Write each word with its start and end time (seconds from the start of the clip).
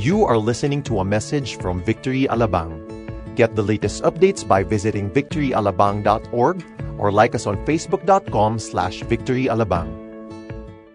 You 0.00 0.24
are 0.24 0.40
listening 0.40 0.80
to 0.88 1.00
a 1.00 1.04
message 1.04 1.60
from 1.60 1.84
Victory 1.84 2.24
Alabang. 2.24 2.72
Get 3.36 3.52
the 3.52 3.60
latest 3.60 4.00
updates 4.00 4.40
by 4.40 4.64
visiting 4.64 5.12
victoryalabang.org 5.12 6.56
or 6.96 7.12
like 7.12 7.36
us 7.36 7.44
on 7.44 7.60
facebook.com 7.68 8.56
slash 8.56 9.04
victoryalabang. 9.04 9.92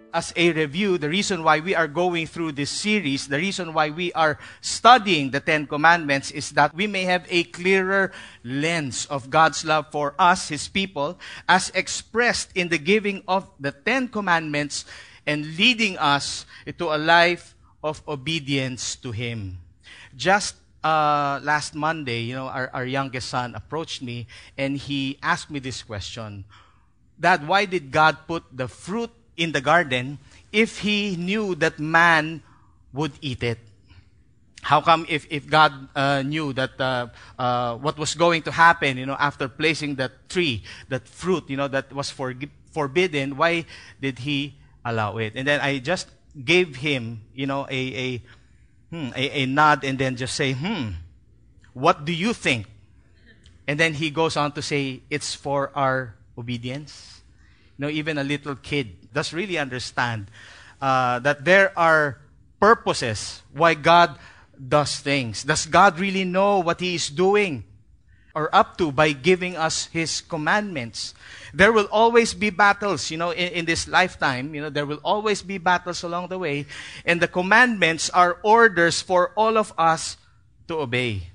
as 0.10 0.34
a 0.34 0.50
review, 0.58 0.98
the 0.98 1.06
reason 1.06 1.44
why 1.44 1.60
we 1.60 1.76
are 1.76 1.86
going 1.86 2.26
through 2.26 2.58
this 2.58 2.72
series, 2.72 3.28
the 3.28 3.38
reason 3.38 3.78
why 3.78 3.92
we 3.94 4.10
are 4.14 4.40
studying 4.66 5.30
the 5.30 5.40
Ten 5.40 5.68
Commandments 5.68 6.32
is 6.32 6.58
that 6.58 6.74
we 6.74 6.88
may 6.88 7.04
have 7.06 7.28
a 7.30 7.44
clearer 7.54 8.10
lens 8.42 9.06
of 9.06 9.30
God's 9.30 9.62
love 9.62 9.92
for 9.92 10.16
us, 10.18 10.50
His 10.50 10.66
people, 10.66 11.20
as 11.46 11.70
expressed 11.78 12.50
in 12.58 12.74
the 12.74 12.82
giving 12.82 13.22
of 13.28 13.46
the 13.60 13.70
Ten 13.70 14.08
Commandments 14.08 14.82
and 15.28 15.46
leading 15.58 15.94
us 16.00 16.48
to 16.66 16.90
a 16.90 16.98
life 16.98 17.55
of 17.86 18.02
obedience 18.08 18.96
to 18.98 19.12
Him. 19.12 19.60
Just 20.18 20.56
uh, 20.84 21.40
last 21.42 21.74
Monday, 21.74 22.22
you 22.22 22.36
know, 22.36 22.48
our, 22.48 22.70
our 22.74 22.86
youngest 22.86 23.30
son 23.30 23.54
approached 23.54 24.02
me 24.02 24.28
and 24.58 24.78
he 24.78 25.18
asked 25.22 25.50
me 25.50 25.60
this 25.60 25.82
question. 25.82 26.46
Dad, 27.20 27.48
why 27.48 27.66
did 27.66 27.92
God 27.92 28.18
put 28.28 28.44
the 28.52 28.68
fruit 28.68 29.10
in 29.38 29.52
the 29.52 29.62
garden 29.62 30.20
if 30.52 30.80
he 30.80 31.16
knew 31.16 31.56
that 31.56 31.80
man 31.80 32.44
would 32.94 33.14
eat 33.22 33.42
it? 33.42 33.58
How 34.62 34.82
come 34.82 35.06
if, 35.10 35.28
if 35.30 35.48
God 35.48 35.74
uh, 35.96 36.24
knew 36.24 36.54
that 36.54 36.80
uh, 36.82 37.08
uh, 37.38 37.78
what 37.78 37.98
was 37.98 38.16
going 38.16 38.42
to 38.44 38.52
happen, 38.52 38.98
you 38.98 39.06
know, 39.06 39.18
after 39.20 39.48
placing 39.48 39.96
that 39.96 40.30
tree, 40.30 40.64
that 40.90 41.08
fruit, 41.08 41.50
you 41.50 41.58
know, 41.58 41.68
that 41.68 41.94
was 41.94 42.10
for, 42.10 42.34
forbidden, 42.72 43.38
why 43.38 43.66
did 44.02 44.20
he 44.20 44.56
allow 44.84 45.18
it? 45.18 45.34
And 45.36 45.48
then 45.48 45.62
I 45.62 45.80
just 45.80 46.10
gave 46.44 46.78
him, 46.78 47.22
you 47.34 47.46
know, 47.46 47.68
a, 47.70 47.96
a, 47.96 48.22
hmm, 48.90 49.10
a, 49.16 49.44
a 49.44 49.46
nod 49.46 49.84
and 49.84 49.98
then 49.98 50.16
just 50.16 50.36
say, 50.36 50.54
hmm, 50.54 50.90
what 51.74 52.06
do 52.06 52.14
you 52.14 52.34
think? 52.34 52.68
And 53.68 53.80
then 53.80 53.94
he 53.94 54.10
goes 54.10 54.38
on 54.38 54.52
to 54.54 54.62
say, 54.62 55.02
it's 55.10 55.34
for 55.34 55.72
our 55.76 56.16
obedience. 56.38 57.22
You 57.78 57.86
know, 57.86 57.92
even 57.92 58.18
a 58.18 58.24
little 58.24 58.56
kid 58.56 59.12
does 59.14 59.34
really 59.34 59.58
understand 59.58 60.28
uh, 60.82 61.20
that 61.20 61.46
there 61.46 61.78
are 61.78 62.20
purposes 62.60 63.42
why 63.54 63.74
God 63.74 64.18
does 64.56 65.00
things. 65.00 65.44
Does 65.44 65.66
God 65.66 66.00
really 66.00 66.24
know 66.24 66.60
what 66.60 66.80
He 66.80 66.96
is 66.96 67.10
doing 67.10 67.64
or 68.36 68.54
up 68.54 68.78
to 68.78 68.92
by 68.92 69.14
giving 69.14 69.56
us 69.56 69.88
His 69.88 70.22
commandments? 70.22 71.16
There 71.54 71.72
will 71.72 71.88
always 71.90 72.34
be 72.34 72.50
battles, 72.52 73.10
you 73.10 73.18
know, 73.18 73.32
in, 73.32 73.64
in 73.64 73.66
this 73.66 73.88
lifetime. 73.88 74.54
You 74.54 74.62
know, 74.62 74.70
there 74.70 74.86
will 74.86 75.00
always 75.04 75.42
be 75.42 75.58
battles 75.58 76.04
along 76.04 76.28
the 76.28 76.38
way. 76.38 76.68
And 77.06 77.22
the 77.22 77.28
commandments 77.28 78.10
are 78.12 78.38
orders 78.44 79.02
for 79.02 79.32
all 79.36 79.58
of 79.58 79.74
us 79.78 80.18
to 80.68 80.80
obey. 80.80 81.32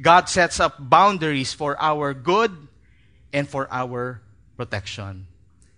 God 0.00 0.28
sets 0.28 0.58
up 0.58 0.76
boundaries 0.78 1.52
for 1.54 1.80
our 1.80 2.12
good 2.12 2.50
and 3.32 3.48
for 3.48 3.68
our 3.70 4.20
protection. 4.56 5.26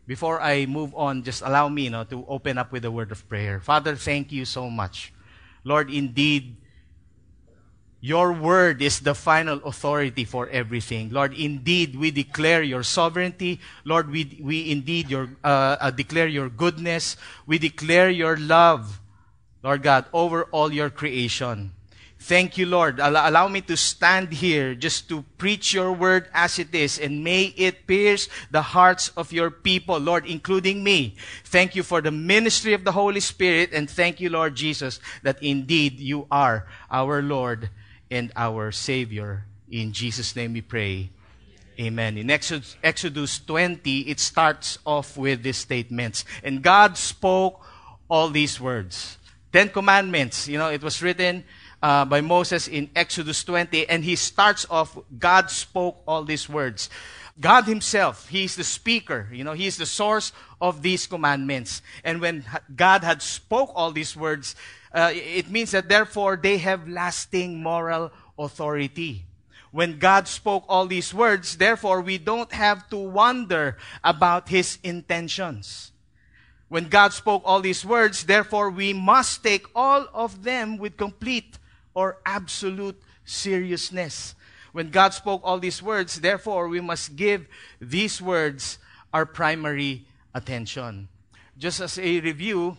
Before 0.07 0.41
I 0.41 0.67
move 0.67 0.95
on, 0.95 1.23
just 1.23 1.43
allow 1.43 1.69
me 1.69 1.85
you 1.85 1.91
know, 1.91 2.05
to 2.05 2.25
open 2.29 2.59
up 2.59 2.73
with 2.73 2.85
a 2.85 2.91
word 2.91 3.13
of 3.13 3.27
prayer. 3.29 3.61
Father, 3.61 3.97
thank 3.97 4.33
you 4.33 4.45
so 4.45 4.69
much. 4.69 5.13
Lord, 5.65 5.91
indeed, 5.91 6.57
your 8.05 8.35
word 8.35 8.83
is 8.83 9.01
the 9.01 9.15
final 9.15 9.65
authority 9.65 10.27
for 10.27 10.47
everything. 10.51 11.09
Lord, 11.09 11.33
indeed, 11.33 11.97
we 11.97 12.11
declare 12.11 12.63
your 12.63 12.83
sovereignty. 12.83 13.61
Lord, 13.83 14.11
we, 14.11 14.39
we 14.43 14.71
indeed 14.71 15.09
your, 15.09 15.31
uh, 15.43 15.81
uh, 15.81 15.91
declare 15.91 16.27
your 16.27 16.51
goodness. 16.51 17.17
We 17.47 17.57
declare 17.57 18.11
your 18.11 18.37
love, 18.37 19.01
Lord 19.63 19.83
God, 19.83 20.05
over 20.13 20.45
all 20.53 20.71
your 20.71 20.91
creation. 20.91 21.73
Thank 22.19 22.59
you, 22.59 22.67
Lord. 22.67 23.01
Allow, 23.01 23.27
allow 23.27 23.49
me 23.49 23.63
to 23.63 23.77
stand 23.77 24.35
here 24.35 24.75
just 24.75 25.09
to 25.09 25.25
preach 25.39 25.73
your 25.73 25.91
word 25.91 26.29
as 26.35 26.59
it 26.59 26.75
is, 26.75 26.99
and 26.99 27.25
may 27.25 27.55
it 27.57 27.87
pierce 27.87 28.29
the 28.51 28.61
hearts 28.61 29.13
of 29.17 29.33
your 29.33 29.51
people, 29.51 29.97
Lord, 29.97 30.27
including 30.27 30.85
me. 30.85 31.17
Thank 31.45 31.75
you 31.75 31.83
for 31.83 32.03
the 32.03 32.13
ministry 32.13 32.75
of 32.75 32.85
the 32.85 32.93
Holy 32.93 33.21
Spirit, 33.21 33.71
and 33.73 33.89
thank 33.89 34.21
you, 34.21 34.29
Lord 34.29 34.57
Jesus, 34.57 35.01
that 35.23 35.43
indeed 35.43 35.99
you 35.99 36.27
are 36.31 36.67
our 36.91 37.23
Lord 37.23 37.71
and 38.11 38.33
our 38.37 38.73
Savior. 38.73 39.45
In 39.71 39.93
Jesus' 39.93 40.35
name 40.37 40.53
we 40.53 40.61
pray. 40.61 41.11
Amen. 41.81 42.17
In 42.19 42.31
Exodus, 42.31 42.77
Exodus 42.83 43.41
20, 43.41 44.03
it 44.03 44.21
starts 44.21 44.79
off 44.87 45.17
with 45.17 45.43
these 45.43 45.57
statements. 45.57 46.25
And 46.43 46.63
God 46.63 46.97
spoke 46.97 47.61
all 48.09 48.29
these 48.29 48.61
words. 48.61 49.19
Ten 49.53 49.69
Commandments, 49.69 50.49
you 50.49 50.59
know, 50.59 50.71
it 50.71 50.83
was 50.83 51.03
written 51.03 51.45
uh, 51.83 52.05
by 52.05 52.21
Moses 52.21 52.69
in 52.69 52.91
Exodus 52.97 53.45
20, 53.45 53.89
and 53.89 54.05
he 54.05 54.17
starts 54.17 54.67
off, 54.71 54.97
God 55.19 55.51
spoke 55.51 56.03
all 56.07 56.25
these 56.25 56.49
words. 56.49 56.89
God 57.39 57.65
himself, 57.65 58.29
he 58.29 58.45
is 58.45 58.57
the 58.57 58.65
speaker, 58.65 59.29
you 59.33 59.43
know, 59.43 59.53
he 59.53 59.67
is 59.67 59.77
the 59.77 59.87
source 59.87 60.33
of 60.61 60.83
these 60.83 61.07
commandments. 61.07 61.83
And 62.05 62.21
when 62.21 62.45
God 62.75 63.03
had 63.03 63.21
spoke 63.21 63.73
all 63.75 63.91
these 63.91 64.17
words, 64.17 64.55
uh, 64.95 65.11
it 65.13 65.51
means 65.51 65.73
that 65.73 65.89
therefore 65.89 66.37
they 66.37 66.59
have 66.59 66.89
lasting 66.89 67.61
moral 67.61 68.13
authority. 68.39 69.25
When 69.73 69.99
God 69.99 70.29
spoke 70.29 70.65
all 70.69 70.87
these 70.87 71.13
words, 71.13 71.57
therefore 71.57 72.01
we 72.01 72.17
don't 72.17 72.53
have 72.53 72.89
to 72.91 72.97
wonder 72.97 73.77
about 74.05 74.49
his 74.49 74.79
intentions. 74.85 75.91
When 76.69 76.89
God 76.89 77.13
spoke 77.13 77.43
all 77.45 77.61
these 77.61 77.85
words, 77.85 78.25
therefore 78.25 78.71
we 78.71 78.93
must 78.93 79.43
take 79.43 79.67
all 79.75 80.07
of 80.15 80.45
them 80.45 80.79
with 80.79 80.97
complete 80.97 81.59
or 81.93 82.19
absolute 82.25 83.01
seriousness. 83.25 84.35
When 84.73 84.91
God 84.91 85.15
spoke 85.15 85.41
all 85.45 85.59
these 85.59 85.83
words, 85.83 86.21
therefore, 86.21 86.67
we 86.69 86.81
must 86.81 87.15
give 87.15 87.47
these 87.81 88.21
words 88.21 88.79
our 89.13 89.25
primary 89.25 90.05
attention. 90.35 91.09
Just 91.57 91.81
as 91.81 91.97
a 91.97 92.21
review, 92.21 92.77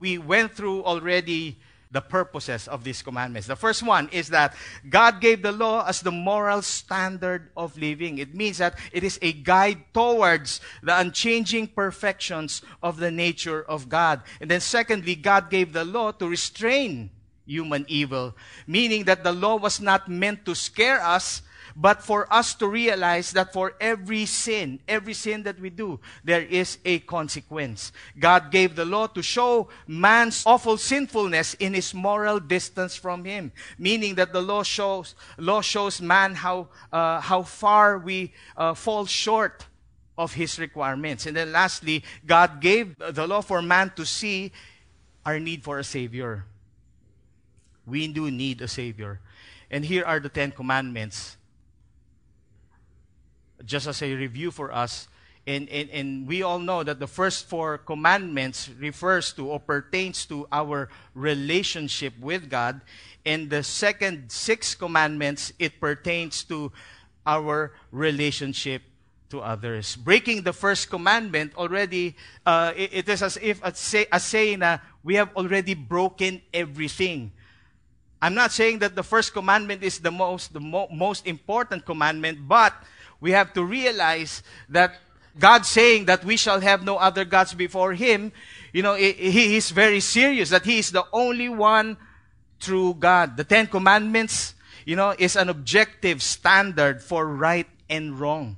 we 0.00 0.18
went 0.18 0.52
through 0.54 0.82
already 0.84 1.58
the 1.92 2.00
purposes 2.00 2.68
of 2.68 2.84
these 2.84 3.02
commandments. 3.02 3.48
The 3.48 3.56
first 3.56 3.82
one 3.82 4.08
is 4.12 4.28
that 4.28 4.54
God 4.88 5.20
gave 5.20 5.42
the 5.42 5.52
law 5.52 5.84
as 5.86 6.00
the 6.00 6.12
moral 6.12 6.62
standard 6.62 7.50
of 7.56 7.76
living. 7.76 8.18
It 8.18 8.34
means 8.34 8.58
that 8.58 8.78
it 8.92 9.02
is 9.02 9.18
a 9.22 9.32
guide 9.32 9.82
towards 9.92 10.60
the 10.82 10.96
unchanging 10.96 11.68
perfections 11.68 12.62
of 12.82 12.98
the 12.98 13.10
nature 13.10 13.62
of 13.62 13.88
God. 13.88 14.22
And 14.40 14.50
then 14.50 14.60
secondly, 14.60 15.16
God 15.16 15.50
gave 15.50 15.72
the 15.72 15.84
law 15.84 16.12
to 16.12 16.28
restrain 16.28 17.10
human 17.44 17.84
evil, 17.88 18.36
meaning 18.66 19.04
that 19.04 19.24
the 19.24 19.32
law 19.32 19.56
was 19.56 19.80
not 19.80 20.08
meant 20.08 20.44
to 20.44 20.54
scare 20.54 21.02
us, 21.02 21.42
but 21.76 22.02
for 22.02 22.32
us 22.32 22.54
to 22.54 22.66
realize 22.66 23.32
that 23.32 23.52
for 23.52 23.74
every 23.80 24.26
sin, 24.26 24.80
every 24.86 25.14
sin 25.14 25.42
that 25.44 25.58
we 25.60 25.70
do, 25.70 26.00
there 26.24 26.42
is 26.42 26.78
a 26.84 27.00
consequence. 27.00 27.92
God 28.18 28.50
gave 28.50 28.76
the 28.76 28.84
law 28.84 29.06
to 29.08 29.22
show 29.22 29.68
man's 29.86 30.44
awful 30.46 30.76
sinfulness 30.76 31.54
in 31.54 31.74
his 31.74 31.94
moral 31.94 32.40
distance 32.40 32.96
from 32.96 33.24
him, 33.24 33.52
meaning 33.78 34.14
that 34.16 34.32
the 34.32 34.42
law 34.42 34.62
shows, 34.62 35.14
law 35.38 35.60
shows 35.60 36.00
man 36.00 36.34
how, 36.34 36.68
uh, 36.92 37.20
how 37.20 37.42
far 37.42 37.98
we 37.98 38.32
uh, 38.56 38.74
fall 38.74 39.06
short 39.06 39.66
of 40.16 40.34
his 40.34 40.58
requirements. 40.58 41.26
And 41.26 41.36
then 41.36 41.52
lastly, 41.52 42.04
God 42.26 42.60
gave 42.60 42.96
the 42.98 43.26
law 43.26 43.40
for 43.40 43.62
man 43.62 43.92
to 43.96 44.04
see 44.04 44.52
our 45.24 45.38
need 45.38 45.62
for 45.62 45.78
a 45.78 45.84
savior. 45.84 46.44
We 47.90 48.06
do 48.08 48.30
need 48.30 48.62
a 48.62 48.68
Savior. 48.68 49.20
And 49.70 49.84
here 49.84 50.04
are 50.04 50.20
the 50.20 50.28
Ten 50.28 50.52
Commandments. 50.52 51.36
Just 53.64 53.86
as 53.86 54.02
a 54.02 54.14
review 54.14 54.50
for 54.50 54.72
us. 54.72 55.08
And, 55.46 55.68
and, 55.68 55.88
and 55.90 56.28
we 56.28 56.42
all 56.42 56.58
know 56.58 56.82
that 56.82 57.00
the 57.00 57.06
first 57.06 57.48
four 57.48 57.78
commandments 57.78 58.68
refers 58.78 59.32
to 59.34 59.48
or 59.48 59.58
pertains 59.58 60.26
to 60.26 60.46
our 60.52 60.88
relationship 61.14 62.12
with 62.20 62.50
God. 62.50 62.80
And 63.24 63.50
the 63.50 63.62
second 63.62 64.30
six 64.30 64.74
commandments, 64.74 65.52
it 65.58 65.80
pertains 65.80 66.44
to 66.44 66.72
our 67.26 67.72
relationship 67.90 68.82
to 69.30 69.40
others. 69.40 69.96
Breaking 69.96 70.42
the 70.42 70.52
first 70.52 70.90
commandment 70.90 71.54
already, 71.56 72.16
uh, 72.44 72.72
it, 72.76 72.90
it 72.92 73.08
is 73.08 73.22
as 73.22 73.38
if 73.40 73.60
a, 73.64 73.74
say, 73.74 74.06
a 74.12 74.20
saying 74.20 74.58
that 74.60 74.82
we 75.02 75.14
have 75.14 75.34
already 75.36 75.74
broken 75.74 76.42
everything. 76.52 77.32
I'm 78.20 78.34
not 78.34 78.52
saying 78.52 78.80
that 78.80 78.94
the 78.94 79.02
first 79.02 79.32
commandment 79.32 79.82
is 79.82 79.98
the 79.98 80.10
most, 80.10 80.52
the 80.52 80.60
mo- 80.60 80.88
most 80.92 81.26
important 81.26 81.86
commandment, 81.86 82.46
but 82.46 82.74
we 83.20 83.32
have 83.32 83.52
to 83.54 83.64
realize 83.64 84.42
that 84.68 84.94
God 85.38 85.64
saying 85.64 86.06
that 86.06 86.24
we 86.24 86.36
shall 86.36 86.60
have 86.60 86.84
no 86.84 86.96
other 86.96 87.24
gods 87.24 87.54
before 87.54 87.94
Him, 87.94 88.32
you 88.72 88.82
know, 88.82 88.94
He 88.94 89.56
is 89.56 89.70
very 89.70 90.00
serious 90.00 90.50
that 90.50 90.64
He 90.64 90.78
is 90.78 90.90
the 90.90 91.06
only 91.12 91.48
one 91.48 91.96
true 92.58 92.94
God. 92.94 93.36
The 93.36 93.44
Ten 93.44 93.66
Commandments, 93.66 94.54
you 94.84 94.96
know, 94.96 95.14
is 95.18 95.36
an 95.36 95.48
objective 95.48 96.22
standard 96.22 97.02
for 97.02 97.26
right 97.26 97.66
and 97.88 98.18
wrong. 98.18 98.56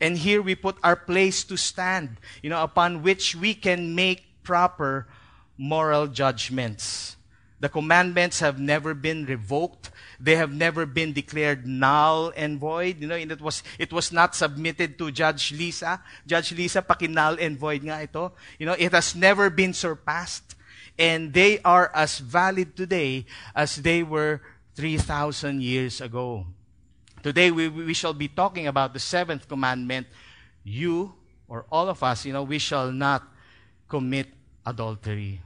And 0.00 0.16
here 0.16 0.42
we 0.42 0.54
put 0.54 0.76
our 0.82 0.96
place 0.96 1.42
to 1.44 1.56
stand, 1.56 2.18
you 2.42 2.50
know, 2.50 2.62
upon 2.62 3.02
which 3.02 3.34
we 3.34 3.54
can 3.54 3.94
make 3.94 4.42
proper 4.42 5.08
moral 5.56 6.06
judgments. 6.06 7.16
The 7.60 7.68
commandments 7.68 8.38
have 8.38 8.60
never 8.60 8.94
been 8.94 9.26
revoked. 9.26 9.90
They 10.20 10.34
have 10.34 10.52
never 10.52 10.84
been 10.84 11.12
declared 11.12 11.66
null 11.66 12.32
and 12.36 12.58
void. 12.58 13.00
You 13.00 13.06
know, 13.06 13.14
and 13.14 13.30
it 13.30 13.40
was, 13.40 13.62
it 13.78 13.92
was 13.92 14.10
not 14.10 14.34
submitted 14.34 14.98
to 14.98 15.10
Judge 15.12 15.52
Lisa. 15.52 16.02
Judge 16.26 16.52
Lisa, 16.52 16.82
paki 16.82 17.08
null 17.08 17.36
and 17.38 17.56
void 17.56 17.82
nga 17.82 18.02
ito. 18.02 18.32
You 18.58 18.66
know, 18.66 18.76
it 18.78 18.92
has 18.92 19.14
never 19.14 19.48
been 19.48 19.72
surpassed. 19.72 20.56
And 20.98 21.32
they 21.32 21.60
are 21.62 21.92
as 21.94 22.18
valid 22.18 22.74
today 22.76 23.26
as 23.54 23.76
they 23.76 24.02
were 24.02 24.42
3,000 24.74 25.62
years 25.62 26.00
ago. 26.00 26.46
Today 27.22 27.52
we, 27.52 27.68
we 27.68 27.94
shall 27.94 28.14
be 28.14 28.26
talking 28.26 28.66
about 28.66 28.94
the 28.94 29.00
seventh 29.00 29.46
commandment. 29.46 30.08
You, 30.64 31.14
or 31.46 31.64
all 31.70 31.88
of 31.88 32.02
us, 32.02 32.26
you 32.26 32.32
know, 32.32 32.42
we 32.42 32.58
shall 32.58 32.90
not 32.90 33.22
commit 33.88 34.26
adultery. 34.66 35.40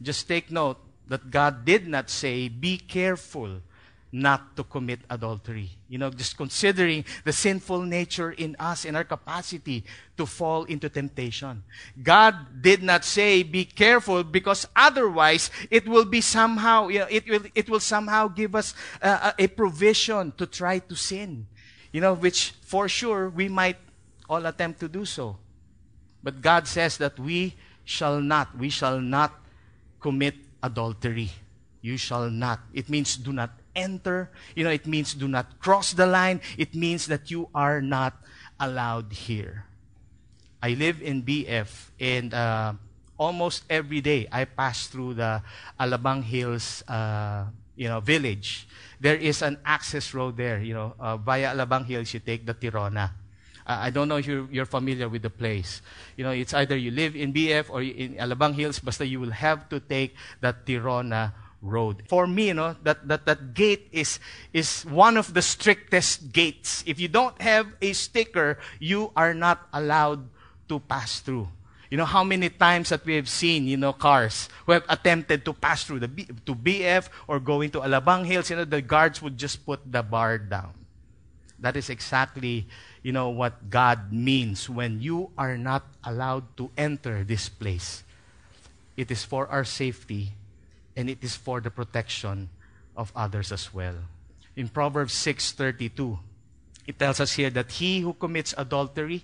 Just 0.00 0.26
take 0.26 0.50
note 0.50 0.78
that 1.08 1.30
God 1.30 1.64
did 1.66 1.86
not 1.86 2.08
say, 2.08 2.48
be 2.48 2.78
careful 2.78 3.60
not 4.10 4.56
to 4.56 4.64
commit 4.64 5.00
adultery. 5.10 5.70
You 5.88 5.98
know, 5.98 6.10
just 6.10 6.36
considering 6.36 7.04
the 7.24 7.32
sinful 7.32 7.82
nature 7.82 8.32
in 8.32 8.56
us 8.58 8.84
and 8.84 8.96
our 8.96 9.04
capacity 9.04 9.84
to 10.16 10.24
fall 10.24 10.64
into 10.64 10.88
temptation. 10.88 11.62
God 12.02 12.62
did 12.62 12.82
not 12.82 13.04
say, 13.04 13.42
be 13.42 13.64
careful 13.64 14.24
because 14.24 14.66
otherwise 14.74 15.50
it 15.70 15.86
will 15.86 16.06
be 16.06 16.20
somehow, 16.20 16.88
you 16.88 17.00
know, 17.00 17.06
it 17.10 17.28
will, 17.28 17.42
it 17.54 17.68
will 17.68 17.80
somehow 17.80 18.28
give 18.28 18.54
us 18.54 18.74
uh, 19.02 19.32
a 19.38 19.46
provision 19.46 20.32
to 20.38 20.46
try 20.46 20.78
to 20.78 20.96
sin. 20.96 21.46
You 21.92 22.00
know, 22.00 22.14
which 22.14 22.54
for 22.62 22.88
sure 22.88 23.28
we 23.28 23.48
might 23.48 23.76
all 24.28 24.44
attempt 24.44 24.80
to 24.80 24.88
do 24.88 25.04
so. 25.04 25.36
But 26.22 26.40
God 26.42 26.66
says 26.66 26.98
that 26.98 27.18
we 27.18 27.54
shall 27.84 28.20
not, 28.20 28.56
we 28.56 28.68
shall 28.68 29.00
not 29.00 29.32
commit 30.00 30.34
adultery. 30.62 31.30
You 31.80 31.96
shall 31.96 32.28
not. 32.30 32.60
It 32.74 32.88
means 32.88 33.16
do 33.16 33.32
not 33.32 33.50
enter. 33.78 34.30
You 34.58 34.64
know, 34.64 34.74
it 34.74 34.86
means 34.86 35.14
do 35.14 35.28
not 35.30 35.62
cross 35.62 35.94
the 35.94 36.06
line. 36.06 36.42
It 36.58 36.74
means 36.74 37.06
that 37.06 37.30
you 37.30 37.48
are 37.54 37.80
not 37.80 38.18
allowed 38.58 39.14
here. 39.14 39.64
I 40.58 40.74
live 40.74 41.00
in 41.00 41.22
BF, 41.22 41.70
and 42.02 42.34
uh, 42.34 42.74
almost 43.16 43.62
every 43.70 44.00
day 44.00 44.26
I 44.30 44.44
pass 44.44 44.88
through 44.88 45.14
the 45.14 45.42
Alabang 45.78 46.26
Hills, 46.26 46.82
uh, 46.88 47.46
you 47.76 47.86
know, 47.86 48.00
village. 48.00 48.66
There 48.98 49.14
is 49.14 49.42
an 49.42 49.58
access 49.64 50.12
road 50.12 50.36
there. 50.36 50.58
You 50.58 50.74
know, 50.74 50.94
uh, 50.98 51.16
via 51.16 51.54
Alabang 51.54 51.86
Hills, 51.86 52.12
you 52.12 52.18
take 52.18 52.44
the 52.44 52.54
Tirona. 52.54 53.14
Uh, 53.68 53.86
I 53.86 53.90
don't 53.90 54.08
know 54.08 54.16
if 54.16 54.26
you're, 54.26 54.48
you're, 54.50 54.66
familiar 54.66 55.08
with 55.08 55.22
the 55.22 55.30
place. 55.30 55.82
You 56.16 56.24
know, 56.24 56.30
it's 56.30 56.54
either 56.54 56.74
you 56.74 56.90
live 56.90 57.14
in 57.14 57.32
BF 57.32 57.70
or 57.70 57.82
in 57.82 58.14
Alabang 58.16 58.54
Hills, 58.54 58.80
but 58.80 58.98
you 59.06 59.20
will 59.20 59.30
have 59.30 59.68
to 59.68 59.78
take 59.78 60.16
the 60.40 60.56
Tirona 60.66 61.32
road. 61.62 62.02
For 62.08 62.26
me, 62.26 62.48
you 62.48 62.54
know, 62.54 62.76
that, 62.82 63.06
that, 63.08 63.26
that 63.26 63.54
gate 63.54 63.88
is, 63.92 64.20
is 64.52 64.82
one 64.82 65.16
of 65.16 65.34
the 65.34 65.42
strictest 65.42 66.32
gates. 66.32 66.84
If 66.86 67.00
you 67.00 67.08
don't 67.08 67.40
have 67.42 67.66
a 67.82 67.92
sticker, 67.92 68.58
you 68.78 69.12
are 69.16 69.34
not 69.34 69.66
allowed 69.72 70.28
to 70.68 70.78
pass 70.80 71.20
through. 71.20 71.48
You 71.90 71.96
know 71.96 72.04
how 72.04 72.22
many 72.22 72.50
times 72.50 72.90
that 72.90 73.04
we 73.06 73.16
have 73.16 73.28
seen, 73.28 73.66
you 73.66 73.78
know, 73.78 73.94
cars 73.94 74.48
who 74.66 74.72
have 74.72 74.84
attempted 74.90 75.44
to 75.46 75.54
pass 75.54 75.84
through 75.84 76.00
the 76.00 76.08
B, 76.08 76.28
to 76.44 76.54
BF 76.54 77.08
or 77.26 77.40
going 77.40 77.70
to 77.70 77.80
Alabang 77.80 78.26
Hills, 78.26 78.50
you 78.50 78.56
know, 78.56 78.66
the 78.66 78.82
guards 78.82 79.22
would 79.22 79.38
just 79.38 79.64
put 79.64 79.80
the 79.90 80.02
bar 80.02 80.36
down. 80.36 80.74
That 81.58 81.76
is 81.76 81.88
exactly, 81.88 82.68
you 83.02 83.12
know, 83.12 83.30
what 83.30 83.70
God 83.70 84.12
means 84.12 84.68
when 84.68 85.00
you 85.00 85.30
are 85.38 85.56
not 85.56 85.86
allowed 86.04 86.56
to 86.58 86.70
enter 86.76 87.24
this 87.24 87.48
place. 87.48 88.04
It 88.94 89.10
is 89.10 89.24
for 89.24 89.48
our 89.48 89.64
safety 89.64 90.34
and 90.98 91.08
it 91.08 91.22
is 91.22 91.36
for 91.36 91.60
the 91.60 91.70
protection 91.70 92.50
of 92.96 93.12
others 93.14 93.52
as 93.52 93.72
well. 93.72 93.94
In 94.56 94.68
Proverbs 94.68 95.14
6:32, 95.14 96.18
it 96.88 96.98
tells 96.98 97.20
us 97.20 97.34
here 97.34 97.50
that 97.50 97.70
he 97.70 98.00
who 98.00 98.12
commits 98.14 98.52
adultery 98.58 99.22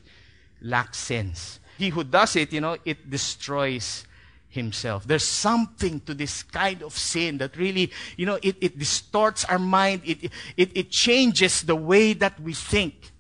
lacks 0.63 0.99
sense. 0.99 1.59
He 1.77 1.89
who 1.89 2.05
does 2.05 2.37
it, 2.37 2.53
you 2.53 2.61
know, 2.61 2.77
it 2.85 3.11
destroys 3.11 4.07
himself. 4.49 5.05
There's 5.05 5.27
something 5.27 5.99
to 6.07 6.15
this 6.15 6.45
kind 6.45 6.81
of 6.85 6.97
sin 6.97 7.39
that 7.39 7.57
really, 7.57 7.91
you 8.17 8.27
know, 8.27 8.39
it, 8.41 8.55
it 8.61 8.79
distorts 8.79 9.45
our 9.47 9.59
mind. 9.59 10.03
It, 10.05 10.31
it, 10.57 10.77
it 10.77 10.91
changes 10.93 11.63
the 11.63 11.75
way 11.75 12.13
that 12.13 12.39
we 12.39 12.55
think. 12.55 13.11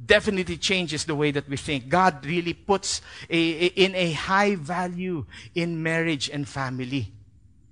Definitely 0.00 0.56
changes 0.56 1.04
the 1.04 1.14
way 1.14 1.30
that 1.32 1.46
we 1.46 1.58
think. 1.58 1.90
God 1.90 2.24
really 2.24 2.54
puts 2.54 3.02
a, 3.28 3.36
a, 3.36 3.66
in 3.76 3.94
a 3.94 4.12
high 4.12 4.54
value 4.54 5.26
in 5.54 5.82
marriage 5.82 6.30
and 6.30 6.48
family 6.48 7.12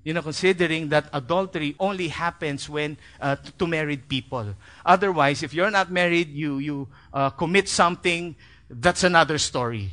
you 0.08 0.14
know, 0.14 0.22
considering 0.22 0.88
that 0.88 1.04
adultery 1.12 1.76
only 1.78 2.08
happens 2.08 2.66
when 2.66 2.96
uh, 3.20 3.36
to, 3.58 3.66
married 3.66 4.08
people. 4.08 4.54
Otherwise, 4.86 5.42
if 5.42 5.52
you're 5.52 5.70
not 5.70 5.92
married, 5.92 6.32
you 6.32 6.56
you 6.56 6.88
uh, 7.12 7.28
commit 7.28 7.68
something, 7.68 8.34
that's 8.70 9.04
another 9.04 9.36
story. 9.36 9.90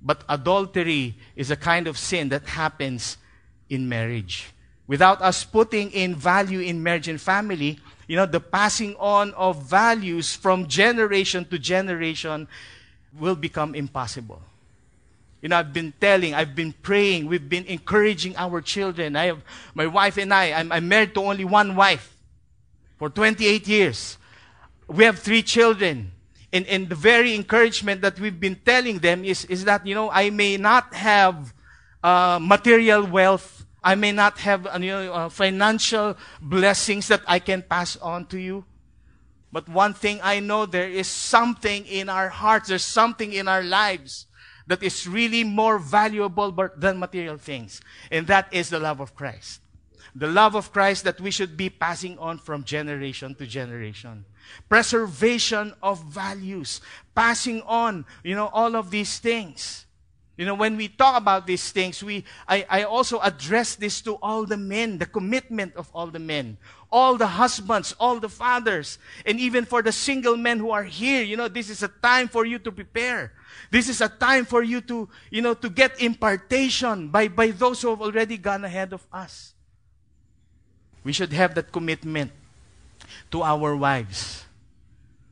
But 0.00 0.24
adultery 0.30 1.14
is 1.36 1.50
a 1.50 1.56
kind 1.56 1.86
of 1.86 1.98
sin 1.98 2.30
that 2.30 2.46
happens 2.46 3.18
in 3.68 3.86
marriage. 3.86 4.48
Without 4.86 5.20
us 5.20 5.44
putting 5.44 5.90
in 5.90 6.14
value 6.14 6.60
in 6.60 6.82
marriage 6.82 7.08
and 7.08 7.20
family, 7.20 7.78
you 8.08 8.16
know, 8.16 8.24
the 8.24 8.40
passing 8.40 8.96
on 8.96 9.34
of 9.34 9.62
values 9.62 10.34
from 10.34 10.68
generation 10.68 11.44
to 11.52 11.58
generation 11.58 12.48
will 13.20 13.36
become 13.36 13.74
impossible. 13.74 14.40
You 15.44 15.50
know, 15.50 15.58
I've 15.58 15.74
been 15.74 15.92
telling, 16.00 16.32
I've 16.32 16.54
been 16.54 16.72
praying, 16.72 17.26
we've 17.26 17.50
been 17.50 17.66
encouraging 17.66 18.34
our 18.34 18.62
children. 18.62 19.14
I 19.14 19.26
have, 19.26 19.42
my 19.74 19.86
wife 19.86 20.16
and 20.16 20.32
I, 20.32 20.52
I'm, 20.52 20.72
I'm 20.72 20.88
married 20.88 21.12
to 21.16 21.20
only 21.20 21.44
one 21.44 21.76
wife 21.76 22.16
for 22.96 23.10
28 23.10 23.68
years. 23.68 24.16
We 24.86 25.04
have 25.04 25.18
three 25.18 25.42
children. 25.42 26.12
And, 26.50 26.66
and 26.66 26.88
the 26.88 26.94
very 26.94 27.34
encouragement 27.34 28.00
that 28.00 28.18
we've 28.18 28.40
been 28.40 28.56
telling 28.64 29.00
them 29.00 29.22
is, 29.22 29.44
is 29.44 29.66
that, 29.66 29.86
you 29.86 29.94
know, 29.94 30.10
I 30.10 30.30
may 30.30 30.56
not 30.56 30.94
have 30.94 31.52
uh, 32.02 32.38
material 32.40 33.04
wealth. 33.04 33.66
I 33.82 33.96
may 33.96 34.12
not 34.12 34.38
have 34.38 34.66
uh, 34.66 34.78
you 34.80 34.92
know, 34.92 35.12
uh, 35.12 35.28
financial 35.28 36.16
blessings 36.40 37.08
that 37.08 37.20
I 37.26 37.38
can 37.38 37.60
pass 37.60 37.98
on 37.98 38.24
to 38.28 38.38
you. 38.38 38.64
But 39.52 39.68
one 39.68 39.92
thing 39.92 40.20
I 40.22 40.40
know, 40.40 40.64
there 40.64 40.88
is 40.88 41.06
something 41.06 41.84
in 41.84 42.08
our 42.08 42.30
hearts, 42.30 42.70
there's 42.70 42.82
something 42.82 43.34
in 43.34 43.46
our 43.46 43.62
lives 43.62 44.24
that 44.66 44.82
is 44.82 45.06
really 45.06 45.44
more 45.44 45.78
valuable 45.78 46.50
than 46.76 46.98
material 46.98 47.36
things. 47.36 47.80
And 48.10 48.26
that 48.28 48.52
is 48.52 48.70
the 48.70 48.80
love 48.80 49.00
of 49.00 49.14
Christ. 49.14 49.60
The 50.14 50.28
love 50.28 50.54
of 50.54 50.72
Christ 50.72 51.04
that 51.04 51.20
we 51.20 51.30
should 51.30 51.56
be 51.56 51.70
passing 51.70 52.18
on 52.18 52.38
from 52.38 52.64
generation 52.64 53.34
to 53.34 53.46
generation. 53.46 54.24
Preservation 54.68 55.74
of 55.82 56.02
values. 56.04 56.80
Passing 57.14 57.62
on, 57.62 58.04
you 58.22 58.34
know, 58.34 58.48
all 58.52 58.76
of 58.76 58.90
these 58.90 59.18
things. 59.18 59.86
You 60.36 60.46
know, 60.46 60.54
when 60.54 60.76
we 60.76 60.88
talk 60.88 61.16
about 61.16 61.46
these 61.46 61.70
things, 61.70 62.02
we, 62.02 62.24
I, 62.48 62.66
I 62.68 62.82
also 62.82 63.20
address 63.20 63.76
this 63.76 64.00
to 64.02 64.14
all 64.16 64.44
the 64.44 64.56
men, 64.56 64.98
the 64.98 65.06
commitment 65.06 65.76
of 65.76 65.88
all 65.94 66.08
the 66.08 66.18
men, 66.18 66.58
all 66.94 67.16
the 67.16 67.26
husbands, 67.26 67.92
all 67.98 68.20
the 68.20 68.28
fathers, 68.28 68.98
and 69.26 69.40
even 69.40 69.64
for 69.64 69.82
the 69.82 69.90
single 69.90 70.36
men 70.36 70.60
who 70.60 70.70
are 70.70 70.84
here. 70.84 71.24
You 71.24 71.36
know, 71.36 71.48
this 71.48 71.68
is 71.68 71.82
a 71.82 71.88
time 71.88 72.28
for 72.28 72.46
you 72.46 72.60
to 72.60 72.70
prepare. 72.70 73.32
This 73.68 73.88
is 73.88 74.00
a 74.00 74.08
time 74.08 74.44
for 74.44 74.62
you 74.62 74.80
to, 74.82 75.08
you 75.28 75.42
know, 75.42 75.54
to 75.54 75.68
get 75.68 76.00
impartation 76.00 77.08
by, 77.08 77.26
by 77.26 77.50
those 77.50 77.82
who 77.82 77.90
have 77.90 78.00
already 78.00 78.36
gone 78.36 78.64
ahead 78.64 78.92
of 78.92 79.04
us. 79.12 79.54
We 81.02 81.12
should 81.12 81.32
have 81.32 81.56
that 81.56 81.72
commitment 81.72 82.30
to 83.32 83.42
our 83.42 83.74
wives. 83.74 84.44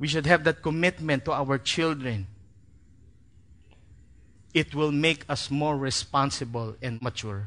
We 0.00 0.09
should 0.09 0.26
have 0.26 0.42
that 0.42 0.62
commitment 0.62 1.25
to 1.26 1.33
our 1.33 1.59
children. 1.59 2.26
It 4.52 4.75
will 4.75 4.90
make 4.90 5.25
us 5.28 5.49
more 5.49 5.78
responsible 5.78 6.75
and 6.83 7.00
mature. 7.00 7.47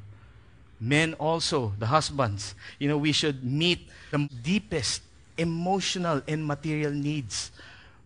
Men 0.86 1.16
also, 1.16 1.74
the 1.80 1.88
husbands, 1.88 2.54
you 2.78 2.88
know, 2.88 2.96
we 2.96 3.12
should 3.12 3.44
meet 3.44 3.90
the 4.12 4.30
deepest 4.44 5.02
emotional 5.36 6.22
and 6.28 6.46
material 6.46 6.92
needs 6.92 7.50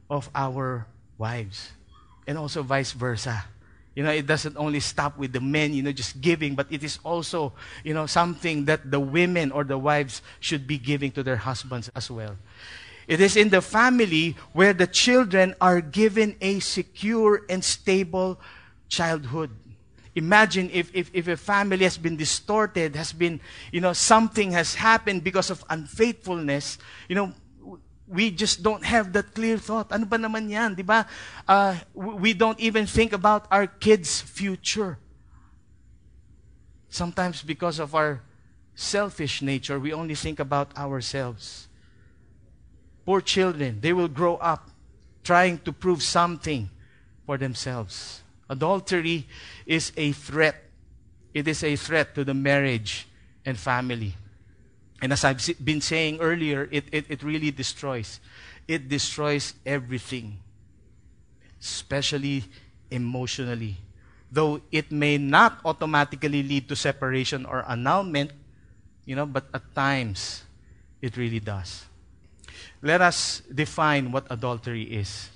of 0.09 0.29
our 0.33 0.87
wives 1.17 1.73
and 2.25 2.37
also 2.37 2.63
vice 2.63 2.93
versa. 2.93 3.43
You 3.95 4.03
know, 4.03 4.11
it 4.11 4.25
doesn't 4.25 4.55
only 4.55 4.79
stop 4.79 5.17
with 5.17 5.33
the 5.33 5.41
men, 5.41 5.73
you 5.73 5.83
know, 5.83 5.91
just 5.91 6.21
giving, 6.21 6.55
but 6.55 6.67
it 6.69 6.81
is 6.81 6.99
also, 7.03 7.51
you 7.83 7.93
know, 7.93 8.05
something 8.05 8.63
that 8.65 8.89
the 8.89 8.99
women 8.99 9.51
or 9.51 9.65
the 9.65 9.77
wives 9.77 10.21
should 10.39 10.65
be 10.65 10.77
giving 10.77 11.11
to 11.11 11.21
their 11.21 11.35
husbands 11.35 11.91
as 11.95 12.09
well. 12.09 12.37
It 13.09 13.19
is 13.19 13.35
in 13.35 13.49
the 13.49 13.61
family 13.61 14.37
where 14.53 14.71
the 14.71 14.87
children 14.87 15.53
are 15.59 15.81
given 15.81 16.37
a 16.39 16.61
secure 16.61 17.41
and 17.49 17.61
stable 17.61 18.39
childhood. 18.87 19.49
Imagine 20.15 20.69
if, 20.73 20.93
if, 20.93 21.11
if 21.13 21.27
a 21.27 21.37
family 21.37 21.83
has 21.83 21.97
been 21.97 22.15
distorted, 22.15 22.95
has 22.95 23.13
been, 23.13 23.39
you 23.71 23.81
know, 23.81 23.93
something 23.93 24.51
has 24.51 24.75
happened 24.75 25.23
because 25.23 25.49
of 25.49 25.63
unfaithfulness, 25.69 26.77
you 27.07 27.15
know, 27.15 27.33
we 28.07 28.31
just 28.31 28.63
don't 28.63 28.83
have 28.83 29.13
that 29.13 29.35
clear 29.35 29.57
thought. 29.57 29.91
Ano 29.91 30.05
ba 30.05 30.17
naman 30.17 30.49
yan, 30.49 30.73
di 30.73 30.81
ba? 30.81 31.05
Uh, 31.47 31.75
we 31.93 32.33
don't 32.33 32.59
even 32.59 32.87
think 32.87 33.13
about 33.13 33.45
our 33.51 33.67
kids' 33.67 34.19
future. 34.19 34.97
Sometimes 36.89 37.43
because 37.43 37.77
of 37.77 37.93
our 37.93 38.23
selfish 38.79 39.41
nature. 39.41 39.77
We 39.77 39.91
only 39.91 40.15
think 40.15 40.39
about 40.39 40.75
ourselves. 40.77 41.67
Poor 43.05 43.19
children, 43.19 43.79
they 43.81 43.91
will 43.91 44.07
grow 44.07 44.37
up 44.37 44.69
trying 45.23 45.59
to 45.59 45.73
prove 45.73 46.01
something 46.01 46.69
for 47.25 47.37
themselves. 47.37 48.23
Adultery 48.49 49.27
is 49.69 49.93
a 49.95 50.11
threat. 50.11 50.57
It 51.31 51.47
is 51.47 51.63
a 51.63 51.75
threat 51.77 52.15
to 52.15 52.25
the 52.25 52.33
marriage 52.33 53.07
and 53.45 53.53
family. 53.55 54.17
And 54.99 55.13
as 55.13 55.23
I've 55.23 55.39
been 55.63 55.79
saying 55.79 56.19
earlier, 56.19 56.67
it, 56.71 56.85
it, 56.91 57.05
it 57.07 57.23
really 57.23 57.51
destroys. 57.51 58.19
It 58.67 58.89
destroys 58.89 59.53
everything, 59.65 60.39
especially 61.61 62.43
emotionally. 62.89 63.77
Though 64.31 64.61
it 64.71 64.91
may 64.91 65.17
not 65.17 65.59
automatically 65.63 66.43
lead 66.43 66.67
to 66.69 66.75
separation 66.75 67.45
or 67.45 67.63
annulment, 67.69 68.31
you 69.05 69.15
know, 69.15 69.25
but 69.25 69.45
at 69.53 69.73
times 69.75 70.43
it 71.01 71.15
really 71.15 71.39
does. 71.39 71.85
Let 72.81 73.01
us 73.01 73.41
define 73.53 74.11
what 74.11 74.25
adultery 74.29 74.83
is. 74.83 75.29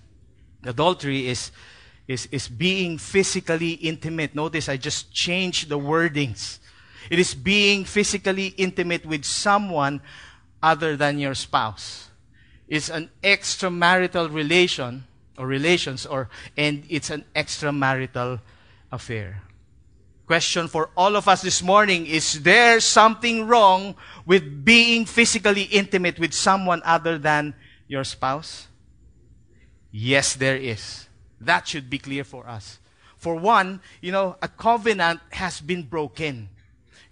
Adultery 0.66 1.28
is, 1.28 1.52
is, 2.08 2.28
is 2.32 2.48
being 2.48 2.98
physically 2.98 3.74
intimate. 3.74 4.36
Notice 4.36 4.70
I 4.70 4.78
just 4.78 5.14
changed 5.14 5.70
the 5.70 5.80
wordings. 5.80 6.60
It 7.10 7.20
is 7.20 7.34
being 7.34 7.86
physically 7.86 8.48
intimate 8.58 9.06
with 9.06 9.26
someone 9.26 10.02
other 10.62 10.96
than 10.96 11.20
your 11.20 11.36
spouse. 11.36 12.10
It's 12.68 12.90
an 12.90 13.10
extramarital 13.22 14.34
relation 14.34 15.04
or 15.38 15.48
relations 15.48 16.06
or 16.06 16.30
and 16.56 16.84
it's 16.90 17.10
an 17.10 17.26
extramarital 17.36 18.40
affair. 18.92 19.44
Question 20.26 20.68
for 20.68 20.90
all 20.96 21.16
of 21.18 21.28
us 21.28 21.42
this 21.42 21.62
morning 21.62 22.06
is 22.08 22.42
there 22.44 22.80
something 22.80 23.46
wrong 23.46 23.96
with 24.26 24.64
being 24.64 25.06
physically 25.06 25.64
intimate 25.64 26.18
with 26.18 26.34
someone 26.34 26.82
other 26.86 27.18
than 27.18 27.54
your 27.88 28.06
spouse? 28.06 28.68
Yes, 29.92 30.36
there 30.36 30.58
is. 30.58 31.03
That 31.46 31.68
should 31.68 31.90
be 31.90 32.00
clear 32.00 32.24
for 32.24 32.48
us. 32.48 32.80
For 33.18 33.36
one, 33.36 33.82
you 34.02 34.12
know, 34.12 34.36
a 34.42 34.48
covenant 34.48 35.22
has 35.32 35.62
been 35.62 35.84
broken. 35.84 36.50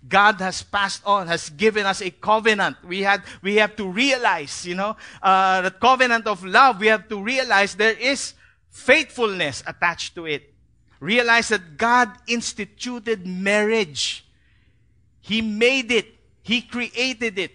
God 0.08 0.42
has 0.42 0.64
passed 0.64 1.02
on, 1.06 1.28
has 1.28 1.50
given 1.50 1.86
us 1.86 2.02
a 2.02 2.10
covenant. 2.10 2.78
We 2.84 3.02
had, 3.02 3.22
we 3.42 3.56
have 3.58 3.76
to 3.76 3.88
realize, 3.88 4.66
you 4.66 4.76
know, 4.76 4.98
uh, 5.22 5.62
the 5.62 5.72
covenant 5.72 6.28
of 6.28 6.44
love. 6.44 6.80
We 6.80 6.88
have 6.88 7.08
to 7.10 7.22
realize 7.22 7.76
there 7.76 7.98
is 7.98 8.34
faithfulness 8.70 9.64
attached 9.68 10.16
to 10.16 10.26
it. 10.26 10.54
Realize 11.00 11.50
that 11.50 11.78
God 11.78 12.10
instituted 12.28 13.26
marriage. 13.26 14.26
He 15.22 15.42
made 15.42 15.92
it. 15.92 16.08
He 16.42 16.62
created 16.62 17.38
it. 17.38 17.52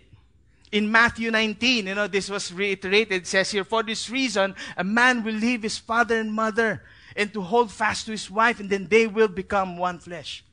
In 0.73 0.91
Matthew 0.91 1.31
19, 1.31 1.87
you 1.87 1.95
know, 1.95 2.09
this 2.09 2.29
was 2.29 2.53
reiterated. 2.53 3.23
It 3.23 3.27
says 3.27 3.51
here, 3.51 3.65
for 3.65 3.83
this 3.83 4.11
reason, 4.11 4.55
a 4.77 4.85
man 4.85 5.23
will 5.23 5.35
leave 5.35 5.63
his 5.63 5.79
father 5.79 6.19
and 6.19 6.33
mother 6.33 6.83
and 7.15 7.33
to 7.33 7.41
hold 7.41 7.71
fast 7.71 8.07
to 8.07 8.13
his 8.13 8.31
wife, 8.31 8.61
and 8.61 8.69
then 8.69 8.89
they 8.89 9.07
will 9.07 9.29
become 9.29 9.79
one 9.79 9.99
flesh. 9.99 10.45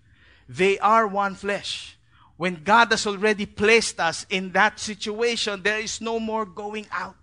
They 0.48 0.80
are 0.80 1.08
one 1.08 1.36
flesh. 1.36 1.98
When 2.38 2.64
God 2.64 2.92
has 2.92 3.06
already 3.06 3.46
placed 3.46 4.00
us 4.00 4.26
in 4.30 4.52
that 4.54 4.80
situation, 4.80 5.64
there 5.64 5.80
is 5.80 6.00
no 6.00 6.20
more 6.20 6.46
going 6.46 6.88
out. 6.92 7.16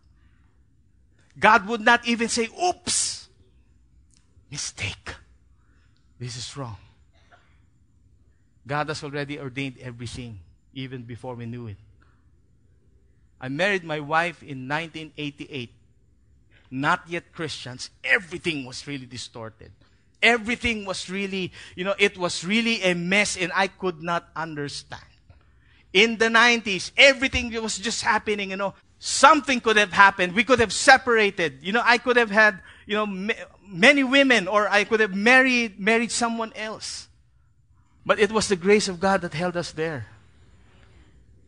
God 1.38 1.66
would 1.68 1.80
not 1.80 2.06
even 2.06 2.28
say, 2.28 2.48
oops, 2.62 3.28
mistake. 4.50 5.14
This 6.18 6.36
is 6.36 6.56
wrong. 6.56 6.76
God 8.66 8.88
has 8.88 9.02
already 9.02 9.38
ordained 9.38 9.78
everything, 9.80 10.38
even 10.74 11.02
before 11.02 11.34
we 11.34 11.46
knew 11.46 11.68
it. 11.68 11.76
I 13.40 13.48
married 13.48 13.84
my 13.84 14.00
wife 14.00 14.42
in 14.42 14.68
1988. 14.68 15.72
Not 16.70 17.02
yet 17.08 17.32
Christians. 17.32 17.90
Everything 18.04 18.64
was 18.64 18.86
really 18.86 19.06
distorted. 19.06 19.72
Everything 20.22 20.84
was 20.84 21.08
really, 21.08 21.50
you 21.74 21.84
know, 21.84 21.94
it 21.98 22.18
was 22.18 22.44
really 22.44 22.82
a 22.82 22.94
mess 22.94 23.36
and 23.36 23.50
I 23.54 23.68
could 23.68 24.02
not 24.02 24.28
understand. 24.36 25.02
In 25.92 26.18
the 26.18 26.26
90s, 26.26 26.92
everything 26.96 27.50
was 27.60 27.78
just 27.78 28.02
happening, 28.02 28.50
you 28.50 28.56
know. 28.56 28.74
Something 28.98 29.60
could 29.60 29.78
have 29.78 29.92
happened. 29.92 30.34
We 30.34 30.44
could 30.44 30.60
have 30.60 30.74
separated. 30.74 31.60
You 31.62 31.72
know, 31.72 31.82
I 31.82 31.96
could 31.96 32.16
have 32.16 32.30
had, 32.30 32.60
you 32.86 32.94
know, 32.94 33.06
many 33.66 34.04
women 34.04 34.46
or 34.46 34.68
I 34.68 34.84
could 34.84 35.00
have 35.00 35.14
married, 35.14 35.80
married 35.80 36.12
someone 36.12 36.52
else. 36.54 37.08
But 38.04 38.18
it 38.20 38.30
was 38.30 38.48
the 38.48 38.56
grace 38.56 38.88
of 38.88 39.00
God 39.00 39.22
that 39.22 39.32
held 39.32 39.56
us 39.56 39.72
there. 39.72 40.06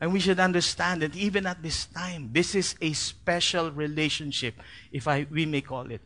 And 0.03 0.13
we 0.13 0.19
should 0.19 0.41
understand 0.41 1.03
that 1.03 1.15
even 1.15 1.47
at 1.47 1.63
this 1.63 1.87
time, 1.87 2.31
this 2.33 2.57
is 2.57 2.75
a 2.81 2.93
special 2.93 3.71
relationship, 3.71 4.57
if 4.91 5.07
I, 5.07 5.29
we 5.31 5.47
may 5.47 5.61
call 5.61 5.93
it. 5.93 6.01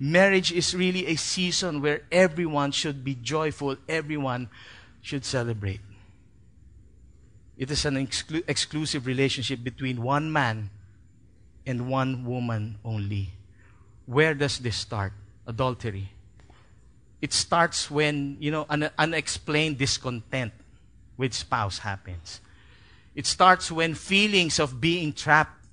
Marriage 0.00 0.50
is 0.50 0.74
really 0.74 1.06
a 1.06 1.14
season 1.14 1.80
where 1.80 2.02
everyone 2.10 2.72
should 2.72 3.04
be 3.04 3.14
joyful, 3.14 3.76
everyone 3.88 4.48
should 5.00 5.24
celebrate. 5.24 5.78
It 7.56 7.70
is 7.70 7.84
an 7.84 8.04
exclu- 8.04 8.42
exclusive 8.48 9.06
relationship 9.06 9.62
between 9.62 10.02
one 10.02 10.32
man 10.32 10.70
and 11.64 11.88
one 11.88 12.24
woman 12.24 12.78
only. 12.84 13.30
Where 14.06 14.34
does 14.34 14.58
this 14.58 14.74
start? 14.74 15.12
Adultery. 15.46 16.10
It 17.22 17.32
starts 17.32 17.88
when, 17.88 18.38
you 18.40 18.50
know, 18.50 18.66
an 18.68 18.90
unexplained 18.98 19.78
discontent 19.78 20.52
with 21.16 21.32
spouse 21.32 21.78
happens. 21.78 22.40
It 23.14 23.26
starts 23.26 23.70
when 23.70 23.94
feelings 23.94 24.58
of 24.58 24.80
being 24.80 25.12
trapped 25.12 25.66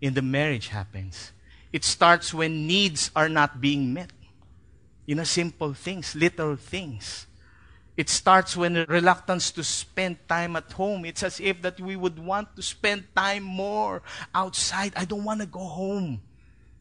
in 0.00 0.14
the 0.14 0.22
marriage 0.22 0.68
happens. 0.68 1.32
It 1.72 1.84
starts 1.84 2.32
when 2.32 2.66
needs 2.66 3.10
are 3.16 3.28
not 3.28 3.60
being 3.60 3.92
met. 3.92 4.10
You 5.06 5.16
know, 5.16 5.24
simple 5.24 5.74
things, 5.74 6.14
little 6.14 6.56
things. 6.56 7.26
It 7.96 8.08
starts 8.08 8.56
when 8.56 8.74
reluctance 8.88 9.50
to 9.52 9.62
spend 9.62 10.18
time 10.28 10.56
at 10.56 10.70
home. 10.72 11.04
It's 11.04 11.22
as 11.22 11.38
if 11.40 11.62
that 11.62 11.80
we 11.80 11.94
would 11.94 12.18
want 12.18 12.56
to 12.56 12.62
spend 12.62 13.04
time 13.14 13.42
more 13.42 14.02
outside. 14.34 14.92
I 14.96 15.04
don't 15.04 15.24
want 15.24 15.40
to 15.40 15.46
go 15.46 15.60
home. 15.60 16.20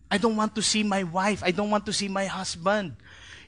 I 0.10 0.18
don't 0.18 0.36
want 0.36 0.56
to 0.56 0.62
see 0.62 0.84
my 0.84 1.04
wife. 1.04 1.44
I 1.44 1.52
don't 1.52 1.70
want 1.70 1.86
to 1.86 1.94
see 1.94 2.08
my 2.08 2.26
husband. 2.26 2.96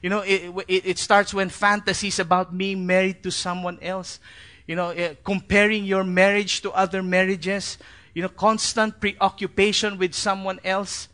You 0.02 0.10
know, 0.10 0.20
it, 0.20 0.52
it, 0.68 0.86
it 0.86 0.98
starts 0.98 1.34
when 1.34 1.48
fantasies 1.48 2.18
about 2.18 2.56
being 2.56 2.86
married 2.86 3.22
to 3.24 3.30
someone 3.30 3.78
else. 3.82 4.20
You 4.66 4.76
know, 4.76 4.90
uh, 4.90 5.14
comparing 5.24 5.84
your 5.84 6.04
marriage 6.04 6.62
to 6.62 6.72
other 6.72 7.02
marriages. 7.02 7.78
You 8.14 8.22
know, 8.22 8.28
constant 8.28 9.00
preoccupation 9.00 9.98
with 9.98 10.14
someone 10.14 10.58
else 10.64 11.08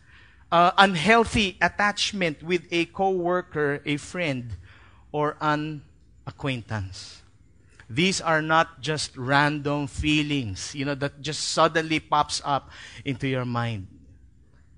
uh, 0.52 0.70
unhealthy 0.76 1.56
attachment 1.62 2.42
with 2.42 2.68
a 2.70 2.84
co-worker, 2.84 3.80
a 3.86 3.96
friend, 3.96 4.54
or 5.10 5.36
an 5.40 5.82
acquaintance. 6.26 7.22
These 7.88 8.20
are 8.20 8.42
not 8.42 8.80
just 8.80 9.16
random 9.16 9.86
feelings, 9.86 10.74
you 10.74 10.84
know, 10.84 10.94
that 10.94 11.20
just 11.20 11.48
suddenly 11.48 12.00
pops 12.00 12.40
up 12.44 12.70
into 13.04 13.26
your 13.26 13.44
mind. 13.44 13.88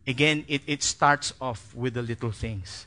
Again, 0.06 0.44
it, 0.48 0.62
it 0.66 0.82
starts 0.82 1.32
off 1.40 1.74
with 1.74 1.94
the 1.94 2.02
little 2.02 2.32
things 2.32 2.86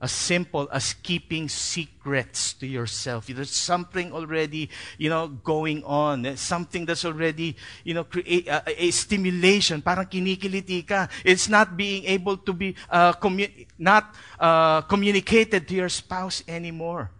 as 0.00 0.12
simple 0.12 0.68
as 0.72 0.92
keeping 0.92 1.48
secrets 1.48 2.52
to 2.52 2.66
yourself. 2.66 3.26
There's 3.28 3.50
something 3.50 4.12
already, 4.12 4.68
you 4.98 5.08
know, 5.08 5.28
going 5.28 5.82
on. 5.84 6.22
There's 6.22 6.40
something 6.40 6.84
that's 6.84 7.04
already, 7.04 7.56
you 7.82 7.94
know, 7.94 8.04
create 8.04 8.46
uh, 8.48 8.60
a 8.66 8.90
stimulation. 8.90 9.80
Parang 9.80 10.04
kinikiliti 10.04 10.86
ka. 10.86 11.08
It's 11.24 11.48
not 11.48 11.76
being 11.76 12.04
able 12.04 12.36
to 12.36 12.52
be 12.52 12.76
uh, 12.90 13.14
commu- 13.14 13.66
not 13.78 14.14
uh, 14.38 14.82
communicated 14.82 15.66
to 15.68 15.74
your 15.74 15.88
spouse 15.88 16.44
anymore 16.46 17.10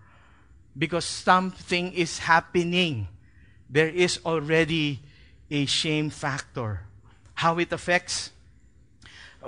because 0.76 1.06
something 1.06 1.95
is 1.95 2.18
happening. 2.18 3.09
There 3.71 3.88
is 3.88 4.21
already 4.26 5.00
a 5.50 5.64
shame 5.64 6.11
factor. 6.11 6.83
How 7.35 7.59
it 7.59 7.73
affects 7.73 8.33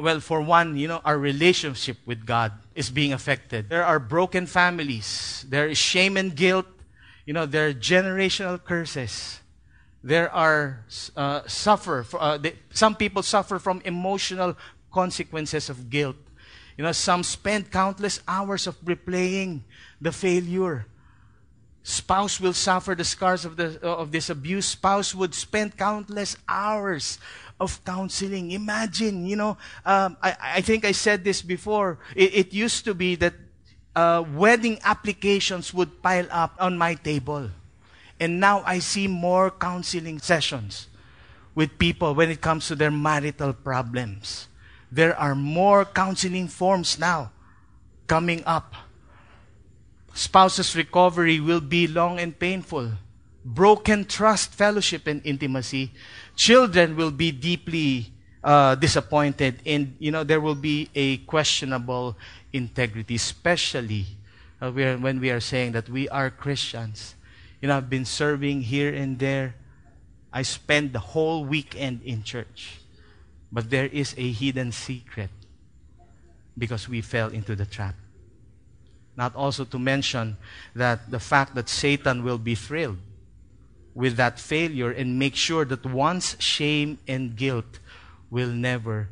well, 0.01 0.21
for 0.21 0.41
one, 0.41 0.77
you 0.77 0.89
know, 0.89 1.01
our 1.05 1.19
relationship 1.19 1.99
with 2.07 2.25
God 2.25 2.53
is 2.79 2.91
being 2.91 3.13
affected. 3.13 3.69
There 3.69 3.85
are 3.85 3.99
broken 3.99 4.47
families. 4.47 5.45
There 5.49 5.67
is 5.67 5.77
shame 5.77 6.17
and 6.17 6.31
guilt. 6.31 6.67
You 7.27 7.35
know, 7.35 7.45
there 7.45 7.67
are 7.67 7.75
generational 7.75 8.63
curses. 8.63 9.41
There 10.05 10.31
are 10.31 10.87
uh, 11.17 11.43
suffer. 11.49 12.07
Uh, 12.15 12.39
they, 12.39 12.55
some 12.71 12.95
people 12.95 13.25
suffer 13.25 13.59
from 13.59 13.83
emotional 13.85 14.57
consequences 14.93 15.69
of 15.69 15.91
guilt. 15.91 16.15
You 16.77 16.85
know, 16.85 16.93
some 16.93 17.25
spend 17.25 17.73
countless 17.73 18.21
hours 18.29 18.69
of 18.69 18.81
replaying 18.83 19.63
the 20.01 20.13
failure. 20.13 20.87
Spouse 21.89 22.39
will 22.39 22.53
suffer 22.53 22.95
the 22.95 23.03
scars 23.03 23.47
of, 23.47 23.57
the, 23.57 23.81
of 23.81 24.13
this 24.13 24.29
abuse. 24.29 24.67
Spouse 24.67 25.15
would 25.15 25.33
spend 25.33 25.75
countless 25.79 26.37
hours 26.47 27.19
of 27.59 27.83
counseling. 27.83 28.51
Imagine, 28.51 29.25
you 29.25 29.37
know, 29.37 29.57
um, 29.87 30.15
I, 30.23 30.37
I, 30.57 30.61
think 30.61 30.85
I 30.85 30.93
said 30.93 31.25
this 31.25 31.41
before. 31.41 31.99
It, 32.15 32.35
it 32.35 32.53
used 32.53 32.85
to 32.85 32.93
be 32.93 33.15
that 33.17 33.33
uh, 33.97 34.23
wedding 34.35 34.79
applications 34.85 35.73
would 35.73 36.03
pile 36.03 36.27
up 36.31 36.55
on 36.61 36.77
my 36.77 36.93
table. 36.93 37.49
And 38.21 38.39
now 38.39 38.63
I 38.67 38.81
see 38.81 39.09
more 39.09 39.51
counseling 39.51 40.19
sessions 40.19 40.89
with 41.55 41.79
people 41.79 42.15
when 42.15 42.31
it 42.31 42.43
comes 42.43 42.69
to 42.69 42.75
their 42.75 42.91
marital 42.91 43.55
problems. 43.55 44.49
There 44.93 45.17
are 45.17 45.35
more 45.35 45.87
counseling 45.87 46.49
forms 46.49 46.99
now 46.99 47.33
coming 48.07 48.43
up. 48.45 48.75
Spouse's 50.19 50.75
recovery 50.75 51.39
will 51.39 51.61
be 51.61 51.87
long 51.87 52.19
and 52.19 52.37
painful. 52.37 52.91
Broken 53.45 54.05
trust, 54.05 54.53
fellowship, 54.53 55.07
and 55.07 55.23
intimacy. 55.25 55.93
Children 56.35 56.97
will 56.97 57.13
be 57.13 57.31
deeply 57.31 58.11
uh, 58.43 58.75
disappointed, 58.75 59.63
and 59.65 59.95
you 60.01 60.11
know 60.11 60.25
there 60.25 60.41
will 60.41 60.57
be 60.57 60.91
a 60.93 61.19
questionable 61.19 62.17
integrity, 62.53 63.15
especially 63.15 64.07
uh, 64.61 64.73
we 64.75 64.83
are, 64.83 64.99
when 64.99 65.21
we 65.21 65.31
are 65.31 65.39
saying 65.39 65.71
that 65.79 65.89
we 65.89 66.09
are 66.09 66.31
Christians. 66.31 67.15
You 67.63 67.69
know, 67.69 67.77
I've 67.77 67.89
been 67.89 68.05
serving 68.05 68.63
here 68.63 68.93
and 68.93 69.21
there. 69.21 69.55
I 70.33 70.43
spend 70.43 70.95
the 70.95 71.15
whole 71.15 71.45
weekend 71.45 72.03
in 72.03 72.25
church. 72.25 72.81
But 73.53 73.71
there 73.71 73.87
is 73.87 74.17
a 74.19 74.33
hidden 74.33 74.73
secret 74.73 75.31
because 76.59 76.89
we 76.89 77.03
fell 77.03 77.29
into 77.29 77.55
the 77.55 77.67
trap. 77.67 77.95
Not 79.19 79.35
also 79.35 79.65
to 79.65 79.79
mention 79.81 80.37
that 80.77 81.11
the 81.11 81.19
fact 81.19 81.57
that 81.57 81.69
Satan 81.69 82.23
will 82.23 82.39
be 82.39 82.55
thrilled 82.55 82.99
with 83.93 84.15
that 84.15 84.39
failure 84.39 84.93
and 84.93 85.19
make 85.19 85.35
sure 85.35 85.65
that 85.65 85.85
one's 85.85 86.37
shame 86.39 86.99
and 87.09 87.35
guilt 87.35 87.81
will 88.31 88.55
never 88.55 89.09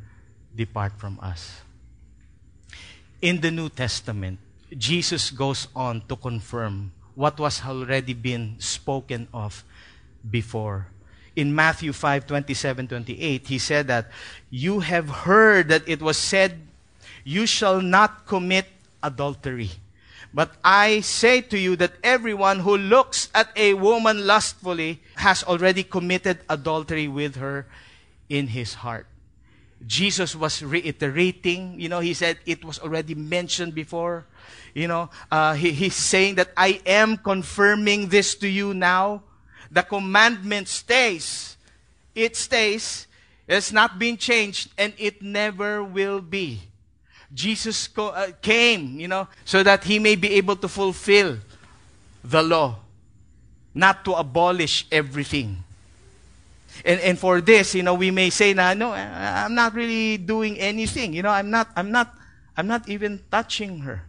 depart 0.55 0.93
from 0.97 1.19
us. 1.21 1.61
In 3.21 3.41
the 3.41 3.51
New 3.51 3.69
Testament, 3.69 4.39
Jesus 4.79 5.33
goes 5.33 5.67
on 5.75 6.03
to 6.07 6.15
confirm 6.15 6.93
what 7.17 7.41
was 7.41 7.63
already 7.67 8.15
been 8.15 8.55
spoken 8.61 9.27
of 9.35 9.65
before. 10.31 10.87
In 11.35 11.53
Matthew 11.53 11.93
5 11.93 12.29
27 12.29 12.87
28, 12.87 13.49
he 13.49 13.59
said 13.59 13.89
that 13.89 14.07
you 14.51 14.79
have 14.79 15.27
heard 15.27 15.67
that 15.67 15.83
it 15.89 16.01
was 16.01 16.17
said, 16.17 16.61
You 17.25 17.45
shall 17.45 17.81
not 17.81 18.25
commit 18.25 18.67
adultery. 19.03 19.71
But 20.37 20.53
I 20.63 21.01
say 21.01 21.41
to 21.41 21.59
you 21.59 21.77
that 21.77 21.95
everyone 22.05 22.61
who 22.61 22.77
looks 22.77 23.31
at 23.35 23.49
a 23.57 23.73
woman 23.73 24.27
lustfully 24.27 25.01
has 25.15 25.43
already 25.43 25.83
committed 25.83 26.41
adultery 26.51 27.09
with 27.09 27.37
her 27.37 27.65
in 28.29 28.49
his 28.49 28.75
heart. 28.75 29.07
Jesus 29.87 30.37
was 30.37 30.63
reiterating, 30.63 31.81
you 31.81 31.89
know, 31.89 32.01
he 32.01 32.13
said 32.13 32.37
it 32.45 32.67
was 32.67 32.79
already 32.79 33.15
mentioned 33.15 33.75
before. 33.75 34.27
You 34.75 34.89
know, 34.89 35.09
uh, 35.33 35.55
he, 35.55 35.73
he's 35.73 35.97
saying 35.97 36.35
that 36.35 36.51
I 36.55 36.83
am 36.85 37.17
confirming 37.17 38.09
this 38.09 38.35
to 38.35 38.47
you 38.47 38.75
now. 38.75 39.23
The 39.71 39.85
commandment 39.85 40.69
stays. 40.69 41.57
It 42.15 42.37
stays. 42.37 43.07
It's 43.49 43.73
not 43.73 43.99
been 43.99 44.19
changed 44.19 44.69
and 44.77 44.93
it 44.99 45.23
never 45.23 45.83
will 45.83 46.21
be. 46.21 46.61
Jesus 47.35 47.89
co- 47.89 48.09
uh, 48.09 48.31
came, 48.41 48.99
you 49.01 49.09
know, 49.09 49.29
so 49.45 49.63
that 49.63 49.85
he 49.85 49.99
may 49.99 50.17
be 50.17 50.33
able 50.35 50.57
to 50.57 50.69
fulfill 50.69 51.39
the 52.23 52.43
law, 52.43 52.77
not 53.75 54.05
to 54.05 54.13
abolish 54.13 54.87
everything. 54.91 55.63
And, 56.85 57.01
and 57.01 57.19
for 57.19 57.41
this, 57.41 57.75
you 57.75 57.83
know, 57.83 57.95
we 57.95 58.11
may 58.11 58.31
say, 58.31 58.55
nah, 58.55 58.75
no, 58.75 58.93
I'm 58.93 59.55
not 59.55 59.75
really 59.75 60.19
doing 60.19 60.59
anything. 60.59 61.13
You 61.13 61.23
know, 61.23 61.31
I'm 61.31 61.51
not, 61.51 61.69
I'm 61.75 61.91
not, 61.91 62.15
I'm 62.57 62.67
not 62.67 62.89
even 62.89 63.21
touching 63.31 63.81
her. 63.81 64.03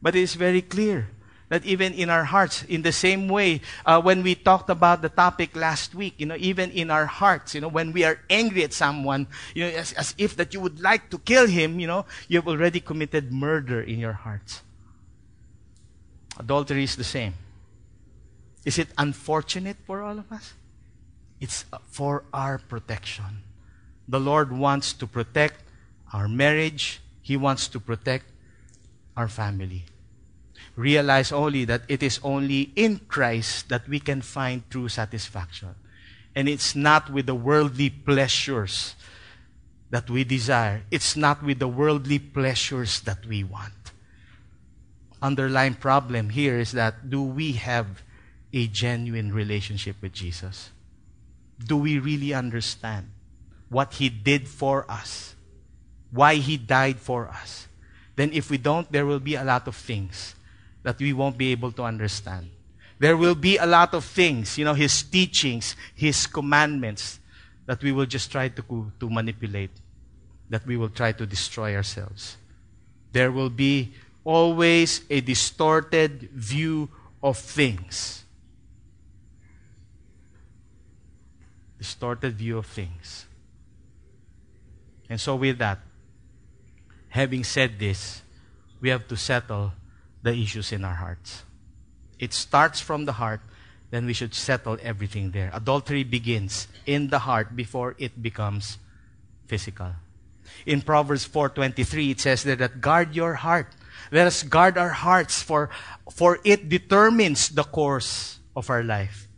But 0.00 0.16
it 0.16 0.22
is 0.22 0.34
very 0.34 0.62
clear 0.62 1.08
that 1.52 1.66
even 1.66 1.92
in 1.92 2.08
our 2.08 2.24
hearts, 2.24 2.62
in 2.64 2.80
the 2.80 2.90
same 2.90 3.28
way, 3.28 3.60
uh, 3.84 4.00
when 4.00 4.22
we 4.22 4.34
talked 4.34 4.70
about 4.70 5.02
the 5.02 5.10
topic 5.10 5.54
last 5.54 5.94
week, 5.94 6.14
you 6.16 6.24
know, 6.24 6.36
even 6.38 6.70
in 6.70 6.90
our 6.90 7.04
hearts, 7.04 7.54
you 7.54 7.60
know, 7.60 7.68
when 7.68 7.92
we 7.92 8.04
are 8.04 8.18
angry 8.30 8.64
at 8.64 8.72
someone, 8.72 9.26
you 9.54 9.62
know, 9.62 9.68
as, 9.68 9.92
as 9.92 10.14
if 10.16 10.34
that 10.36 10.54
you 10.54 10.60
would 10.60 10.80
like 10.80 11.10
to 11.10 11.18
kill 11.18 11.46
him, 11.46 11.78
you 11.78 11.86
know, 11.86 12.06
you 12.26 12.38
have 12.38 12.48
already 12.48 12.80
committed 12.80 13.30
murder 13.30 13.82
in 13.82 13.98
your 13.98 14.14
hearts. 14.14 14.62
Adultery 16.38 16.84
is 16.84 16.96
the 16.96 17.04
same. 17.04 17.34
Is 18.64 18.78
it 18.78 18.88
unfortunate 18.96 19.76
for 19.84 20.00
all 20.00 20.18
of 20.18 20.32
us? 20.32 20.54
It's 21.38 21.66
for 21.90 22.24
our 22.32 22.56
protection. 22.56 23.42
The 24.08 24.20
Lord 24.20 24.52
wants 24.52 24.94
to 24.94 25.06
protect 25.06 25.62
our 26.14 26.28
marriage. 26.28 27.02
He 27.20 27.36
wants 27.36 27.68
to 27.68 27.78
protect 27.78 28.24
our 29.18 29.28
family. 29.28 29.84
Realize 30.76 31.32
only 31.32 31.64
that 31.66 31.82
it 31.88 32.02
is 32.02 32.18
only 32.22 32.72
in 32.76 33.00
Christ 33.08 33.68
that 33.68 33.88
we 33.88 34.00
can 34.00 34.22
find 34.22 34.68
true 34.70 34.88
satisfaction. 34.88 35.74
And 36.34 36.48
it's 36.48 36.74
not 36.74 37.12
with 37.12 37.26
the 37.26 37.34
worldly 37.34 37.90
pleasures 37.90 38.94
that 39.90 40.08
we 40.08 40.24
desire. 40.24 40.82
It's 40.90 41.14
not 41.16 41.42
with 41.42 41.58
the 41.58 41.68
worldly 41.68 42.18
pleasures 42.18 43.00
that 43.00 43.26
we 43.26 43.44
want. 43.44 43.92
Underlying 45.20 45.74
problem 45.74 46.30
here 46.30 46.58
is 46.58 46.72
that 46.72 47.10
do 47.10 47.22
we 47.22 47.52
have 47.52 48.02
a 48.52 48.66
genuine 48.66 49.32
relationship 49.32 49.96
with 50.00 50.12
Jesus? 50.12 50.70
do 51.66 51.76
we 51.76 51.98
really 51.98 52.34
understand 52.34 53.10
what 53.68 53.94
He 53.94 54.08
did 54.08 54.48
for 54.48 54.90
us, 54.90 55.34
why 56.10 56.36
He 56.36 56.56
died 56.56 56.98
for 56.98 57.28
us, 57.28 57.68
then 58.16 58.30
if 58.32 58.50
we 58.50 58.58
don't, 58.58 58.90
there 58.92 59.06
will 59.06 59.20
be 59.20 59.34
a 59.34 59.44
lot 59.44 59.66
of 59.66 59.76
things 59.76 60.34
that 60.82 60.98
we 60.98 61.12
won't 61.12 61.38
be 61.38 61.52
able 61.52 61.72
to 61.72 61.82
understand. 61.82 62.50
There 62.98 63.16
will 63.16 63.34
be 63.34 63.56
a 63.56 63.66
lot 63.66 63.94
of 63.94 64.04
things, 64.04 64.58
you 64.58 64.64
know, 64.64 64.74
His 64.74 65.02
teachings, 65.02 65.76
His 65.94 66.26
commandments, 66.26 67.18
that 67.66 67.82
we 67.82 67.92
will 67.92 68.06
just 68.06 68.30
try 68.30 68.48
to, 68.48 68.92
to 69.00 69.10
manipulate, 69.10 69.70
that 70.50 70.66
we 70.66 70.76
will 70.76 70.88
try 70.88 71.12
to 71.12 71.26
destroy 71.26 71.74
ourselves. 71.74 72.36
There 73.12 73.32
will 73.32 73.50
be 73.50 73.92
always 74.24 75.02
a 75.10 75.20
distorted 75.20 76.30
view 76.32 76.88
of 77.22 77.38
things 77.38 78.22
distorted 81.82 82.38
view 82.38 82.58
of 82.58 82.66
things. 82.66 83.26
And 85.10 85.20
so, 85.20 85.34
with 85.34 85.58
that, 85.58 85.80
having 87.08 87.42
said 87.42 87.76
this, 87.76 88.22
we 88.80 88.88
have 88.88 89.08
to 89.08 89.16
settle 89.16 89.72
the 90.22 90.34
issues 90.34 90.72
in 90.72 90.84
our 90.84 90.94
hearts. 90.94 91.42
It 92.18 92.32
starts 92.32 92.80
from 92.80 93.04
the 93.04 93.12
heart, 93.12 93.40
then 93.90 94.06
we 94.06 94.12
should 94.12 94.34
settle 94.34 94.78
everything 94.82 95.32
there. 95.32 95.50
Adultery 95.52 96.04
begins 96.04 96.68
in 96.86 97.08
the 97.08 97.20
heart 97.20 97.56
before 97.56 97.94
it 97.98 98.22
becomes 98.22 98.78
physical. 99.46 99.92
In 100.66 100.82
Proverbs 100.82 101.26
4:23 101.26 102.10
it 102.10 102.20
says 102.20 102.42
there 102.42 102.56
that 102.56 102.80
guard 102.80 103.14
your 103.14 103.34
heart. 103.34 103.68
Let 104.10 104.26
us 104.26 104.42
guard 104.42 104.78
our 104.78 104.92
hearts 104.92 105.42
for 105.42 105.70
for 106.10 106.38
it 106.44 106.68
determines 106.68 107.50
the 107.50 107.64
course 107.64 108.38
of 108.54 108.68
our 108.70 108.82
life 108.82 109.28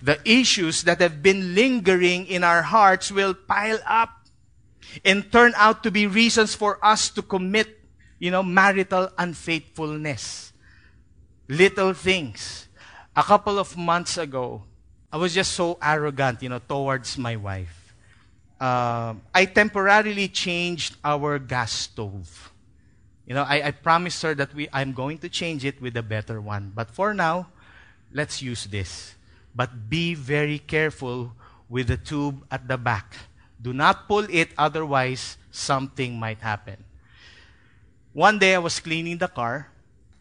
the 0.00 0.16
issues 0.24 0.84
that 0.84 1.00
have 1.00 1.22
been 1.22 1.54
lingering 1.54 2.26
in 2.26 2.44
our 2.44 2.62
hearts 2.62 3.10
will 3.10 3.34
pile 3.34 3.80
up 3.84 4.24
and 5.04 5.30
turn 5.32 5.52
out 5.56 5.82
to 5.82 5.90
be 5.90 6.06
reasons 6.06 6.54
for 6.54 6.78
us 6.84 7.10
to 7.10 7.22
commit, 7.22 7.81
you 8.22 8.30
know, 8.30 8.44
marital 8.44 9.10
unfaithfulness. 9.18 10.52
Little 11.48 11.92
things. 11.92 12.68
A 13.16 13.22
couple 13.22 13.58
of 13.58 13.76
months 13.76 14.16
ago, 14.16 14.62
I 15.12 15.16
was 15.16 15.34
just 15.34 15.54
so 15.54 15.76
arrogant, 15.82 16.40
you 16.40 16.48
know, 16.48 16.60
towards 16.60 17.18
my 17.18 17.34
wife. 17.34 17.96
Uh, 18.60 19.14
I 19.34 19.44
temporarily 19.46 20.28
changed 20.28 20.94
our 21.04 21.40
gas 21.40 21.72
stove. 21.72 22.52
You 23.26 23.34
know, 23.34 23.42
I, 23.42 23.66
I 23.66 23.70
promised 23.72 24.22
her 24.22 24.36
that 24.36 24.54
we, 24.54 24.68
I'm 24.72 24.92
going 24.92 25.18
to 25.18 25.28
change 25.28 25.64
it 25.64 25.82
with 25.82 25.96
a 25.96 26.02
better 26.02 26.40
one. 26.40 26.70
But 26.72 26.92
for 26.92 27.12
now, 27.14 27.48
let's 28.12 28.40
use 28.40 28.66
this. 28.66 29.16
But 29.52 29.90
be 29.90 30.14
very 30.14 30.60
careful 30.60 31.32
with 31.68 31.88
the 31.88 31.96
tube 31.96 32.46
at 32.52 32.68
the 32.68 32.78
back. 32.78 33.16
Do 33.60 33.72
not 33.72 34.06
pull 34.06 34.26
it, 34.30 34.50
otherwise, 34.56 35.38
something 35.50 36.20
might 36.20 36.38
happen. 36.38 36.84
One 38.12 38.38
day 38.38 38.54
I 38.54 38.58
was 38.58 38.78
cleaning 38.80 39.18
the 39.18 39.28
car, 39.28 39.68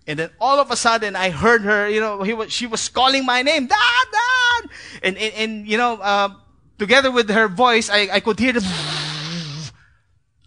and 0.08 0.18
then 0.18 0.30
all 0.40 0.60
of 0.60 0.72
a 0.72 0.76
sudden 0.76 1.16
I 1.16 1.30
heard 1.30 1.62
her, 1.62 1.90
you 1.90 2.00
know, 2.00 2.18
was, 2.18 2.52
she 2.52 2.68
was 2.68 2.88
calling 2.90 3.26
my 3.26 3.42
name, 3.42 3.68
Dad, 3.68 4.06
Dad! 4.12 4.70
And, 5.04 5.18
and, 5.18 5.34
and 5.36 5.68
you 5.68 5.78
know, 5.78 6.00
uh, 6.00 6.30
together 6.78 7.12
with 7.12 7.30
her 7.30 7.48
voice, 7.48 7.90
I, 7.90 8.10
I 8.12 8.20
could 8.20 8.40
hear 8.40 8.54
the. 8.54 8.64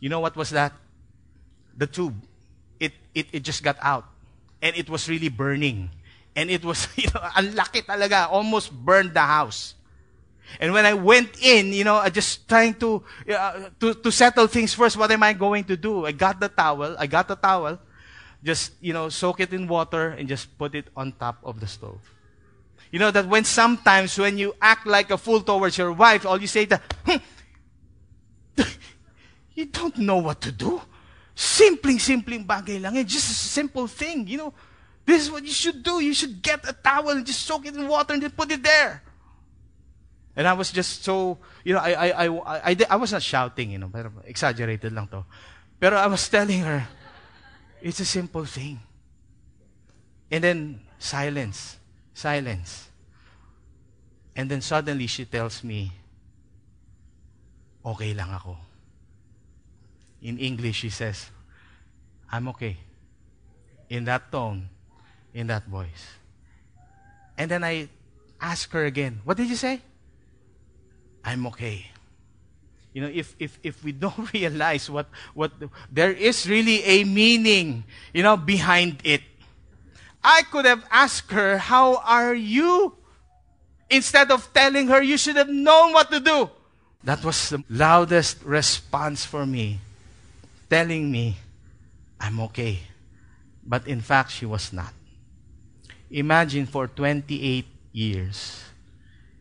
You 0.01 0.11
know 0.11 0.21
what 0.21 0.37
was 0.37 0.51
that? 0.51 0.75
The 1.79 1.87
tube. 1.87 2.13
It, 2.79 2.93
it, 3.15 3.27
it 3.33 3.41
just 3.41 3.63
got 3.63 3.79
out. 3.81 4.05
And 4.61 4.77
it 4.77 4.91
was 4.91 5.09
really 5.09 5.31
burning. 5.31 5.89
And 6.37 6.51
it 6.51 6.63
was, 6.63 6.89
you 6.97 7.09
know, 7.15 7.25
unlucky 7.35 7.81
talaga. 7.81 8.29
Almost 8.31 8.71
burned 8.71 9.15
the 9.15 9.25
house. 9.25 9.75
And 10.61 10.73
when 10.73 10.87
I 10.87 10.95
went 10.95 11.43
in, 11.43 11.73
you 11.73 11.85
know, 11.85 11.97
I 11.97 12.11
just 12.11 12.49
trying 12.49 12.75
to, 12.75 13.03
uh, 13.31 13.71
to, 13.81 13.95
to 13.95 14.13
settle 14.13 14.47
things 14.47 14.75
first. 14.75 14.97
What 14.97 15.11
am 15.11 15.23
I 15.23 15.33
going 15.33 15.65
to 15.65 15.77
do? 15.77 16.07
I 16.07 16.13
got 16.13 16.41
the 16.41 16.49
towel. 16.49 16.97
I 16.99 17.07
got 17.07 17.29
the 17.29 17.37
towel. 17.37 17.79
Just, 18.43 18.73
you 18.81 18.93
know, 18.93 19.09
soak 19.09 19.41
it 19.41 19.53
in 19.53 19.67
water 19.67 20.11
and 20.11 20.29
just 20.29 20.57
put 20.59 20.75
it 20.75 20.89
on 20.97 21.13
top 21.13 21.39
of 21.43 21.61
the 21.61 21.67
stove. 21.67 22.01
You 22.91 23.01
know 23.01 23.11
that 23.11 23.27
when 23.27 23.43
sometimes 23.43 24.17
when 24.19 24.39
you 24.39 24.55
act 24.63 24.87
like 24.87 25.11
a 25.11 25.19
fool 25.19 25.41
towards 25.41 25.77
your 25.77 25.91
wife, 25.91 26.25
all 26.25 26.41
you 26.41 26.47
say 26.47 26.65
that, 26.67 26.81
hmm, 27.05 27.17
you 29.55 29.67
don't 29.67 29.99
know 29.99 30.19
what 30.19 30.41
to 30.43 30.53
do. 30.53 30.81
Simpleng, 31.35 31.99
simpleng 31.99 32.47
bagay 32.47 32.81
lang. 32.81 32.95
It's 32.95 33.13
just 33.13 33.31
a 33.31 33.35
simple 33.35 33.89
thing, 33.89 34.29
you 34.29 34.39
know. 34.39 34.55
This 35.05 35.25
is 35.25 35.31
what 35.31 35.43
you 35.43 35.51
should 35.51 35.83
do. 35.83 36.01
You 36.01 36.15
should 36.15 36.41
get 36.41 36.69
a 36.69 36.73
towel 36.73 37.11
and 37.11 37.27
just 37.27 37.43
soak 37.43 37.67
it 37.67 37.75
in 37.75 37.89
water 37.89 38.13
and 38.15 38.23
just 38.23 38.37
put 38.37 38.53
it 38.53 38.63
there. 38.63 39.03
And 40.37 40.49
I 40.49 40.53
was 40.53 40.73
just 40.73 41.05
so, 41.05 41.39
you 41.63 41.75
know, 41.75 41.81
I, 41.81 41.93
I, 41.93 42.27
I, 42.27 42.71
I, 42.71 42.77
I, 42.91 42.97
was 42.97 43.13
not 43.13 43.23
shouting, 43.23 43.71
you 43.71 43.79
know, 43.79 43.89
pero 43.89 44.11
exaggerated 44.25 44.93
lang 44.93 45.07
to. 45.09 45.25
Pero 45.79 45.97
I 45.97 46.07
was 46.07 46.29
telling 46.29 46.61
her, 46.63 46.87
it's 47.81 48.01
a 48.01 48.05
simple 48.05 48.45
thing. 48.45 48.81
And 50.31 50.43
then 50.43 50.81
silence, 50.99 51.79
silence. 52.15 52.89
And 54.35 54.51
then 54.51 54.61
suddenly 54.61 55.07
she 55.07 55.25
tells 55.25 55.63
me, 55.63 55.93
okay 57.87 58.15
lang 58.15 58.31
ako. 58.31 58.57
In 60.23 60.39
English, 60.39 60.81
she 60.83 60.91
says, 60.91 61.31
I'm 62.33 62.49
okay. 62.49 62.77
In 63.89 64.05
that 64.07 64.33
tone, 64.33 64.69
in 65.33 65.47
that 65.47 65.67
voice. 65.67 66.19
And 67.39 67.51
then 67.51 67.63
I 67.63 67.89
ask 68.41 68.71
her 68.73 68.85
again, 68.85 69.21
what 69.23 69.37
did 69.37 69.49
you 69.49 69.57
say? 69.57 69.81
I'm 71.25 71.47
okay. 71.49 71.87
You 72.93 73.03
know, 73.03 73.11
if, 73.13 73.35
if, 73.39 73.59
if 73.63 73.83
we 73.83 73.93
don't 74.05 74.33
realize 74.33 74.89
what, 74.89 75.09
what, 75.35 75.53
there 75.91 76.13
is 76.13 76.49
really 76.49 76.83
a 76.85 77.05
meaning, 77.05 77.85
you 78.13 78.23
know, 78.23 78.37
behind 78.37 79.01
it. 79.05 79.23
I 80.23 80.43
could 80.51 80.65
have 80.65 80.85
asked 80.91 81.31
her, 81.33 81.59
how 81.59 81.97
are 81.97 82.35
you? 82.35 82.97
Instead 83.91 84.31
of 84.31 84.51
telling 84.55 84.89
her, 84.89 85.03
you 85.03 85.19
should 85.19 85.37
have 85.37 85.51
known 85.51 85.93
what 85.93 86.11
to 86.11 86.21
do. 86.21 86.51
That 87.03 87.23
was 87.23 87.51
the 87.51 87.63
loudest 87.69 88.43
response 88.43 89.27
for 89.27 89.45
me, 89.45 89.81
telling 90.71 91.11
me, 91.11 91.37
I'm 92.19 92.41
okay. 92.41 92.79
But 93.67 93.87
in 93.87 94.01
fact, 94.01 94.31
she 94.31 94.47
was 94.47 94.73
not. 94.73 94.95
Imagine 96.11 96.65
for 96.65 96.89
28 96.89 97.67
years, 97.93 98.65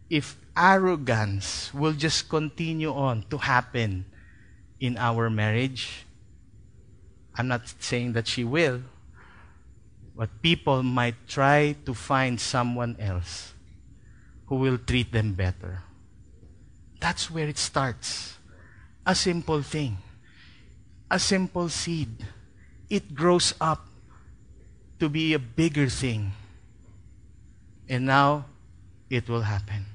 if 0.10 0.36
arrogance 0.56 1.74
will 1.74 1.94
just 1.94 2.30
continue 2.30 2.94
on 2.94 3.26
to 3.30 3.38
happen 3.38 4.06
in 4.80 4.98
our 4.98 5.30
marriage. 5.30 6.06
I'm 7.36 7.48
not 7.48 7.68
saying 7.80 8.14
that 8.14 8.28
she 8.28 8.44
will, 8.44 8.82
but 10.16 10.42
people 10.42 10.84
might 10.84 11.16
try 11.28 11.76
to 11.86 11.94
find 11.94 12.40
someone 12.40 12.96
else 13.00 13.54
who 14.48 14.56
will 14.56 14.78
treat 14.78 15.12
them 15.12 15.34
better. 15.34 15.82
That's 17.00 17.32
where 17.32 17.48
it 17.48 17.58
starts. 17.58 18.38
A 19.06 19.16
simple 19.16 19.62
thing, 19.62 19.98
a 21.10 21.20
simple 21.20 21.68
seed. 21.70 22.26
It 22.90 23.16
grows 23.16 23.54
up 23.60 23.88
to 25.00 25.10
be 25.10 25.34
a 25.34 25.40
bigger 25.40 25.90
thing. 25.90 26.32
And 27.90 28.06
now 28.06 28.46
it 29.10 29.28
will 29.28 29.42
happen. 29.42 29.93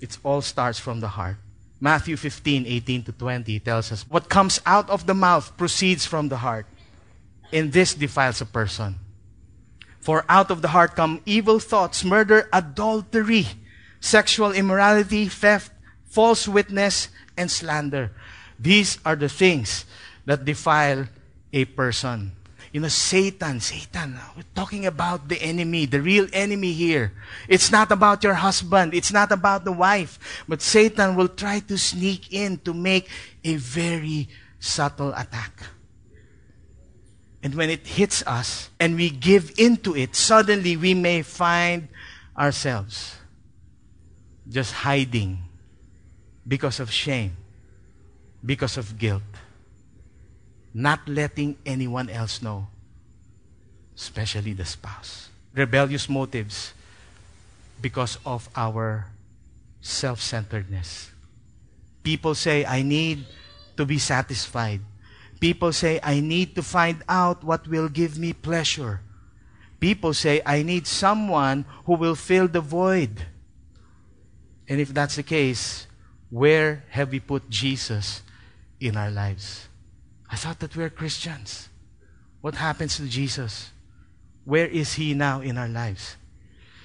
It 0.00 0.16
all 0.24 0.40
starts 0.40 0.78
from 0.78 1.00
the 1.00 1.08
heart. 1.08 1.36
Matthew 1.80 2.16
15, 2.16 2.66
18 2.66 3.04
to 3.04 3.12
20 3.12 3.58
tells 3.60 3.92
us, 3.92 4.04
What 4.08 4.28
comes 4.28 4.60
out 4.66 4.90
of 4.90 5.06
the 5.06 5.14
mouth 5.14 5.56
proceeds 5.56 6.04
from 6.04 6.28
the 6.28 6.36
heart, 6.36 6.66
and 7.52 7.72
this 7.72 7.94
defiles 7.94 8.40
a 8.40 8.46
person. 8.46 8.96
For 10.00 10.24
out 10.28 10.50
of 10.50 10.62
the 10.62 10.68
heart 10.68 10.96
come 10.96 11.20
evil 11.24 11.58
thoughts, 11.58 12.04
murder, 12.04 12.48
adultery, 12.52 13.46
sexual 14.00 14.52
immorality, 14.52 15.28
theft, 15.28 15.72
false 16.08 16.48
witness, 16.48 17.08
and 17.36 17.50
slander. 17.50 18.10
These 18.58 18.98
are 19.04 19.16
the 19.16 19.28
things 19.28 19.84
that 20.26 20.44
defile 20.44 21.06
a 21.52 21.64
person. 21.64 22.32
You 22.72 22.80
know, 22.80 22.88
Satan, 22.88 23.60
Satan, 23.60 24.18
we're 24.36 24.42
talking 24.54 24.86
about 24.86 25.28
the 25.28 25.40
enemy, 25.42 25.86
the 25.86 26.00
real 26.00 26.26
enemy 26.32 26.72
here. 26.72 27.12
It's 27.48 27.70
not 27.70 27.90
about 27.90 28.22
your 28.22 28.34
husband, 28.34 28.94
it's 28.94 29.12
not 29.12 29.32
about 29.32 29.64
the 29.64 29.72
wife, 29.72 30.44
but 30.48 30.62
Satan 30.62 31.16
will 31.16 31.28
try 31.28 31.60
to 31.60 31.76
sneak 31.76 32.32
in 32.32 32.58
to 32.58 32.72
make 32.72 33.08
a 33.44 33.56
very 33.56 34.28
subtle 34.58 35.12
attack. 35.14 35.62
And 37.42 37.54
when 37.54 37.70
it 37.70 37.86
hits 37.86 38.22
us 38.26 38.70
and 38.78 38.96
we 38.96 39.10
give 39.10 39.52
into 39.58 39.96
it, 39.96 40.14
suddenly 40.14 40.76
we 40.76 40.94
may 40.94 41.22
find 41.22 41.88
ourselves 42.36 43.16
just 44.48 44.72
hiding 44.72 45.38
because 46.46 46.80
of 46.80 46.90
shame, 46.90 47.36
because 48.44 48.76
of 48.76 48.98
guilt 48.98 49.22
not 50.72 51.08
letting 51.08 51.56
anyone 51.66 52.08
else 52.08 52.42
know, 52.42 52.68
especially 53.96 54.52
the 54.52 54.64
spouse. 54.64 55.28
Rebellious 55.54 56.08
motives 56.08 56.72
because 57.80 58.18
of 58.24 58.48
our 58.54 59.06
self 59.80 60.20
centeredness. 60.20 61.10
People 62.02 62.34
say, 62.34 62.64
I 62.64 62.82
need 62.82 63.26
to 63.76 63.84
be 63.84 63.98
satisfied. 63.98 64.80
People 65.40 65.72
say, 65.72 65.98
I 66.02 66.20
need 66.20 66.54
to 66.54 66.62
find 66.62 67.02
out 67.08 67.42
what 67.42 67.66
will 67.66 67.88
give 67.88 68.18
me 68.18 68.32
pleasure. 68.32 69.00
People 69.80 70.12
say, 70.12 70.42
I 70.44 70.62
need 70.62 70.86
someone 70.86 71.64
who 71.86 71.94
will 71.96 72.14
fill 72.14 72.46
the 72.46 72.60
void. 72.60 73.24
And 74.68 74.80
if 74.80 74.92
that's 74.92 75.16
the 75.16 75.22
case, 75.22 75.86
where 76.28 76.84
have 76.90 77.10
we 77.10 77.20
put 77.20 77.48
Jesus 77.48 78.22
in 78.78 78.96
our 78.96 79.10
lives? 79.10 79.69
I 80.30 80.36
thought 80.36 80.60
that 80.60 80.76
we're 80.76 80.90
Christians. 80.90 81.68
What 82.40 82.54
happens 82.54 82.96
to 82.96 83.04
Jesus? 83.04 83.70
Where 84.44 84.66
is 84.66 84.94
he 84.94 85.12
now 85.12 85.40
in 85.40 85.58
our 85.58 85.68
lives? 85.68 86.16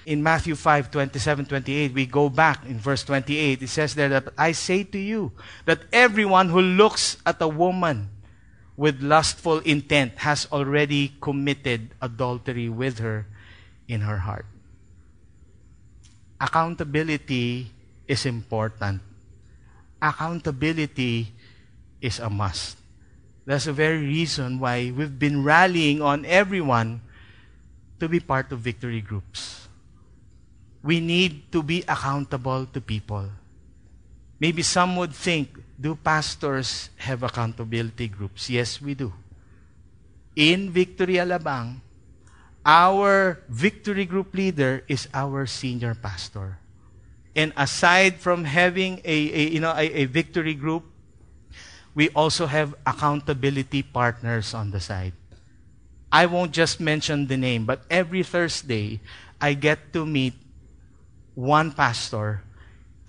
In 0.04 0.22
Matthew 0.22 0.54
5, 0.54 0.90
27, 0.90 1.46
28, 1.46 1.94
we 1.94 2.06
go 2.06 2.28
back 2.28 2.64
in 2.66 2.78
verse 2.78 3.02
28. 3.04 3.62
It 3.62 3.68
says 3.68 3.94
there 3.94 4.08
that 4.10 4.28
I 4.36 4.52
say 4.52 4.84
to 4.84 4.98
you 4.98 5.32
that 5.64 5.80
everyone 5.92 6.48
who 6.48 6.60
looks 6.60 7.16
at 7.24 7.40
a 7.40 7.48
woman 7.48 8.10
with 8.76 9.00
lustful 9.00 9.58
intent 9.60 10.18
has 10.18 10.46
already 10.52 11.14
committed 11.20 11.90
adultery 12.02 12.68
with 12.68 12.98
her 12.98 13.26
in 13.88 14.02
her 14.02 14.18
heart. 14.18 14.46
Accountability 16.40 17.70
is 18.06 18.26
important. 18.26 19.00
Accountability 20.02 21.32
is 22.00 22.20
a 22.20 22.28
must. 22.28 22.76
That's 23.46 23.64
the 23.64 23.72
very 23.72 24.02
reason 24.02 24.58
why 24.58 24.90
we've 24.90 25.18
been 25.18 25.46
rallying 25.46 26.02
on 26.02 26.26
everyone 26.26 27.00
to 28.00 28.08
be 28.08 28.18
part 28.18 28.50
of 28.50 28.58
victory 28.58 29.00
groups. 29.00 29.68
We 30.82 30.98
need 31.00 31.50
to 31.52 31.62
be 31.62 31.82
accountable 31.86 32.66
to 32.66 32.80
people. 32.80 33.30
Maybe 34.38 34.62
some 34.62 34.96
would 34.96 35.14
think, 35.14 35.56
do 35.80 35.94
pastors 35.94 36.90
have 36.98 37.22
accountability 37.22 38.08
groups? 38.08 38.50
Yes, 38.50 38.82
we 38.82 38.94
do. 38.94 39.12
In 40.34 40.70
Victory 40.70 41.14
Alabang, 41.14 41.80
our 42.66 43.40
victory 43.48 44.04
group 44.04 44.34
leader 44.34 44.82
is 44.88 45.08
our 45.14 45.46
senior 45.46 45.94
pastor. 45.94 46.58
And 47.34 47.52
aside 47.56 48.18
from 48.18 48.44
having 48.44 49.00
a, 49.04 49.16
a 49.32 49.42
you 49.54 49.60
know 49.60 49.72
a, 49.72 50.02
a 50.02 50.04
victory 50.06 50.54
group, 50.54 50.84
we 51.96 52.10
also 52.10 52.44
have 52.44 52.76
accountability 52.84 53.82
partners 53.82 54.52
on 54.52 54.70
the 54.70 54.78
side. 54.78 55.14
I 56.12 56.26
won't 56.26 56.52
just 56.52 56.78
mention 56.78 57.26
the 57.26 57.38
name, 57.38 57.64
but 57.64 57.82
every 57.90 58.22
Thursday, 58.22 59.00
I 59.40 59.54
get 59.54 59.94
to 59.94 60.04
meet 60.04 60.34
one 61.34 61.72
pastor 61.72 62.44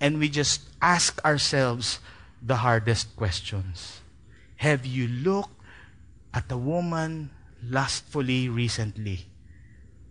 and 0.00 0.18
we 0.18 0.28
just 0.28 0.62
ask 0.80 1.22
ourselves 1.22 2.00
the 2.40 2.56
hardest 2.56 3.14
questions. 3.14 4.00
Have 4.56 4.86
you 4.86 5.06
looked 5.06 5.52
at 6.32 6.50
a 6.50 6.56
woman 6.56 7.30
lustfully 7.62 8.48
recently? 8.48 9.26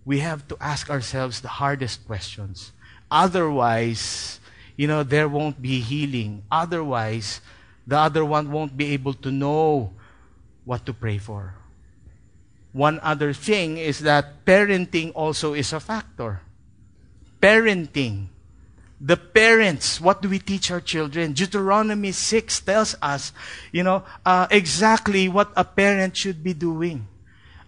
We 0.05 0.19
have 0.19 0.47
to 0.49 0.57
ask 0.61 0.89
ourselves 0.89 1.41
the 1.41 1.59
hardest 1.59 2.05
questions. 2.05 2.71
Otherwise, 3.09 4.39
you 4.75 4.87
know, 4.87 5.01
there 5.01 5.27
won't 5.27 5.61
be 5.61 5.79
healing. 5.79 6.43
Otherwise, 6.51 7.41
the 7.88 7.97
other 7.97 8.26
one 8.26 8.52
won't 8.52 8.76
be 8.76 8.91
able 8.91 9.13
to 9.13 9.32
know 9.32 9.93
what 10.65 10.86
to 10.86 10.93
pray 10.93 11.17
for. 11.17 11.56
One 12.73 13.00
other 13.02 13.32
thing 13.32 13.78
is 13.78 14.00
that 14.00 14.45
parenting 14.45 15.13
also 15.15 15.54
is 15.54 15.71
a 15.71 15.80
factor. 15.80 16.41
Parenting. 17.41 18.28
The 19.00 19.15
parents, 19.15 20.02
what 20.02 20.21
do 20.21 20.30
we 20.30 20.39
teach 20.39 20.69
our 20.69 20.82
children? 20.82 21.32
Deuteronomy 21.32 22.12
6 22.12 22.60
tells 22.62 22.95
us, 23.02 23.32
you 23.71 23.84
know, 23.84 24.04
uh, 24.26 24.47
exactly 24.52 25.30
what 25.30 25.54
a 25.56 25.63
parent 25.63 26.17
should 26.17 26.43
be 26.43 26.54
doing. 26.54 27.08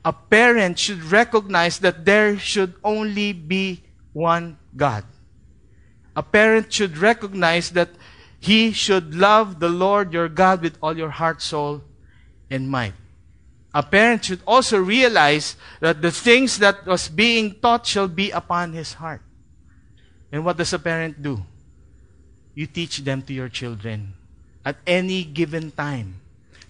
A 0.04 0.12
parent 0.12 0.78
should 0.80 1.04
recognize 1.04 1.80
that 1.80 2.04
there 2.04 2.38
should 2.38 2.74
only 2.84 3.32
be 3.32 3.84
one 4.12 4.58
God. 4.76 5.06
A 6.16 6.24
parent 6.24 6.74
should 6.74 6.98
recognize 6.98 7.70
that 7.72 7.90
he 8.39 8.71
should 8.71 9.15
love 9.15 9.60
the 9.60 9.69
Lord 9.69 10.13
your 10.13 10.30
God 10.30 10.62
with 10.62 10.78
all 10.82 10.97
your 10.97 11.10
heart, 11.10 11.41
soul, 11.41 11.84
and 12.49 12.69
mind. 12.69 12.93
A 13.73 13.84
parent 13.84 14.25
should 14.25 14.41
also 14.47 14.80
realize 14.80 15.56
that 15.80 16.02
the 16.02 16.12
things 16.12 16.58
that 16.58 16.86
was 16.86 17.08
being 17.08 17.54
taught 17.62 17.86
shall 17.86 18.08
be 18.08 18.32
upon 18.32 18.73
his 18.73 18.93
heart. 18.93 19.21
And 20.32 20.43
what 20.45 20.58
does 20.58 20.73
a 20.73 20.80
parent 20.80 21.21
do? 21.21 21.43
You 22.56 22.65
teach 22.65 22.99
them 22.99 23.21
to 23.23 23.34
your 23.34 23.49
children 23.49 24.13
at 24.65 24.78
any 24.88 25.23
given 25.23 25.71
time. 25.71 26.15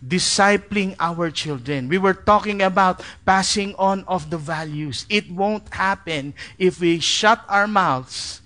Discipling 0.05 0.95
our 0.99 1.29
children. 1.29 1.89
We 1.89 1.97
were 1.97 2.13
talking 2.13 2.61
about 2.61 3.03
passing 3.25 3.75
on 3.75 4.03
of 4.07 4.29
the 4.29 4.37
values. 4.37 5.05
It 5.09 5.29
won't 5.29 5.73
happen 5.73 6.33
if 6.57 6.79
we 6.79 6.99
shut 6.99 7.43
our 7.49 7.67
mouths, 7.67 8.41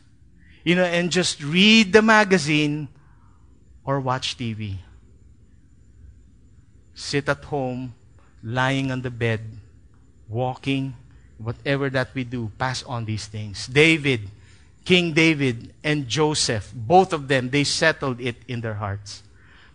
you 0.63 0.75
know, 0.75 0.85
and 0.85 1.11
just 1.11 1.43
read 1.43 1.93
the 1.93 2.01
magazine 2.01 2.87
or 3.85 3.99
watch 3.99 4.37
TV. 4.37 4.77
Sit 6.93 7.27
at 7.27 7.43
home 7.45 7.93
lying 8.43 8.91
on 8.91 9.01
the 9.01 9.11
bed, 9.11 9.41
walking, 10.29 10.95
whatever 11.37 11.89
that 11.89 12.13
we 12.13 12.23
do, 12.23 12.51
pass 12.57 12.83
on 12.83 13.05
these 13.05 13.25
things. 13.25 13.67
David, 13.67 14.29
King 14.85 15.13
David, 15.13 15.73
and 15.83 16.07
Joseph, 16.07 16.71
both 16.75 17.13
of 17.13 17.27
them, 17.27 17.49
they 17.49 17.63
settled 17.63 18.19
it 18.19 18.37
in 18.47 18.61
their 18.61 18.75
hearts. 18.75 19.23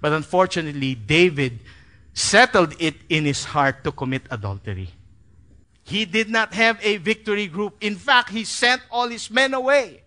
But 0.00 0.12
unfortunately, 0.12 0.94
David 0.94 1.58
settled 2.14 2.74
it 2.78 2.94
in 3.08 3.24
his 3.24 3.44
heart 3.44 3.84
to 3.84 3.92
commit 3.92 4.22
adultery. 4.30 4.90
He 5.84 6.04
did 6.04 6.28
not 6.28 6.52
have 6.52 6.78
a 6.82 6.98
victory 6.98 7.46
group. 7.46 7.76
In 7.80 7.96
fact, 7.96 8.30
he 8.30 8.44
sent 8.44 8.82
all 8.90 9.08
his 9.08 9.30
men 9.30 9.54
away. 9.54 10.02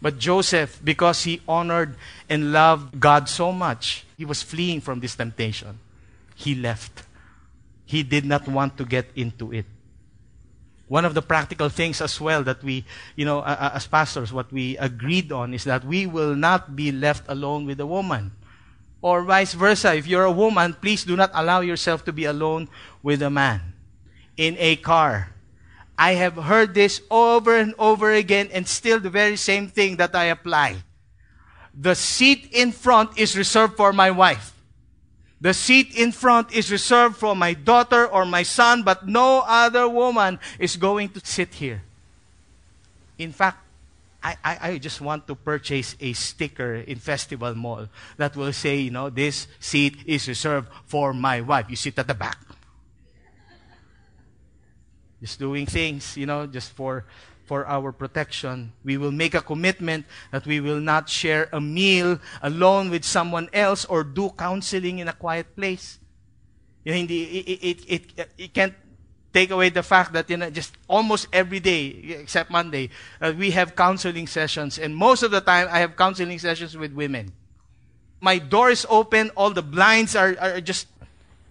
But 0.00 0.18
Joseph, 0.18 0.80
because 0.84 1.24
he 1.24 1.40
honored 1.48 1.96
and 2.28 2.52
loved 2.52 3.00
God 3.00 3.28
so 3.28 3.50
much, 3.50 4.04
he 4.16 4.24
was 4.24 4.42
fleeing 4.42 4.80
from 4.80 5.00
this 5.00 5.16
temptation 5.16 5.78
he 6.36 6.54
left. 6.54 7.02
He 7.86 8.02
did 8.02 8.24
not 8.24 8.46
want 8.46 8.76
to 8.76 8.84
get 8.84 9.08
into 9.16 9.52
it. 9.52 9.64
One 10.86 11.04
of 11.04 11.14
the 11.14 11.22
practical 11.22 11.68
things 11.68 12.00
as 12.00 12.20
well 12.20 12.44
that 12.44 12.62
we, 12.62 12.84
you 13.16 13.24
know, 13.24 13.42
as 13.42 13.88
pastors, 13.88 14.32
what 14.32 14.52
we 14.52 14.76
agreed 14.76 15.32
on 15.32 15.54
is 15.54 15.64
that 15.64 15.84
we 15.84 16.06
will 16.06 16.36
not 16.36 16.76
be 16.76 16.92
left 16.92 17.24
alone 17.26 17.66
with 17.66 17.80
a 17.80 17.86
woman. 17.86 18.30
Or 19.02 19.22
vice 19.22 19.54
versa. 19.54 19.94
If 19.94 20.06
you're 20.06 20.24
a 20.24 20.30
woman, 20.30 20.74
please 20.74 21.04
do 21.04 21.16
not 21.16 21.30
allow 21.34 21.60
yourself 21.60 22.04
to 22.04 22.12
be 22.12 22.24
alone 22.24 22.68
with 23.02 23.22
a 23.22 23.30
man. 23.30 23.72
In 24.36 24.56
a 24.58 24.76
car. 24.76 25.32
I 25.98 26.12
have 26.14 26.36
heard 26.36 26.74
this 26.74 27.00
over 27.10 27.56
and 27.56 27.74
over 27.78 28.12
again 28.12 28.50
and 28.52 28.68
still 28.68 29.00
the 29.00 29.10
very 29.10 29.36
same 29.36 29.68
thing 29.68 29.96
that 29.96 30.14
I 30.14 30.24
apply. 30.24 30.76
The 31.74 31.94
seat 31.94 32.50
in 32.52 32.72
front 32.72 33.18
is 33.18 33.36
reserved 33.36 33.76
for 33.76 33.92
my 33.92 34.10
wife. 34.10 34.52
The 35.40 35.52
seat 35.52 35.94
in 35.94 36.12
front 36.12 36.52
is 36.52 36.70
reserved 36.70 37.16
for 37.16 37.36
my 37.36 37.52
daughter 37.52 38.06
or 38.06 38.24
my 38.24 38.42
son, 38.42 38.82
but 38.82 39.06
no 39.06 39.44
other 39.46 39.88
woman 39.88 40.38
is 40.58 40.76
going 40.76 41.10
to 41.10 41.20
sit 41.24 41.54
here. 41.54 41.82
In 43.18 43.32
fact, 43.32 43.58
I, 44.22 44.36
I, 44.42 44.58
I, 44.70 44.78
just 44.78 45.00
want 45.00 45.26
to 45.28 45.34
purchase 45.34 45.94
a 46.00 46.12
sticker 46.14 46.74
in 46.74 46.98
Festival 46.98 47.54
Mall 47.54 47.86
that 48.16 48.34
will 48.34 48.52
say, 48.52 48.76
you 48.76 48.90
know, 48.90 49.08
this 49.08 49.46
seat 49.60 49.98
is 50.04 50.26
reserved 50.26 50.68
for 50.86 51.12
my 51.12 51.42
wife. 51.42 51.66
You 51.68 51.76
sit 51.76 51.98
at 51.98 52.08
the 52.08 52.14
back. 52.14 52.38
Just 55.20 55.38
doing 55.38 55.66
things, 55.66 56.16
you 56.16 56.26
know, 56.26 56.46
just 56.46 56.72
for 56.72 57.04
for 57.46 57.64
our 57.66 57.92
protection. 57.92 58.72
We 58.84 58.98
will 58.98 59.12
make 59.12 59.34
a 59.34 59.40
commitment 59.40 60.04
that 60.32 60.44
we 60.46 60.60
will 60.60 60.80
not 60.80 61.08
share 61.08 61.48
a 61.52 61.60
meal 61.60 62.18
alone 62.42 62.90
with 62.90 63.04
someone 63.04 63.48
else 63.52 63.84
or 63.86 64.02
do 64.02 64.30
counseling 64.36 64.98
in 64.98 65.08
a 65.08 65.12
quiet 65.12 65.54
place. 65.54 65.98
You 66.84 66.92
know, 66.92 66.98
it, 66.98 67.10
it, 67.10 67.78
it, 67.86 68.30
it 68.36 68.54
can't 68.54 68.74
take 69.32 69.50
away 69.50 69.70
the 69.70 69.82
fact 69.82 70.12
that 70.12 70.28
you 70.28 70.36
know, 70.36 70.50
just 70.50 70.74
almost 70.88 71.28
every 71.32 71.60
day, 71.60 72.18
except 72.20 72.50
Monday, 72.50 72.90
uh, 73.20 73.32
we 73.36 73.52
have 73.52 73.76
counseling 73.76 74.26
sessions. 74.26 74.78
And 74.78 74.94
most 74.94 75.22
of 75.22 75.30
the 75.30 75.40
time, 75.40 75.68
I 75.70 75.78
have 75.78 75.96
counseling 75.96 76.38
sessions 76.38 76.76
with 76.76 76.92
women. 76.92 77.32
My 78.20 78.38
door 78.38 78.70
is 78.70 78.86
open. 78.90 79.30
All 79.36 79.50
the 79.50 79.62
blinds 79.62 80.16
are, 80.16 80.36
are 80.40 80.60
just, 80.60 80.88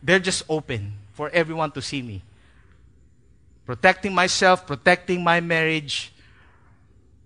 they're 0.04 0.19
just 0.19 0.43
open 0.49 0.93
for 1.13 1.30
everyone 1.30 1.71
to 1.71 1.82
see 1.82 2.01
me 2.01 2.21
protecting 3.65 4.13
myself, 4.13 4.65
protecting 4.65 5.23
my 5.23 5.41
marriage, 5.41 6.13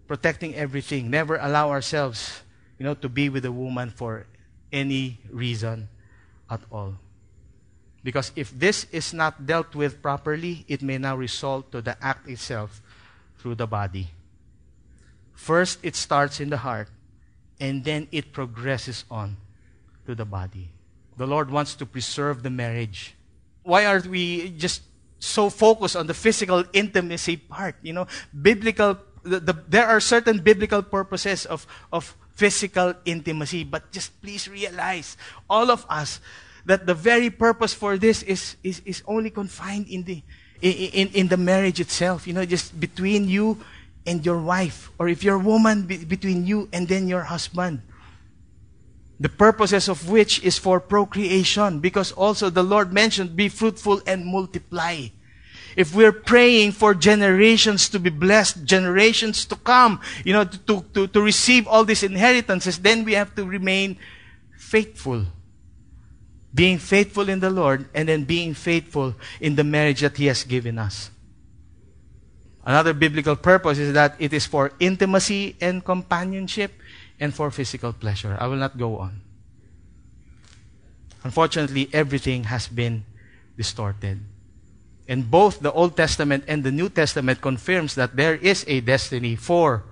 protecting 0.07 0.55
everything. 0.55 1.09
Never 1.09 1.37
allow 1.37 1.69
ourselves, 1.69 2.41
you 2.77 2.85
know, 2.85 2.95
to 2.95 3.09
be 3.09 3.29
with 3.29 3.45
a 3.45 3.51
woman 3.51 3.89
for 3.89 4.25
any 4.71 5.19
reason 5.29 5.89
at 6.49 6.61
all. 6.71 6.95
Because 8.03 8.31
if 8.35 8.57
this 8.57 8.85
is 8.91 9.13
not 9.13 9.45
dealt 9.45 9.75
with 9.75 10.01
properly, 10.01 10.65
it 10.67 10.81
may 10.81 10.97
now 10.97 11.15
result 11.15 11.71
to 11.73 11.81
the 11.81 12.01
act 12.03 12.27
itself 12.29 12.81
through 13.37 13.55
the 13.55 13.67
body. 13.67 14.07
First, 15.33 15.79
it 15.83 15.95
starts 15.95 16.39
in 16.39 16.49
the 16.49 16.57
heart, 16.57 16.89
and 17.59 17.83
then 17.83 18.07
it 18.11 18.31
progresses 18.31 19.03
on 19.11 19.37
to 20.05 20.15
the 20.15 20.25
body. 20.25 20.69
The 21.17 21.27
Lord 21.27 21.51
wants 21.51 21.75
to 21.75 21.85
preserve 21.85 22.43
the 22.43 22.49
marriage. 22.49 23.15
Why 23.63 23.85
are 23.85 23.99
we 23.99 24.49
just 24.51 24.81
so 25.19 25.49
focused 25.49 25.95
on 25.95 26.07
the 26.07 26.13
physical 26.13 26.63
intimacy 26.73 27.37
part. 27.37 27.75
You 27.83 27.93
know, 27.93 28.07
biblical, 28.31 28.97
the, 29.23 29.39
the, 29.39 29.53
there 29.67 29.85
are 29.85 29.99
certain 29.99 30.39
biblical 30.39 30.81
purposes 30.81 31.45
of, 31.45 31.67
of 31.91 32.15
physical 32.33 32.93
intimacy, 33.05 33.63
but 33.63 33.91
just 33.91 34.19
please 34.21 34.47
realize, 34.47 35.17
all 35.49 35.69
of 35.69 35.85
us, 35.89 36.19
that 36.65 36.85
the 36.85 36.93
very 36.93 37.29
purpose 37.29 37.73
for 37.73 37.97
this 37.97 38.23
is, 38.23 38.55
is, 38.63 38.81
is 38.85 39.03
only 39.05 39.29
confined 39.29 39.87
in 39.87 40.03
the, 40.03 40.23
in, 40.61 41.09
in 41.09 41.27
the 41.27 41.37
marriage 41.37 41.79
itself. 41.79 42.27
You 42.27 42.33
know, 42.33 42.45
just 42.45 42.79
between 42.79 43.27
you 43.27 43.59
and 44.05 44.25
your 44.25 44.39
wife, 44.39 44.89
or 44.97 45.09
if 45.09 45.23
you're 45.23 45.35
a 45.35 45.39
woman, 45.39 45.83
be, 45.83 46.03
between 46.03 46.45
you 46.45 46.69
and 46.71 46.87
then 46.87 47.07
your 47.07 47.23
husband 47.23 47.81
the 49.19 49.29
purposes 49.29 49.89
of 49.89 50.09
which 50.09 50.41
is 50.43 50.57
for 50.57 50.79
procreation, 50.79 51.79
because 51.79 52.11
also 52.13 52.49
the 52.49 52.63
Lord 52.63 52.93
mentioned, 52.93 53.35
be 53.35 53.49
fruitful 53.49 54.01
and 54.07 54.25
multiply. 54.25 55.07
If 55.75 55.93
we're 55.93 56.13
praying 56.13 56.71
for 56.71 56.93
generations 56.93 57.89
to 57.89 57.99
be 57.99 58.09
blessed, 58.09 58.63
generations 58.63 59.45
to 59.45 59.55
come, 59.55 59.99
you 60.23 60.33
know, 60.33 60.45
to, 60.45 60.85
to, 60.93 61.07
to 61.07 61.21
receive 61.21 61.67
all 61.67 61.83
these 61.83 62.03
inheritances, 62.03 62.79
then 62.79 63.03
we 63.03 63.13
have 63.13 63.35
to 63.35 63.45
remain 63.45 63.97
faithful. 64.57 65.25
Being 66.53 66.79
faithful 66.79 67.29
in 67.29 67.39
the 67.39 67.49
Lord 67.49 67.89
and 67.93 68.09
then 68.09 68.23
being 68.23 68.53
faithful 68.53 69.15
in 69.39 69.55
the 69.55 69.63
marriage 69.63 70.01
that 70.01 70.17
He 70.17 70.25
has 70.25 70.43
given 70.43 70.79
us. 70.79 71.11
Another 72.65 72.93
biblical 72.93 73.35
purpose 73.35 73.77
is 73.77 73.93
that 73.93 74.15
it 74.19 74.33
is 74.33 74.45
for 74.45 74.71
intimacy 74.79 75.55
and 75.61 75.83
companionship 75.83 76.73
and 77.19 77.33
for 77.33 77.51
physical 77.51 77.93
pleasure. 77.93 78.37
I 78.39 78.47
will 78.47 78.57
not 78.57 78.77
go 78.77 78.97
on. 78.97 79.21
Unfortunately, 81.23 81.89
everything 81.91 82.45
has 82.45 82.67
been 82.67 83.05
distorted. 83.57 84.19
And 85.07 85.29
both 85.29 85.59
the 85.59 85.71
Old 85.71 85.97
Testament 85.97 86.45
and 86.47 86.63
the 86.63 86.71
New 86.71 86.87
Testament 86.87 87.41
confirms 87.41 87.95
that 87.95 88.15
there 88.15 88.35
is 88.35 88.63
a 88.67 88.79
destiny 88.79 89.35
for 89.35 89.83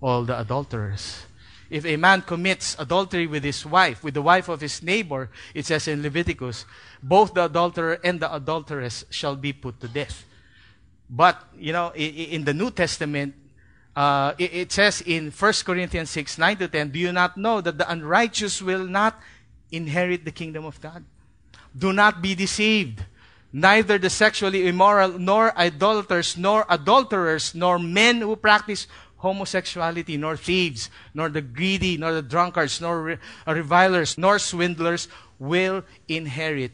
all 0.00 0.24
the 0.24 0.38
adulterers. 0.40 1.22
If 1.68 1.84
a 1.84 1.96
man 1.96 2.22
commits 2.22 2.76
adultery 2.78 3.26
with 3.26 3.44
his 3.44 3.66
wife, 3.66 4.02
with 4.02 4.14
the 4.14 4.22
wife 4.22 4.48
of 4.48 4.60
his 4.60 4.82
neighbor, 4.82 5.30
it 5.52 5.66
says 5.66 5.88
in 5.88 6.02
Leviticus, 6.02 6.64
both 7.02 7.34
the 7.34 7.44
adulterer 7.44 7.98
and 8.02 8.20
the 8.20 8.34
adulteress 8.34 9.04
shall 9.10 9.36
be 9.36 9.52
put 9.52 9.80
to 9.80 9.88
death. 9.88 10.24
But, 11.10 11.42
you 11.56 11.72
know, 11.72 11.92
in 11.94 12.44
the 12.44 12.54
New 12.54 12.70
Testament, 12.70 13.34
uh, 13.96 14.34
it, 14.36 14.54
it, 14.54 14.72
says 14.72 15.00
in 15.00 15.30
1 15.30 15.52
Corinthians 15.64 16.10
6, 16.10 16.36
9 16.36 16.56
to 16.58 16.68
10, 16.68 16.90
do 16.90 16.98
you 16.98 17.12
not 17.12 17.38
know 17.38 17.62
that 17.62 17.78
the 17.78 17.90
unrighteous 17.90 18.60
will 18.60 18.84
not 18.84 19.18
inherit 19.72 20.26
the 20.26 20.30
kingdom 20.30 20.66
of 20.66 20.78
God? 20.82 21.02
Do 21.76 21.94
not 21.94 22.20
be 22.20 22.34
deceived. 22.34 23.02
Neither 23.54 23.96
the 23.96 24.10
sexually 24.10 24.68
immoral, 24.68 25.18
nor 25.18 25.56
idolaters, 25.58 26.36
nor 26.36 26.66
adulterers, 26.68 27.54
nor 27.54 27.78
men 27.78 28.20
who 28.20 28.36
practice 28.36 28.86
homosexuality, 29.16 30.18
nor 30.18 30.36
thieves, 30.36 30.90
nor 31.14 31.30
the 31.30 31.40
greedy, 31.40 31.96
nor 31.96 32.12
the 32.12 32.22
drunkards, 32.22 32.82
nor 32.82 33.00
re- 33.00 33.18
revilers, 33.46 34.18
nor 34.18 34.38
swindlers 34.38 35.08
will 35.38 35.82
inherit 36.06 36.72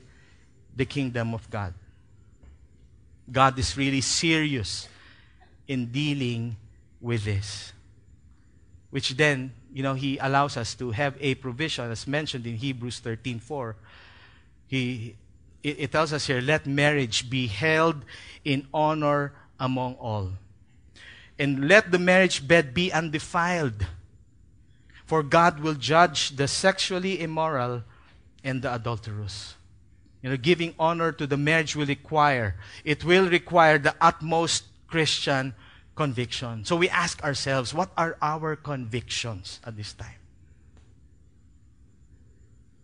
the 0.74 0.84
kingdom 0.84 1.34
of 1.34 1.48
God. 1.50 1.72
God 3.30 3.56
is 3.60 3.76
really 3.76 4.00
serious 4.00 4.88
in 5.68 5.86
dealing 5.86 6.56
with 7.02 7.24
this. 7.24 7.74
Which 8.90 9.10
then, 9.16 9.52
you 9.74 9.82
know, 9.82 9.94
he 9.94 10.16
allows 10.18 10.56
us 10.56 10.74
to 10.76 10.92
have 10.92 11.16
a 11.20 11.34
provision, 11.34 11.90
as 11.90 12.06
mentioned 12.06 12.46
in 12.46 12.56
Hebrews 12.56 13.00
13:4. 13.00 13.74
He 14.68 15.16
it, 15.62 15.76
it 15.78 15.92
tells 15.92 16.12
us 16.12 16.26
here, 16.26 16.40
let 16.40 16.66
marriage 16.66 17.28
be 17.28 17.46
held 17.46 18.04
in 18.44 18.66
honor 18.72 19.32
among 19.60 19.94
all. 19.96 20.32
and 21.38 21.66
let 21.68 21.90
the 21.90 21.98
marriage 21.98 22.46
bed 22.46 22.74
be 22.74 22.92
undefiled. 22.92 23.86
For 25.04 25.22
God 25.22 25.60
will 25.60 25.74
judge 25.74 26.36
the 26.36 26.46
sexually 26.46 27.20
immoral 27.20 27.82
and 28.44 28.62
the 28.62 28.72
adulterous. 28.72 29.56
You 30.22 30.30
know, 30.30 30.36
giving 30.36 30.74
honor 30.78 31.10
to 31.10 31.26
the 31.26 31.36
marriage 31.36 31.74
will 31.74 31.86
require, 31.86 32.54
it 32.84 33.04
will 33.04 33.28
require 33.28 33.78
the 33.78 33.94
utmost 34.00 34.64
Christian 34.86 35.54
conviction. 35.94 36.64
So 36.64 36.76
we 36.76 36.88
ask 36.88 37.22
ourselves, 37.22 37.74
what 37.74 37.90
are 37.96 38.16
our 38.22 38.56
convictions 38.56 39.60
at 39.64 39.76
this 39.76 39.92
time? 39.92 40.20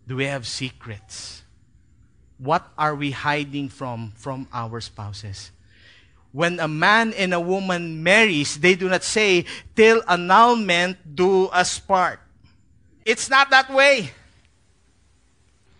Do 0.07 0.15
we 0.15 0.25
have 0.25 0.47
secrets? 0.47 1.43
What 2.37 2.67
are 2.77 2.95
we 2.95 3.11
hiding 3.11 3.69
from 3.69 4.13
from 4.15 4.47
our 4.53 4.81
spouses? 4.81 5.51
When 6.31 6.59
a 6.59 6.67
man 6.67 7.13
and 7.13 7.33
a 7.33 7.39
woman 7.39 8.03
marries, 8.03 8.59
they 8.59 8.75
do 8.75 8.89
not 8.89 9.03
say, 9.03 9.45
till 9.75 10.03
annulment 10.07 10.97
do 11.15 11.47
us 11.47 11.79
part. 11.79 12.19
It's 13.03 13.29
not 13.29 13.49
that 13.49 13.69
way. 13.73 14.11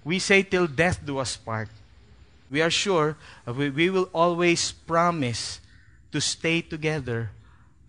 We 0.03 0.17
say, 0.17 0.41
till 0.41 0.65
death 0.65 1.05
do 1.05 1.19
us 1.19 1.37
part. 1.37 1.69
We 2.49 2.61
are 2.63 2.71
sure 2.71 3.15
we, 3.45 3.69
we 3.69 3.89
will 3.89 4.09
always 4.11 4.71
promise 4.71 5.59
to 6.11 6.21
stay 6.21 6.61
together 6.61 7.31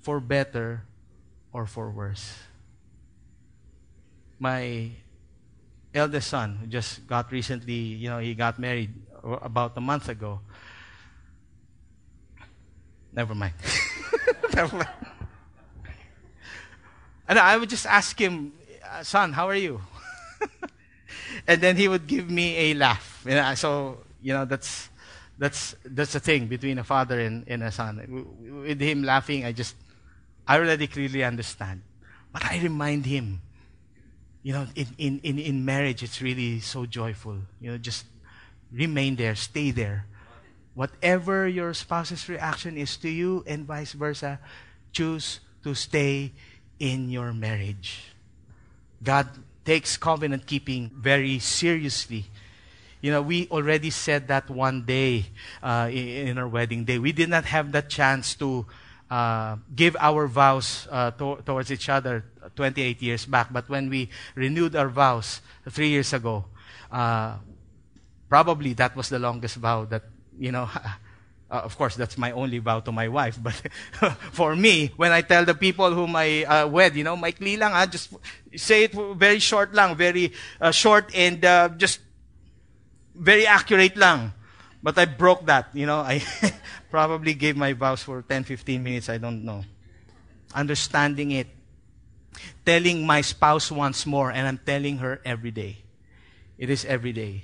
for 0.01 0.21
better 0.21 0.83
or 1.53 1.67
for 1.67 1.91
worse. 1.91 2.35
My 4.39 4.91
eldest 5.95 6.29
son, 6.29 6.57
who 6.57 6.67
just 6.67 7.07
got 7.07 7.33
recently, 7.33 7.75
you 7.75 8.09
know, 8.09 8.19
he 8.19 8.35
got 8.35 8.59
married 8.59 8.91
about 9.23 9.77
a 9.77 9.81
month 9.81 10.09
ago. 10.09 10.41
Never 13.13 13.35
mind. 13.35 13.55
Never 14.55 14.77
mind. 14.77 14.89
And 17.29 17.39
I 17.39 17.57
would 17.57 17.71
just 17.71 17.87
ask 17.87 18.19
him, 18.19 18.53
uh, 18.91 19.03
son, 19.03 19.33
how 19.33 19.49
are 19.49 19.55
you? 19.55 19.81
and 21.47 21.61
then 21.61 21.77
he 21.77 21.87
would 21.87 22.07
give 22.07 22.31
me 22.31 22.71
a 22.71 22.75
laugh. 22.75 23.25
So, 23.55 23.99
you 24.23 24.33
know, 24.33 24.45
that's 24.45 24.90
that's 25.41 25.75
that's 25.87 26.13
the 26.13 26.21
thing 26.21 26.47
between 26.49 26.79
a 26.79 26.85
father 26.85 27.19
and, 27.19 27.45
and 27.49 27.63
a 27.63 27.73
son. 27.73 28.63
With 28.63 28.79
him 28.79 29.03
laughing, 29.03 29.47
I 29.47 29.53
just 29.53 29.75
I 30.47 30.59
already 30.59 30.87
clearly 30.87 31.25
understand. 31.25 31.81
But 32.31 32.45
I 32.45 32.61
remind 32.61 33.07
him, 33.07 33.41
you 34.43 34.53
know, 34.53 34.67
in, 34.77 34.87
in, 34.99 35.21
in, 35.25 35.39
in 35.39 35.65
marriage 35.65 36.03
it's 36.03 36.21
really 36.21 36.61
so 36.61 36.85
joyful. 36.85 37.39
You 37.59 37.73
know, 37.73 37.79
just 37.79 38.05
remain 38.71 39.17
there, 39.17 39.35
stay 39.35 39.71
there. 39.71 40.05
Whatever 40.75 41.49
your 41.49 41.73
spouse's 41.73 42.29
reaction 42.29 42.77
is 42.77 42.99
to 42.99 43.09
you 43.09 43.43
and 43.47 43.67
vice 43.67 43.95
versa, 43.95 44.39
choose 44.93 45.41
to 45.65 45.75
stay 45.75 46.33
in 46.79 47.09
your 47.09 47.33
marriage. 47.33 48.13
God 49.03 49.27
takes 49.65 49.97
covenant 49.97 50.47
keeping 50.47 50.91
very 50.95 51.39
seriously. 51.39 52.27
You 53.01 53.11
know, 53.11 53.23
we 53.23 53.49
already 53.51 53.91
said 53.91 54.29
that 54.29 54.51
one 54.51 54.83
day 54.85 55.27
uh, 55.63 55.89
in, 55.91 56.37
our 56.39 56.49
wedding 56.49 56.85
day. 56.85 56.99
We 56.99 57.13
did 57.13 57.29
not 57.31 57.45
have 57.47 57.73
that 57.73 57.89
chance 57.89 58.35
to 58.37 58.67
uh, 59.11 59.57
give 59.75 59.97
our 59.99 60.27
vows 60.27 60.87
uh, 60.91 61.11
to- 61.13 61.43
towards 61.45 61.73
each 61.73 61.89
other 61.89 62.25
28 62.57 63.01
years 63.03 63.25
back. 63.27 63.53
But 63.53 63.69
when 63.69 63.89
we 63.89 64.11
renewed 64.35 64.77
our 64.77 64.89
vows 64.89 65.41
three 65.69 65.89
years 65.89 66.13
ago, 66.13 66.45
uh, 66.93 67.37
probably 68.29 68.75
that 68.75 68.95
was 68.95 69.09
the 69.09 69.19
longest 69.19 69.57
vow 69.57 69.85
that 69.87 70.03
you 70.41 70.51
know, 70.51 70.69
uh, 71.51 71.61
of 71.63 71.77
course, 71.77 71.95
that's 71.95 72.19
my 72.19 72.33
only 72.33 72.59
vow 72.59 72.81
to 72.81 72.91
my 72.91 73.07
wife. 73.07 73.39
But 73.41 73.55
for 74.33 74.57
me, 74.57 74.93
when 74.97 75.13
I 75.13 75.21
tell 75.21 75.45
the 75.45 75.55
people 75.55 75.93
whom 75.95 76.17
I 76.17 76.45
uh, 76.45 76.67
wed, 76.67 76.97
you 76.97 77.05
know, 77.05 77.17
maikli 77.17 77.59
lang 77.59 77.73
ha, 77.73 77.87
just 77.87 78.13
say 78.57 78.85
it 78.85 78.95
very 78.95 79.39
short 79.39 79.75
lang, 79.75 79.95
very 79.95 80.33
uh, 80.61 80.73
short 80.73 81.15
and 81.15 81.45
uh, 81.45 81.69
just 81.77 82.01
very 83.15 83.47
accurate 83.47 83.97
lang. 83.97 84.33
But 84.83 84.99
I 84.99 85.05
broke 85.05 85.45
that, 85.47 85.69
you 85.75 85.87
know. 85.87 86.01
I 86.01 86.23
probably 86.91 87.35
gave 87.35 87.57
my 87.57 87.73
vows 87.73 88.03
for 88.03 88.23
10, 88.23 88.45
15 88.45 88.83
minutes, 88.83 89.09
I 89.09 89.19
don't 89.19 89.45
know. 89.45 89.65
Understanding 90.55 91.33
it. 91.33 91.49
Telling 92.65 93.05
my 93.05 93.21
spouse 93.21 93.71
once 93.71 94.07
more, 94.07 94.31
and 94.31 94.47
I'm 94.47 94.61
telling 94.65 94.99
her 94.99 95.21
every 95.25 95.51
day. 95.51 95.79
It 96.57 96.71
is 96.71 96.85
every 96.85 97.13
day. 97.13 97.43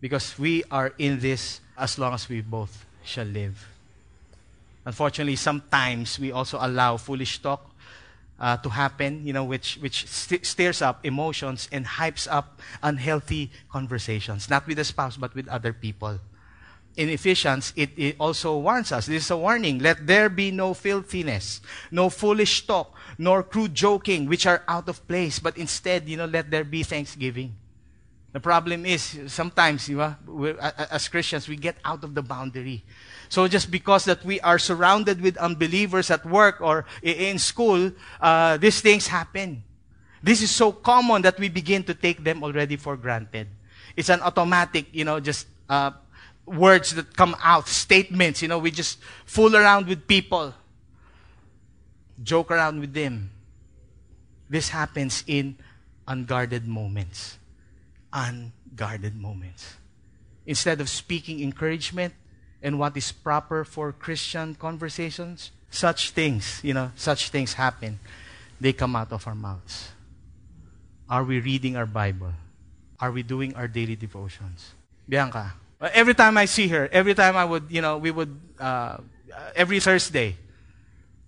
Because 0.00 0.38
we 0.38 0.64
are 0.70 0.92
in 0.98 1.20
this 1.20 1.60
as 1.78 1.98
long 1.98 2.12
as 2.12 2.28
we 2.28 2.40
both 2.40 2.84
shall 3.04 3.26
live. 3.26 3.68
Unfortunately, 4.84 5.36
sometimes 5.36 6.18
we 6.18 6.32
also 6.32 6.58
allow 6.60 6.96
foolish 6.96 7.38
talk 7.40 7.70
uh, 8.42 8.56
to 8.56 8.68
happen, 8.68 9.24
you 9.24 9.32
know, 9.32 9.44
which, 9.44 9.76
which 9.76 10.06
st- 10.08 10.44
stirs 10.44 10.82
up 10.82 11.06
emotions 11.06 11.68
and 11.70 11.86
hypes 11.86 12.26
up 12.28 12.60
unhealthy 12.82 13.52
conversations, 13.70 14.50
not 14.50 14.66
with 14.66 14.78
the 14.78 14.84
spouse, 14.84 15.16
but 15.16 15.32
with 15.36 15.46
other 15.46 15.72
people. 15.72 16.18
In 16.96 17.08
Ephesians, 17.08 17.72
it, 17.76 17.90
it 17.96 18.16
also 18.18 18.58
warns 18.58 18.90
us. 18.90 19.06
This 19.06 19.24
is 19.24 19.30
a 19.30 19.36
warning. 19.36 19.78
Let 19.78 20.06
there 20.06 20.28
be 20.28 20.50
no 20.50 20.74
filthiness, 20.74 21.62
no 21.92 22.10
foolish 22.10 22.66
talk, 22.66 22.92
nor 23.16 23.44
crude 23.44 23.74
joking, 23.74 24.28
which 24.28 24.44
are 24.44 24.62
out 24.66 24.88
of 24.88 25.06
place, 25.06 25.38
but 25.38 25.56
instead, 25.56 26.08
you 26.08 26.16
know, 26.16 26.26
let 26.26 26.50
there 26.50 26.64
be 26.64 26.82
thanksgiving. 26.82 27.54
The 28.32 28.40
problem 28.40 28.84
is 28.84 29.20
sometimes, 29.28 29.88
you 29.88 29.98
know, 29.98 30.16
as 30.90 31.06
Christians, 31.08 31.48
we 31.48 31.56
get 31.56 31.76
out 31.84 32.02
of 32.02 32.14
the 32.14 32.22
boundary. 32.22 32.82
So 33.32 33.48
just 33.48 33.70
because 33.70 34.04
that 34.04 34.22
we 34.26 34.40
are 34.40 34.58
surrounded 34.58 35.22
with 35.22 35.38
unbelievers 35.38 36.10
at 36.10 36.20
work 36.26 36.60
or 36.60 36.84
in 37.00 37.38
school, 37.38 37.90
uh, 38.20 38.58
these 38.58 38.82
things 38.82 39.06
happen. 39.06 39.64
This 40.22 40.42
is 40.42 40.50
so 40.50 40.70
common 40.70 41.22
that 41.22 41.40
we 41.40 41.48
begin 41.48 41.82
to 41.84 41.94
take 41.94 42.22
them 42.22 42.44
already 42.44 42.76
for 42.76 42.94
granted. 42.94 43.48
It's 43.96 44.10
an 44.10 44.20
automatic, 44.20 44.84
you 44.92 45.06
know, 45.06 45.18
just 45.18 45.46
uh, 45.70 45.92
words 46.44 46.94
that 46.94 47.16
come 47.16 47.34
out, 47.42 47.68
statements. 47.68 48.42
You 48.42 48.48
know, 48.48 48.58
we 48.58 48.70
just 48.70 48.98
fool 49.24 49.56
around 49.56 49.88
with 49.88 50.06
people, 50.06 50.52
joke 52.22 52.50
around 52.50 52.80
with 52.80 52.92
them. 52.92 53.30
This 54.50 54.68
happens 54.68 55.24
in 55.26 55.56
unguarded 56.06 56.68
moments 56.68 57.38
unguarded 58.12 59.16
moments. 59.16 59.76
Instead 60.44 60.82
of 60.82 60.90
speaking 60.90 61.40
encouragement 61.40 62.12
and 62.62 62.78
what 62.78 62.96
is 62.96 63.10
proper 63.10 63.64
for 63.64 63.92
Christian 63.92 64.54
conversations, 64.54 65.50
such 65.70 66.10
things, 66.10 66.60
you 66.62 66.72
know, 66.74 66.92
such 66.96 67.30
things 67.30 67.54
happen. 67.54 67.98
They 68.60 68.72
come 68.72 68.94
out 68.94 69.12
of 69.12 69.26
our 69.26 69.34
mouths. 69.34 69.90
Are 71.10 71.24
we 71.24 71.40
reading 71.40 71.76
our 71.76 71.86
Bible? 71.86 72.32
Are 73.00 73.10
we 73.10 73.22
doing 73.22 73.54
our 73.56 73.66
daily 73.66 73.96
devotions? 73.96 74.72
Bianca, 75.08 75.54
every 75.80 76.14
time 76.14 76.38
I 76.38 76.44
see 76.44 76.68
her, 76.68 76.88
every 76.92 77.14
time 77.14 77.36
I 77.36 77.44
would, 77.44 77.64
you 77.68 77.82
know, 77.82 77.98
we 77.98 78.10
would, 78.10 78.38
uh, 78.60 78.98
every 79.56 79.80
Thursday, 79.80 80.36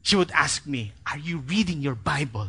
she 0.03 0.15
would 0.17 0.31
ask 0.31 0.67
me, 0.67 0.93
Are 1.11 1.19
you 1.19 1.39
reading 1.39 1.83
your 1.83 1.97
Bible? 1.97 2.49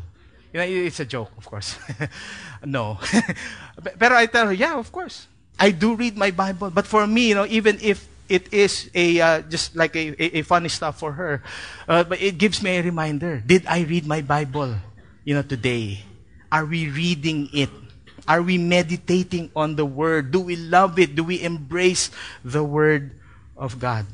You 0.53 0.59
know, 0.59 0.65
it's 0.65 0.99
a 0.99 1.05
joke, 1.05 1.31
of 1.37 1.45
course. 1.45 1.75
no. 2.65 2.99
but 3.97 4.11
I 4.11 4.25
tell 4.27 4.47
her, 4.47 4.53
yeah, 4.53 4.77
of 4.77 4.91
course. 4.91 5.27
I 5.59 5.71
do 5.71 5.95
read 5.95 6.15
my 6.15 6.31
Bible. 6.31 6.69
But 6.69 6.85
for 6.85 7.05
me, 7.07 7.29
you 7.29 7.35
know, 7.35 7.45
even 7.47 7.77
if 7.81 8.07
it 8.29 8.53
is 8.53 8.89
a 8.93 9.21
uh, 9.21 9.41
just 9.41 9.75
like 9.75 9.95
a, 9.95 10.15
a, 10.21 10.39
a, 10.39 10.41
funny 10.41 10.69
stuff 10.69 10.99
for 10.99 11.13
her, 11.13 11.43
uh, 11.87 12.03
but 12.03 12.21
it 12.21 12.37
gives 12.37 12.61
me 12.61 12.77
a 12.77 12.83
reminder. 12.83 13.41
Did 13.45 13.65
I 13.67 13.81
read 13.81 14.05
my 14.07 14.21
Bible, 14.21 14.75
you 15.23 15.35
know, 15.35 15.43
today? 15.43 16.03
Are 16.51 16.65
we 16.65 16.89
reading 16.89 17.49
it? 17.53 17.69
Are 18.27 18.41
we 18.41 18.57
meditating 18.57 19.51
on 19.55 19.75
the 19.75 19.85
Word? 19.85 20.31
Do 20.31 20.41
we 20.41 20.55
love 20.55 20.97
it? 20.97 21.15
Do 21.15 21.23
we 21.23 21.41
embrace 21.43 22.09
the 22.43 22.63
Word 22.63 23.11
of 23.57 23.79
God? 23.79 24.05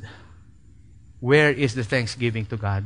Where 1.19 1.51
is 1.51 1.75
the 1.75 1.83
thanksgiving 1.83 2.45
to 2.47 2.57
God 2.57 2.85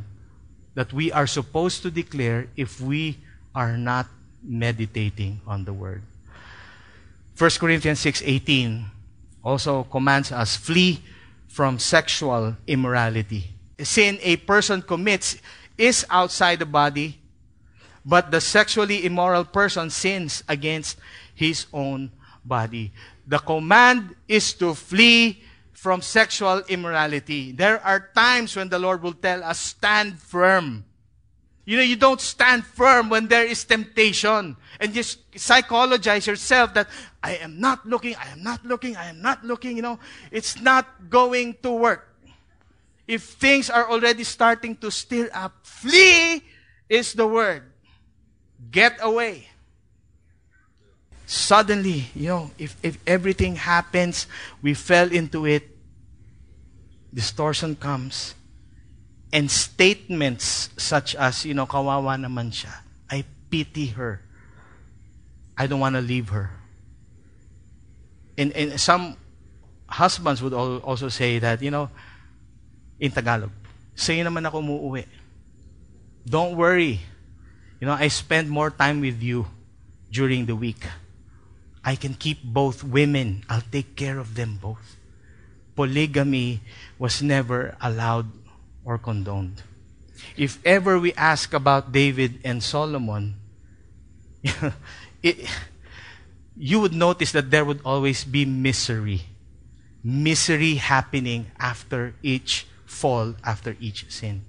that 0.76 0.92
we 0.92 1.10
are 1.10 1.26
supposed 1.26 1.82
to 1.82 1.90
declare 1.90 2.46
if 2.54 2.80
we 2.80 3.16
are 3.56 3.76
not 3.80 4.06
meditating 4.44 5.40
on 5.48 5.64
the 5.64 5.72
word. 5.72 6.04
1 7.34 7.58
Corinthians 7.58 7.98
6:18 8.04 8.84
also 9.42 9.84
commands 9.88 10.30
us 10.30 10.54
flee 10.54 11.00
from 11.56 11.78
sexual 11.78 12.54
immorality. 12.66 13.48
Sin 13.80 14.18
a 14.20 14.36
person 14.36 14.82
commits 14.82 15.40
is 15.78 16.04
outside 16.10 16.58
the 16.58 16.68
body, 16.68 17.16
but 18.04 18.30
the 18.30 18.42
sexually 18.42 19.06
immoral 19.06 19.42
person 19.42 19.88
sins 19.88 20.44
against 20.52 20.98
his 21.34 21.64
own 21.72 22.12
body. 22.44 22.92
The 23.26 23.38
command 23.38 24.14
is 24.28 24.52
to 24.60 24.74
flee 24.74 25.40
from 25.72 26.02
sexual 26.02 26.60
immorality. 26.68 27.52
There 27.52 27.80
are 27.80 28.10
times 28.14 28.54
when 28.54 28.68
the 28.68 28.78
Lord 28.78 29.02
will 29.02 29.16
tell 29.16 29.42
us, 29.42 29.58
stand 29.58 30.20
firm. 30.20 30.84
You 31.66 31.76
know, 31.76 31.82
you 31.82 31.96
don't 31.96 32.20
stand 32.20 32.64
firm 32.64 33.10
when 33.10 33.26
there 33.26 33.44
is 33.44 33.64
temptation 33.64 34.56
and 34.80 34.94
just 34.94 35.18
psychologize 35.36 36.26
yourself 36.26 36.72
that 36.74 36.88
I 37.22 37.36
am 37.36 37.60
not 37.60 37.84
looking, 37.84 38.14
I 38.14 38.28
am 38.28 38.42
not 38.42 38.64
looking, 38.64 38.96
I 38.96 39.10
am 39.10 39.20
not 39.20 39.44
looking, 39.44 39.76
you 39.76 39.82
know. 39.82 39.98
It's 40.30 40.58
not 40.60 41.10
going 41.10 41.56
to 41.62 41.72
work. 41.72 42.16
if 43.06 43.38
things 43.38 43.70
are 43.70 43.88
already 43.88 44.24
starting 44.24 44.76
to 44.76 44.90
stir 44.90 45.30
up, 45.32 45.54
flee 45.62 46.42
is 46.88 47.12
the 47.14 47.26
word. 47.26 47.62
Get 48.70 48.98
away. 49.00 49.48
Suddenly, 51.26 52.06
you 52.14 52.28
know, 52.28 52.50
if, 52.58 52.76
if 52.82 52.98
everything 53.06 53.56
happens, 53.56 54.26
we 54.62 54.74
fell 54.74 55.10
into 55.10 55.46
it, 55.46 55.68
distortion 57.12 57.74
comes, 57.74 58.34
and 59.36 59.50
statements 59.50 60.70
such 60.80 61.14
as, 61.14 61.44
you 61.44 61.52
know, 61.52 61.68
kawawa 61.68 62.16
naman 62.16 62.48
siya. 62.48 62.72
I 63.12 63.20
pity 63.52 63.92
her. 63.92 64.24
I 65.58 65.68
don't 65.68 65.78
want 65.78 65.94
to 65.94 66.00
leave 66.00 66.30
her. 66.30 66.56
And, 68.38 68.50
and 68.56 68.80
some 68.80 69.20
husbands 69.88 70.40
would 70.40 70.54
also 70.54 71.10
say 71.10 71.38
that, 71.38 71.60
you 71.60 71.70
know, 71.70 71.90
in 72.98 73.12
Tagalog, 73.12 73.52
sa'yo 73.94 74.24
naman 74.24 74.48
ako 74.48 74.64
umuwi. 74.64 75.04
Don't 76.24 76.56
worry. 76.56 77.04
You 77.76 77.92
know, 77.92 77.92
I 77.92 78.08
spend 78.08 78.48
more 78.48 78.72
time 78.72 79.04
with 79.04 79.20
you 79.20 79.44
during 80.10 80.46
the 80.48 80.56
week. 80.56 80.80
I 81.84 81.94
can 81.94 82.14
keep 82.16 82.40
both 82.40 82.82
women. 82.82 83.44
I'll 83.52 83.68
take 83.68 84.00
care 84.00 84.16
of 84.16 84.32
them 84.32 84.56
both. 84.56 84.96
Polygamy 85.76 86.64
was 86.96 87.20
never 87.20 87.76
allowed 87.84 88.32
or 88.86 88.96
condoned. 88.96 89.62
If 90.38 90.64
ever 90.64 90.98
we 90.98 91.12
ask 91.14 91.52
about 91.52 91.90
David 91.90 92.38
and 92.44 92.62
Solomon, 92.62 93.34
it, 95.22 95.44
you 96.56 96.80
would 96.80 96.94
notice 96.94 97.32
that 97.32 97.50
there 97.50 97.64
would 97.64 97.80
always 97.84 98.24
be 98.24 98.46
misery. 98.46 99.22
Misery 100.02 100.76
happening 100.76 101.50
after 101.58 102.14
each 102.22 102.66
fall, 102.86 103.34
after 103.44 103.76
each 103.80 104.06
sin. 104.08 104.46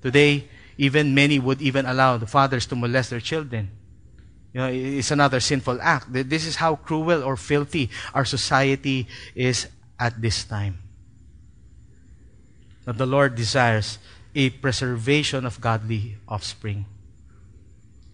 Today, 0.00 0.48
even 0.78 1.14
many 1.14 1.38
would 1.38 1.60
even 1.60 1.84
allow 1.84 2.16
the 2.16 2.26
fathers 2.26 2.64
to 2.66 2.76
molest 2.76 3.10
their 3.10 3.20
children. 3.20 3.70
You 4.54 4.60
know, 4.60 4.68
it's 4.70 5.10
another 5.10 5.40
sinful 5.40 5.82
act. 5.82 6.06
This 6.12 6.46
is 6.46 6.56
how 6.56 6.76
cruel 6.76 7.22
or 7.22 7.36
filthy 7.36 7.90
our 8.14 8.24
society 8.24 9.06
is 9.34 9.66
at 9.98 10.22
this 10.22 10.44
time. 10.44 10.78
Now, 12.90 12.96
the 12.96 13.06
Lord 13.06 13.36
desires 13.36 14.02
a 14.34 14.50
preservation 14.50 15.46
of 15.46 15.60
godly 15.60 16.18
offspring. 16.26 16.86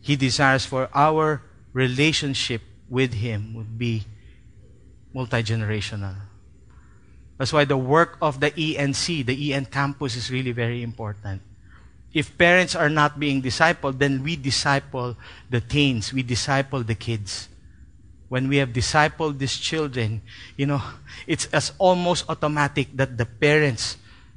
He 0.02 0.16
desires 0.16 0.66
for 0.66 0.90
our 0.92 1.40
relationship 1.72 2.60
with 2.86 3.14
Him 3.14 3.54
would 3.54 3.78
be 3.78 4.04
multi 5.14 5.42
generational. 5.42 6.16
That's 7.38 7.54
why 7.54 7.64
the 7.64 7.78
work 7.78 8.18
of 8.20 8.40
the 8.40 8.50
ENC, 8.50 9.24
the 9.24 9.54
EN 9.54 9.64
campus, 9.64 10.14
is 10.14 10.30
really 10.30 10.52
very 10.52 10.82
important. 10.82 11.40
If 12.12 12.36
parents 12.36 12.76
are 12.76 12.90
not 12.90 13.18
being 13.18 13.40
discipled, 13.40 13.96
then 13.96 14.22
we 14.22 14.36
disciple 14.36 15.16
the 15.48 15.62
teens, 15.62 16.12
we 16.12 16.22
disciple 16.22 16.82
the 16.82 16.94
kids. 16.94 17.48
When 18.28 18.46
we 18.46 18.58
have 18.58 18.76
discipled 18.76 19.38
these 19.38 19.56
children, 19.56 20.20
you 20.54 20.66
know, 20.66 20.82
it's 21.26 21.46
as 21.46 21.72
almost 21.78 22.28
automatic 22.28 22.88
that 22.92 23.16
the 23.16 23.24
parents 23.24 23.96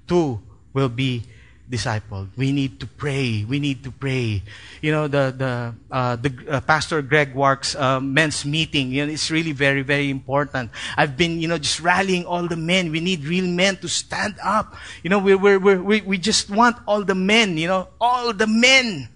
too 0.09 0.41
will 0.73 0.89
be 0.89 1.23
discipled. 1.69 2.29
We 2.35 2.51
need 2.51 2.79
to 2.81 2.87
pray. 2.87 3.45
We 3.45 3.59
need 3.59 3.83
to 3.83 3.91
pray. 3.91 4.41
You 4.81 4.91
know, 4.91 5.07
the 5.07 5.29
the 5.29 5.53
uh, 5.93 6.15
the 6.17 6.33
uh, 6.49 6.61
Pastor 6.61 7.01
Greg 7.01 7.35
Wark's 7.35 7.75
uh, 7.75 8.01
men's 8.01 8.43
meeting. 8.43 8.91
You 8.91 9.05
know, 9.05 9.13
it's 9.13 9.29
really 9.29 9.53
very 9.53 9.83
very 9.83 10.09
important. 10.09 10.71
I've 10.97 11.15
been 11.15 11.39
you 11.39 11.47
know 11.47 11.61
just 11.61 11.79
rallying 11.79 12.25
all 12.25 12.47
the 12.47 12.57
men. 12.57 12.91
We 12.91 12.99
need 12.99 13.23
real 13.23 13.45
men 13.45 13.77
to 13.77 13.87
stand 13.87 14.35
up. 14.43 14.73
You 15.03 15.13
know, 15.13 15.19
we 15.19 15.35
we 15.35 15.57
we 15.57 16.01
we 16.01 16.17
just 16.17 16.49
want 16.49 16.77
all 16.87 17.05
the 17.05 17.15
men. 17.15 17.57
You 17.57 17.67
know, 17.67 17.87
all 18.01 18.33
the 18.33 18.47
men 18.47 19.07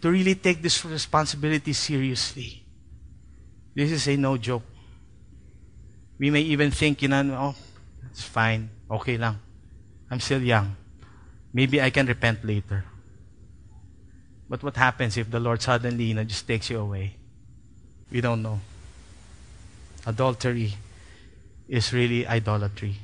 to 0.00 0.10
really 0.10 0.34
take 0.34 0.62
this 0.62 0.84
responsibility 0.84 1.72
seriously. 1.72 2.64
This 3.74 3.92
is 3.92 4.08
a 4.08 4.16
no 4.16 4.36
joke. 4.36 4.62
We 6.18 6.30
may 6.30 6.40
even 6.40 6.70
think, 6.70 7.02
you 7.02 7.08
know, 7.08 7.54
oh, 7.54 7.54
it's 8.10 8.22
fine, 8.22 8.70
okay 8.90 9.16
lang. 9.16 9.38
I'm 10.10 10.20
still 10.20 10.42
young. 10.42 10.76
Maybe 11.52 11.80
I 11.80 11.90
can 11.90 12.06
repent 12.06 12.44
later. 12.44 12.84
But 14.48 14.62
what 14.62 14.76
happens 14.76 15.16
if 15.16 15.30
the 15.30 15.40
Lord 15.40 15.60
suddenly 15.60 16.04
you 16.04 16.14
know, 16.14 16.24
just 16.24 16.46
takes 16.46 16.70
you 16.70 16.80
away? 16.80 17.16
We 18.10 18.20
don't 18.20 18.42
know. 18.42 18.60
Adultery 20.06 20.72
is 21.68 21.92
really 21.92 22.26
idolatry. 22.26 22.96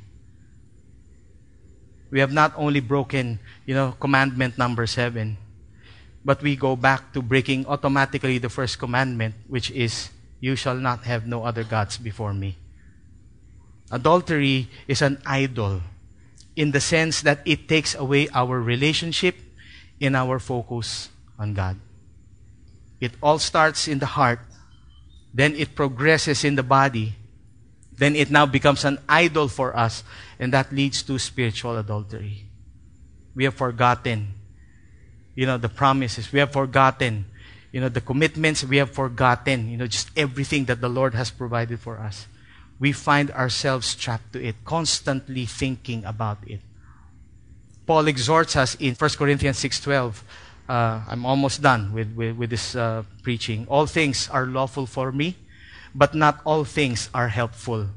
We 2.10 2.20
have 2.20 2.32
not 2.32 2.54
only 2.56 2.80
broken, 2.80 3.40
you 3.66 3.74
know, 3.74 3.92
commandment 4.00 4.56
number 4.56 4.86
seven, 4.86 5.36
but 6.24 6.40
we 6.40 6.56
go 6.56 6.76
back 6.76 7.12
to 7.12 7.20
breaking 7.20 7.66
automatically 7.66 8.38
the 8.38 8.48
first 8.48 8.78
commandment, 8.78 9.34
which 9.48 9.70
is, 9.70 10.08
You 10.40 10.56
shall 10.56 10.76
not 10.76 11.04
have 11.04 11.26
no 11.26 11.44
other 11.44 11.64
gods 11.64 11.96
before 11.96 12.32
me. 12.32 12.56
Adultery 13.90 14.68
is 14.88 15.02
an 15.02 15.20
idol 15.26 15.80
in 16.56 16.70
the 16.70 16.80
sense 16.80 17.22
that 17.22 17.40
it 17.44 17.68
takes 17.68 17.94
away 17.94 18.28
our 18.32 18.60
relationship 18.60 19.36
and 20.00 20.16
our 20.16 20.38
focus 20.38 21.10
on 21.38 21.54
God. 21.54 21.78
It 23.00 23.12
all 23.22 23.38
starts 23.38 23.88
in 23.88 23.98
the 23.98 24.06
heart, 24.06 24.40
then 25.32 25.54
it 25.56 25.74
progresses 25.74 26.44
in 26.44 26.54
the 26.54 26.62
body, 26.62 27.14
then 27.96 28.16
it 28.16 28.30
now 28.30 28.46
becomes 28.46 28.84
an 28.84 28.98
idol 29.08 29.48
for 29.48 29.76
us, 29.76 30.02
and 30.38 30.52
that 30.52 30.72
leads 30.72 31.02
to 31.04 31.18
spiritual 31.18 31.76
adultery. 31.76 32.44
We 33.34 33.44
have 33.44 33.54
forgotten, 33.54 34.34
you 35.34 35.46
know, 35.46 35.58
the 35.58 35.68
promises. 35.68 36.32
We 36.32 36.38
have 36.38 36.52
forgotten, 36.52 37.26
you 37.72 37.80
know, 37.80 37.88
the 37.88 38.00
commitments. 38.00 38.64
We 38.64 38.78
have 38.78 38.92
forgotten, 38.92 39.68
you 39.68 39.76
know, 39.76 39.86
just 39.86 40.10
everything 40.16 40.66
that 40.66 40.80
the 40.80 40.88
Lord 40.88 41.14
has 41.14 41.30
provided 41.30 41.80
for 41.80 41.98
us 41.98 42.26
we 42.78 42.92
find 42.92 43.30
ourselves 43.30 43.94
trapped 43.94 44.32
to 44.32 44.42
it, 44.42 44.56
constantly 44.64 45.46
thinking 45.46 46.04
about 46.04 46.38
it. 46.46 46.60
Paul 47.86 48.08
exhorts 48.08 48.56
us 48.56 48.74
in 48.76 48.94
1 48.94 49.10
Corinthians 49.10 49.58
6.12. 49.58 50.22
Uh, 50.68 51.02
I'm 51.06 51.26
almost 51.26 51.60
done 51.60 51.92
with, 51.92 52.14
with, 52.14 52.36
with 52.36 52.50
this 52.50 52.74
uh, 52.74 53.04
preaching. 53.22 53.66
All 53.68 53.86
things 53.86 54.28
are 54.30 54.46
lawful 54.46 54.86
for 54.86 55.12
me, 55.12 55.36
but 55.94 56.14
not 56.14 56.40
all 56.44 56.64
things 56.64 57.10
are 57.12 57.28
helpful. 57.28 57.88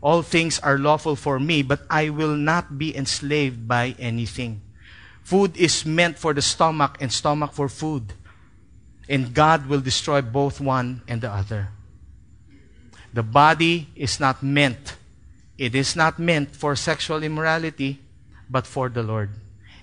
All 0.00 0.22
things 0.22 0.60
are 0.60 0.78
lawful 0.78 1.16
for 1.16 1.40
me, 1.40 1.62
but 1.62 1.80
I 1.90 2.10
will 2.10 2.36
not 2.36 2.78
be 2.78 2.96
enslaved 2.96 3.66
by 3.66 3.96
anything. 3.98 4.60
Food 5.24 5.56
is 5.56 5.84
meant 5.84 6.18
for 6.18 6.32
the 6.32 6.42
stomach 6.42 6.98
and 7.00 7.12
stomach 7.12 7.52
for 7.52 7.68
food. 7.68 8.12
And 9.08 9.34
God 9.34 9.66
will 9.66 9.80
destroy 9.80 10.22
both 10.22 10.60
one 10.60 11.02
and 11.08 11.20
the 11.20 11.30
other. 11.30 11.70
The 13.16 13.22
body 13.22 13.88
is 13.96 14.20
not 14.20 14.42
meant, 14.42 14.96
it 15.56 15.74
is 15.74 15.96
not 15.96 16.18
meant 16.18 16.54
for 16.54 16.76
sexual 16.76 17.22
immorality, 17.22 17.98
but 18.50 18.66
for 18.66 18.90
the 18.90 19.02
Lord. 19.02 19.30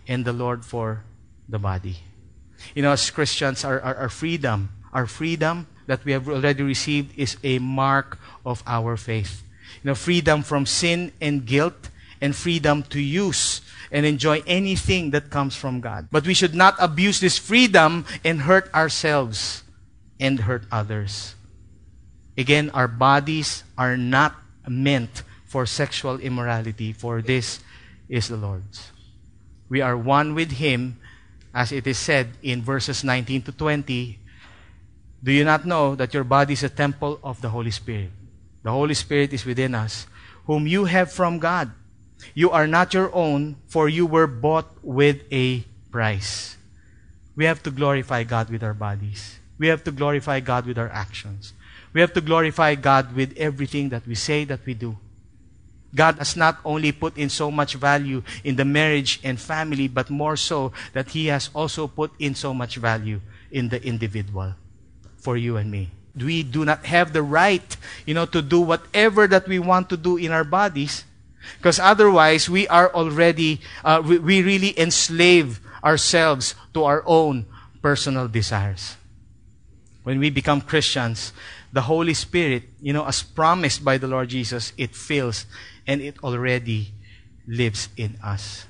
And 0.07 0.23
the 0.23 0.33
Lord 0.33 0.63
for 0.63 1.01
the 1.49 1.57
body. 1.57 1.97
You 2.75 2.83
know, 2.83 2.91
as 2.91 3.09
Christians, 3.09 3.65
our, 3.65 3.81
our, 3.81 3.95
our 3.95 4.09
freedom, 4.09 4.69
our 4.93 5.07
freedom 5.07 5.65
that 5.87 6.05
we 6.05 6.11
have 6.11 6.29
already 6.29 6.61
received 6.61 7.17
is 7.17 7.37
a 7.43 7.57
mark 7.57 8.19
of 8.45 8.61
our 8.67 8.97
faith. 8.97 9.41
You 9.81 9.87
know, 9.89 9.95
freedom 9.95 10.43
from 10.43 10.67
sin 10.67 11.11
and 11.19 11.43
guilt, 11.43 11.89
and 12.21 12.35
freedom 12.35 12.83
to 12.83 13.01
use 13.01 13.61
and 13.91 14.05
enjoy 14.05 14.43
anything 14.45 15.09
that 15.09 15.31
comes 15.31 15.55
from 15.55 15.81
God. 15.81 16.07
But 16.11 16.27
we 16.27 16.35
should 16.35 16.53
not 16.53 16.75
abuse 16.77 17.19
this 17.19 17.39
freedom 17.39 18.05
and 18.23 18.41
hurt 18.41 18.71
ourselves 18.75 19.63
and 20.19 20.41
hurt 20.41 20.65
others. 20.71 21.33
Again, 22.37 22.69
our 22.71 22.87
bodies 22.87 23.63
are 23.77 23.97
not 23.97 24.35
meant 24.67 25.23
for 25.45 25.65
sexual 25.65 26.19
immorality, 26.19 26.93
for 26.93 27.21
this 27.21 27.59
is 28.09 28.27
the 28.27 28.37
Lord's. 28.37 28.91
We 29.69 29.81
are 29.81 29.97
one 29.97 30.33
with 30.33 30.53
Him, 30.53 30.97
as 31.53 31.71
it 31.71 31.85
is 31.85 31.99
said 31.99 32.29
in 32.41 32.61
verses 32.61 33.03
19 33.03 33.43
to 33.43 33.51
20. 33.51 34.19
Do 35.23 35.31
you 35.31 35.45
not 35.45 35.65
know 35.65 35.95
that 35.95 36.13
your 36.13 36.23
body 36.23 36.53
is 36.53 36.63
a 36.63 36.69
temple 36.69 37.19
of 37.23 37.41
the 37.41 37.49
Holy 37.49 37.71
Spirit? 37.71 38.09
The 38.63 38.71
Holy 38.71 38.93
Spirit 38.93 39.31
is 39.33 39.45
within 39.45 39.75
us, 39.75 40.07
whom 40.45 40.67
you 40.67 40.85
have 40.85 41.11
from 41.11 41.39
God. 41.39 41.71
You 42.33 42.49
are 42.49 42.67
not 42.67 42.93
your 42.93 43.13
own, 43.13 43.57
for 43.67 43.87
you 43.87 44.05
were 44.05 44.27
bought 44.27 44.71
with 44.81 45.21
a 45.31 45.63
price. 45.91 46.57
We 47.35 47.45
have 47.45 47.61
to 47.63 47.71
glorify 47.71 48.23
God 48.23 48.49
with 48.49 48.63
our 48.63 48.73
bodies. 48.73 49.39
We 49.57 49.67
have 49.67 49.83
to 49.83 49.91
glorify 49.91 50.39
God 50.39 50.65
with 50.65 50.77
our 50.77 50.89
actions. 50.89 51.53
We 51.93 52.01
have 52.01 52.13
to 52.13 52.21
glorify 52.21 52.75
God 52.75 53.15
with 53.15 53.37
everything 53.37 53.89
that 53.89 54.05
we 54.07 54.15
say, 54.15 54.45
that 54.45 54.65
we 54.65 54.73
do. 54.73 54.97
God 55.95 56.17
has 56.17 56.35
not 56.35 56.57
only 56.65 56.91
put 56.91 57.17
in 57.17 57.29
so 57.29 57.51
much 57.51 57.75
value 57.75 58.23
in 58.43 58.55
the 58.55 58.65
marriage 58.65 59.19
and 59.23 59.39
family, 59.39 59.87
but 59.87 60.09
more 60.09 60.35
so 60.35 60.73
that 60.93 61.09
He 61.09 61.27
has 61.27 61.49
also 61.53 61.87
put 61.87 62.11
in 62.17 62.33
so 62.33 62.53
much 62.53 62.77
value 62.77 63.21
in 63.51 63.69
the 63.69 63.83
individual 63.85 64.55
for 65.17 65.37
you 65.37 65.57
and 65.57 65.69
me. 65.69 65.91
We 66.15 66.41
do 66.41 66.65
not 66.65 66.85
have 66.85 67.13
the 67.13 67.21
right, 67.21 67.77
you 68.05 68.13
know, 68.13 68.25
to 68.25 68.41
do 68.41 68.59
whatever 68.61 69.27
that 69.27 69.47
we 69.47 69.59
want 69.59 69.89
to 69.89 69.97
do 69.97 70.17
in 70.17 70.31
our 70.31 70.43
bodies 70.43 71.05
Because 71.57 71.79
otherwise, 71.79 72.49
we 72.49 72.67
are 72.67 72.93
already, 72.93 73.61
uh, 73.83 74.01
we, 74.03 74.19
we 74.19 74.41
really 74.41 74.77
enslave 74.79 75.59
ourselves 75.83 76.55
to 76.73 76.83
our 76.83 77.03
own 77.05 77.45
personal 77.81 78.27
desires. 78.27 78.95
When 80.03 80.19
we 80.19 80.29
become 80.29 80.61
Christians, 80.61 81.31
the 81.73 81.81
Holy 81.81 82.13
Spirit, 82.13 82.63
you 82.79 82.93
know, 82.93 83.05
as 83.05 83.23
promised 83.23 83.83
by 83.83 83.97
the 83.97 84.07
Lord 84.07 84.29
Jesus, 84.29 84.71
it 84.77 84.95
fills 84.95 85.45
and 85.87 85.99
it 86.01 86.23
already 86.23 86.93
lives 87.47 87.89
in 87.97 88.15
us. 88.23 88.65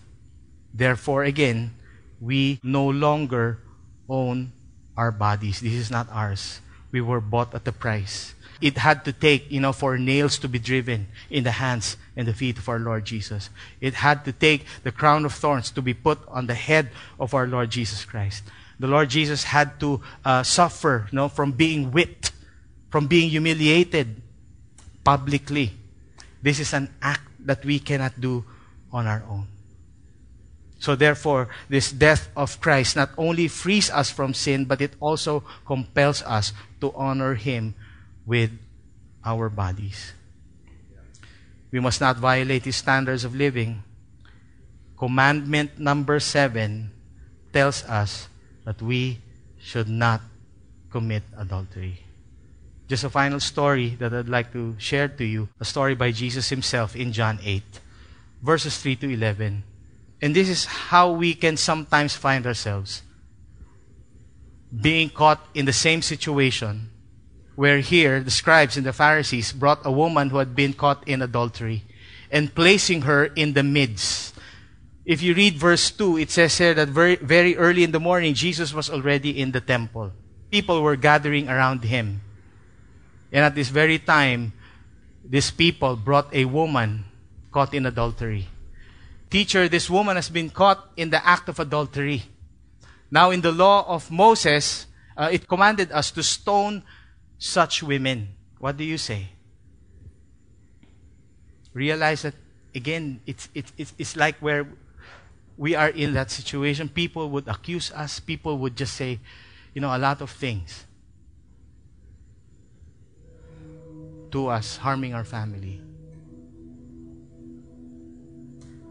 Therefore, 0.73 1.23
again, 1.23 1.75
we 2.21 2.59
no 2.63 2.87
longer 2.87 3.59
own 4.07 4.53
our 4.95 5.11
bodies. 5.11 5.59
This 5.59 5.73
is 5.73 5.91
not 5.91 6.07
ours. 6.09 6.61
We 6.91 7.01
were 7.01 7.19
bought 7.19 7.53
at 7.53 7.65
the 7.65 7.71
price. 7.71 8.33
It 8.61 8.77
had 8.77 9.03
to 9.05 9.11
take, 9.11 9.51
you 9.51 9.59
know, 9.59 9.73
for 9.73 9.97
nails 9.97 10.39
to 10.39 10.47
be 10.47 10.57
driven 10.57 11.07
in 11.29 11.43
the 11.43 11.51
hands 11.51 11.97
and 12.15 12.25
the 12.25 12.33
feet 12.33 12.57
of 12.57 12.69
our 12.69 12.79
Lord 12.79 13.03
Jesus. 13.03 13.49
It 13.81 13.95
had 13.95 14.23
to 14.23 14.31
take 14.31 14.65
the 14.83 14.91
crown 14.91 15.25
of 15.25 15.33
thorns 15.33 15.71
to 15.71 15.81
be 15.81 15.93
put 15.93 16.19
on 16.29 16.47
the 16.47 16.55
head 16.55 16.89
of 17.19 17.33
our 17.33 17.45
Lord 17.45 17.69
Jesus 17.71 18.05
Christ. 18.05 18.43
The 18.79 18.87
Lord 18.87 19.09
Jesus 19.09 19.43
had 19.43 19.79
to 19.81 20.01
uh, 20.23 20.43
suffer, 20.43 21.09
you 21.11 21.15
know, 21.17 21.27
from 21.27 21.51
being 21.51 21.91
whipped, 21.91 22.31
from 22.93 23.09
being 23.09 23.33
humiliated 23.33 24.21
publicly. 25.03 25.73
This 26.45 26.59
is 26.59 26.77
an 26.77 26.93
act 27.01 27.25
that 27.41 27.65
we 27.65 27.79
cannot 27.81 28.21
do 28.21 28.45
on 28.93 29.07
our 29.07 29.25
own. 29.25 29.47
So 30.77 30.93
therefore, 30.93 31.49
this 31.67 31.91
death 31.91 32.29
of 32.37 32.61
Christ 32.61 32.95
not 32.95 33.09
only 33.17 33.47
frees 33.47 33.89
us 33.89 34.11
from 34.11 34.35
sin, 34.35 34.65
but 34.65 34.79
it 34.79 34.93
also 34.99 35.41
compels 35.65 36.21
us 36.21 36.53
to 36.81 36.93
honor 36.93 37.33
Him 37.33 37.73
with 38.27 38.51
our 39.25 39.49
bodies. 39.49 40.13
We 41.71 41.79
must 41.79 41.99
not 41.99 42.17
violate 42.17 42.65
His 42.65 42.75
standards 42.75 43.25
of 43.25 43.33
living. 43.33 43.81
Commandment 44.99 45.79
number 45.79 46.19
seven 46.19 46.91
tells 47.51 47.83
us 47.85 48.29
that 48.65 48.83
we 48.83 49.17
should 49.57 49.89
not 49.89 50.21
commit 50.91 51.23
adultery. 51.35 52.03
Just 52.93 53.05
a 53.05 53.09
final 53.09 53.39
story 53.39 53.97
that 53.97 54.13
I'd 54.13 54.29
like 54.29 54.53
to 54.53 54.75
share 54.77 55.07
to 55.07 55.25
you 55.25 55.49
a 55.59 55.65
story 55.65 55.95
by 55.95 56.11
Jesus 56.11 56.49
Himself 56.49 56.95
in 56.95 57.11
John 57.11 57.39
8, 57.41 57.63
verses 58.39 58.77
3 58.77 58.97
to 58.97 59.09
11. 59.09 59.63
And 60.21 60.35
this 60.35 60.47
is 60.47 60.65
how 60.65 61.09
we 61.09 61.33
can 61.33 61.57
sometimes 61.57 62.13
find 62.13 62.45
ourselves 62.45 63.01
being 64.69 65.09
caught 65.09 65.41
in 65.55 65.65
the 65.65 65.73
same 65.73 66.03
situation 66.03 66.91
where 67.55 67.79
here 67.79 68.21
the 68.21 68.29
scribes 68.29 68.77
and 68.77 68.85
the 68.85 68.93
Pharisees 68.93 69.53
brought 69.53 69.81
a 69.83 69.91
woman 69.91 70.29
who 70.29 70.37
had 70.37 70.53
been 70.53 70.73
caught 70.73 71.01
in 71.07 71.23
adultery 71.23 71.81
and 72.29 72.53
placing 72.53 73.09
her 73.09 73.25
in 73.25 73.53
the 73.53 73.63
midst. 73.63 74.35
If 75.03 75.23
you 75.23 75.33
read 75.33 75.55
verse 75.55 75.89
2, 75.89 76.19
it 76.19 76.29
says 76.29 76.55
here 76.59 76.75
that 76.75 76.89
very, 76.89 77.15
very 77.15 77.57
early 77.57 77.83
in 77.83 77.91
the 77.91 77.99
morning, 77.99 78.35
Jesus 78.35 78.71
was 78.71 78.91
already 78.91 79.41
in 79.41 79.51
the 79.51 79.61
temple. 79.61 80.11
People 80.51 80.83
were 80.83 80.95
gathering 80.95 81.49
around 81.49 81.85
him. 81.85 82.21
And 83.33 83.43
at 83.43 83.55
this 83.55 83.69
very 83.69 83.97
time, 83.97 84.53
these 85.25 85.49
people 85.49 85.95
brought 85.95 86.31
a 86.33 86.45
woman 86.45 87.03
caught 87.51 87.73
in 87.73 87.87
adultery. 87.87 88.47
Teacher, 89.31 89.67
this 89.67 89.89
woman 89.89 90.15
has 90.15 90.29
been 90.29 90.51
caught 90.51 90.91
in 90.95 91.09
the 91.09 91.25
act 91.25 91.49
of 91.49 91.59
adultery. 91.59 92.21
Now, 93.09 93.31
in 93.31 93.41
the 93.41 93.51
law 93.51 93.85
of 93.87 94.11
Moses, 94.11 94.85
uh, 95.17 95.29
it 95.31 95.47
commanded 95.47 95.91
us 95.91 96.11
to 96.11 96.21
stone 96.21 96.83
such 97.39 97.81
women. 97.81 98.29
What 98.59 98.77
do 98.77 98.83
you 98.83 98.99
say? 98.99 99.29
Realize 101.73 102.21
that, 102.21 102.35
again, 102.75 103.19
it's, 103.25 103.49
it's, 103.55 103.73
it's, 103.77 103.93
it's 103.97 104.15
like 104.15 104.37
where 104.37 104.67
we 105.57 105.73
are 105.73 105.89
in 105.89 106.13
that 106.13 106.29
situation. 106.29 106.87
People 106.87 107.31
would 107.31 107.47
accuse 107.47 107.91
us, 107.91 108.19
people 108.19 108.59
would 108.59 108.75
just 108.75 108.93
say, 108.93 109.19
you 109.73 109.81
know, 109.81 109.95
a 109.95 109.97
lot 109.97 110.21
of 110.21 110.29
things 110.29 110.85
to 114.33 114.47
us, 114.47 114.77
harming 114.77 115.13
our 115.13 115.23
family. 115.23 115.79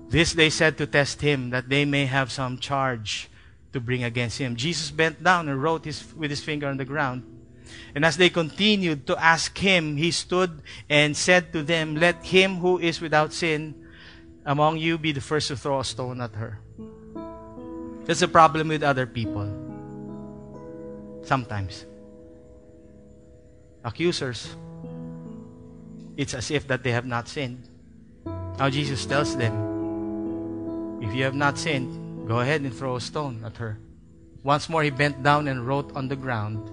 This 0.09 0.33
they 0.33 0.51
said 0.51 0.79
to 0.79 0.87
test 0.87 1.21
him, 1.21 1.51
that 1.51 1.69
they 1.69 1.85
may 1.85 2.07
have 2.07 2.31
some 2.31 2.59
charge 2.59 3.29
to 3.73 3.81
bring 3.81 4.05
against 4.05 4.39
him. 4.39 4.57
Jesus 4.57 4.91
bent 4.91 5.23
down 5.23 5.49
and 5.49 5.63
wrote 5.63 5.85
his, 5.85 6.15
with 6.15 6.31
his 6.31 6.43
finger 6.43 6.69
on 6.69 6.77
the 6.77 6.85
ground. 6.85 7.25
And 7.95 8.05
as 8.05 8.17
they 8.17 8.29
continued 8.29 9.07
to 9.07 9.17
ask 9.17 9.57
him, 9.57 9.97
he 9.97 10.11
stood 10.11 10.63
and 10.89 11.17
said 11.17 11.53
to 11.53 11.63
them, 11.63 11.97
Let 11.97 12.25
him 12.25 12.57
who 12.57 12.79
is 12.79 13.01
without 13.01 13.33
sin 13.33 13.75
among 14.45 14.79
you 14.79 14.99
be 14.99 15.13
the 15.13 15.21
first 15.21 15.49
to 15.49 15.57
throw 15.57 15.81
a 15.81 15.85
stone 15.85 16.21
at 16.21 16.35
her. 16.35 16.59
That's 18.05 18.23
a 18.23 18.29
problem 18.29 18.69
with 18.69 18.83
other 18.83 19.07
people. 19.07 19.49
Sometimes. 21.23 21.87
Accusers. 23.85 24.57
It's 26.23 26.35
as 26.35 26.53
if 26.55 26.69
that 26.69 26.85
they 26.87 26.93
have 26.95 27.05
not 27.05 27.27
sinned. 27.27 27.67
Now 28.55 28.71
Jesus 28.71 29.03
tells 29.07 29.35
them, 29.35 31.03
if 31.03 31.13
you 31.13 31.25
have 31.25 31.35
not 31.35 31.59
sinned, 31.59 32.29
go 32.29 32.39
ahead 32.39 32.61
and 32.61 32.71
throw 32.73 32.95
a 32.95 33.01
stone 33.01 33.43
at 33.43 33.57
her. 33.57 33.77
Once 34.45 34.69
more 34.69 34.85
he 34.85 34.91
bent 34.91 35.25
down 35.25 35.49
and 35.49 35.67
wrote 35.67 35.91
on 35.97 36.07
the 36.07 36.15
ground. 36.15 36.71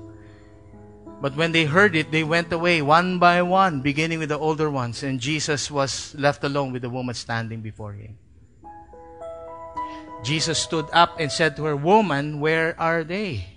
But 1.20 1.36
when 1.36 1.52
they 1.52 1.66
heard 1.66 1.96
it, 1.96 2.12
they 2.12 2.24
went 2.24 2.54
away 2.54 2.84
one 2.84 3.18
by 3.18 3.42
one, 3.42 3.82
beginning 3.82 4.20
with 4.20 4.30
the 4.30 4.38
older 4.38 4.70
ones, 4.70 5.02
and 5.02 5.20
Jesus 5.20 5.72
was 5.72 6.14
left 6.14 6.44
alone 6.44 6.72
with 6.72 6.84
the 6.84 6.94
woman 6.94 7.16
standing 7.16 7.62
before 7.62 7.94
him. 7.94 8.20
Jesus 10.22 10.62
stood 10.62 10.86
up 10.94 11.20
and 11.20 11.32
said 11.32 11.56
to 11.56 11.64
her, 11.66 11.76
Woman, 11.76 12.40
where 12.40 12.80
are 12.80 13.04
they? 13.04 13.50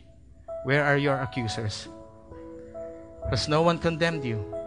Where 0.65 0.85
are 0.85 0.97
your 0.97 1.21
accusers? 1.21 1.87
Because 3.25 3.47
no 3.47 3.61
one 3.61 3.77
condemned 3.77 4.25
you. 4.25 4.62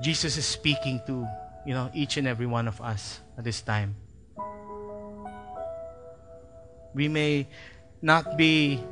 Jesus 0.00 0.36
is 0.36 0.46
speaking 0.46 1.00
to 1.06 1.26
you 1.64 1.74
know, 1.74 1.90
each 1.92 2.16
and 2.16 2.26
every 2.26 2.46
one 2.46 2.68
of 2.68 2.80
us 2.80 3.20
at 3.36 3.44
this 3.44 3.60
time. 3.60 3.96
We 6.94 7.08
may 7.08 7.46
not 8.02 8.36
be 8.36 8.82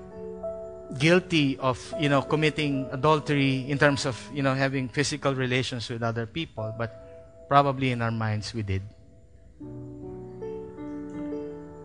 guilty 0.98 1.58
of, 1.58 1.78
you 1.98 2.08
know, 2.08 2.22
committing 2.22 2.88
adultery 2.92 3.68
in 3.68 3.78
terms 3.78 4.06
of, 4.06 4.16
you 4.32 4.42
know, 4.42 4.54
having 4.54 4.88
physical 4.88 5.34
relations 5.34 5.88
with 5.88 6.02
other 6.02 6.26
people, 6.26 6.74
but 6.78 7.46
probably 7.48 7.90
in 7.90 8.02
our 8.02 8.10
minds 8.10 8.54
we 8.54 8.62
did. 8.62 8.82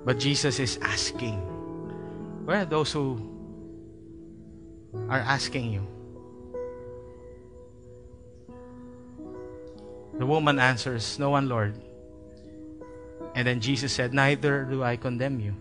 But 0.05 0.19
Jesus 0.19 0.59
is 0.59 0.77
asking, 0.81 1.39
where 2.45 2.61
are 2.61 2.65
those 2.65 2.91
who 2.91 3.17
are 5.09 5.19
asking 5.19 5.71
you? 5.71 5.92
The 10.17 10.25
woman 10.25 10.59
answers, 10.59 11.17
No 11.17 11.31
one, 11.31 11.49
Lord. 11.49 11.73
And 13.35 13.47
then 13.47 13.59
Jesus 13.59 13.93
said, 13.93 14.13
Neither 14.13 14.63
do 14.65 14.83
I 14.83 14.95
condemn 14.95 15.39
you. 15.39 15.55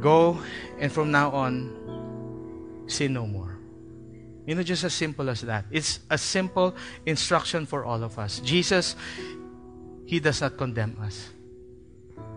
Go, 0.00 0.40
and 0.78 0.90
from 0.90 1.10
now 1.10 1.30
on, 1.30 2.84
sin 2.86 3.12
no 3.12 3.26
more. 3.26 3.58
You 4.46 4.54
know, 4.54 4.62
just 4.62 4.84
as 4.84 4.94
simple 4.94 5.28
as 5.28 5.42
that. 5.42 5.66
It's 5.70 6.00
a 6.08 6.16
simple 6.16 6.74
instruction 7.04 7.66
for 7.66 7.84
all 7.84 8.02
of 8.02 8.18
us. 8.18 8.40
Jesus, 8.40 8.96
He 10.06 10.18
does 10.18 10.40
not 10.40 10.56
condemn 10.56 10.96
us, 11.02 11.28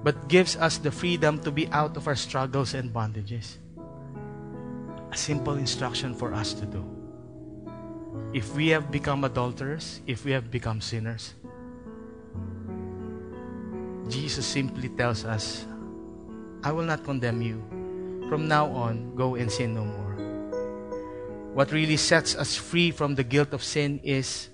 but 0.03 0.27
gives 0.27 0.57
us 0.57 0.77
the 0.77 0.91
freedom 0.91 1.39
to 1.39 1.51
be 1.51 1.69
out 1.69 1.95
of 1.95 2.07
our 2.07 2.15
struggles 2.15 2.73
and 2.73 2.91
bondages. 2.91 3.55
A 5.11 5.17
simple 5.17 5.55
instruction 5.55 6.13
for 6.13 6.33
us 6.33 6.53
to 6.55 6.65
do 6.65 6.83
if 8.34 8.55
we 8.55 8.70
have 8.70 8.91
become 8.91 9.24
adulterers, 9.24 10.01
if 10.07 10.26
we 10.26 10.32
have 10.32 10.49
become 10.49 10.82
sinners, 10.82 11.34
Jesus 14.09 14.45
simply 14.45 14.89
tells 14.89 15.24
us, 15.26 15.66
I 16.64 16.72
will 16.72 16.84
not 16.84 17.03
condemn 17.03 17.41
you. 17.41 17.61
From 18.30 18.47
now 18.47 18.68
on, 18.68 19.16
go 19.16 19.36
and 19.36 19.51
sin 19.51 19.76
no 19.76 19.86
more. 19.86 20.14
What 21.53 21.72
really 21.72 21.97
sets 21.97 22.36
us 22.36 22.55
free 22.55 22.91
from 22.91 23.16
the 23.16 23.24
guilt 23.24 23.53
of 23.53 23.64
sin 23.64 23.99
is 24.03 24.49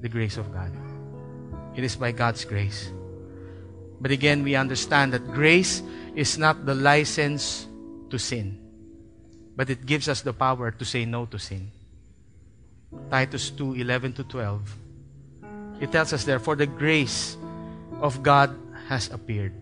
the 0.00 0.08
grace 0.08 0.36
of 0.36 0.52
God. 0.52 0.70
It 1.74 1.84
is 1.84 1.96
by 1.96 2.12
God's 2.12 2.44
grace. 2.44 2.92
But 4.00 4.10
again, 4.10 4.42
we 4.42 4.54
understand 4.54 5.12
that 5.14 5.32
grace 5.32 5.82
is 6.14 6.36
not 6.36 6.66
the 6.66 6.74
license 6.74 7.66
to 8.10 8.18
sin, 8.18 8.60
but 9.56 9.70
it 9.70 9.86
gives 9.86 10.08
us 10.08 10.20
the 10.20 10.32
power 10.32 10.70
to 10.70 10.84
say 10.84 11.04
no 11.04 11.24
to 11.26 11.38
sin. 11.38 11.70
Titus 13.10 13.50
2 13.50 13.74
11 13.74 14.12
to 14.14 14.24
12. 14.24 14.78
It 15.80 15.92
tells 15.92 16.12
us, 16.12 16.24
therefore, 16.24 16.56
the 16.56 16.66
grace 16.66 17.36
of 18.00 18.22
God 18.22 18.54
has 18.88 19.10
appeared. 19.10 19.52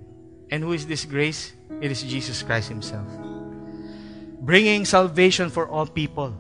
And 0.50 0.62
who 0.62 0.72
is 0.72 0.86
this 0.86 1.04
grace? 1.04 1.52
It 1.80 1.90
is 1.90 2.02
Jesus 2.02 2.42
Christ 2.42 2.68
Himself. 2.68 3.08
Bringing 4.40 4.84
salvation 4.84 5.50
for 5.50 5.68
all 5.68 5.86
people. 5.86 6.36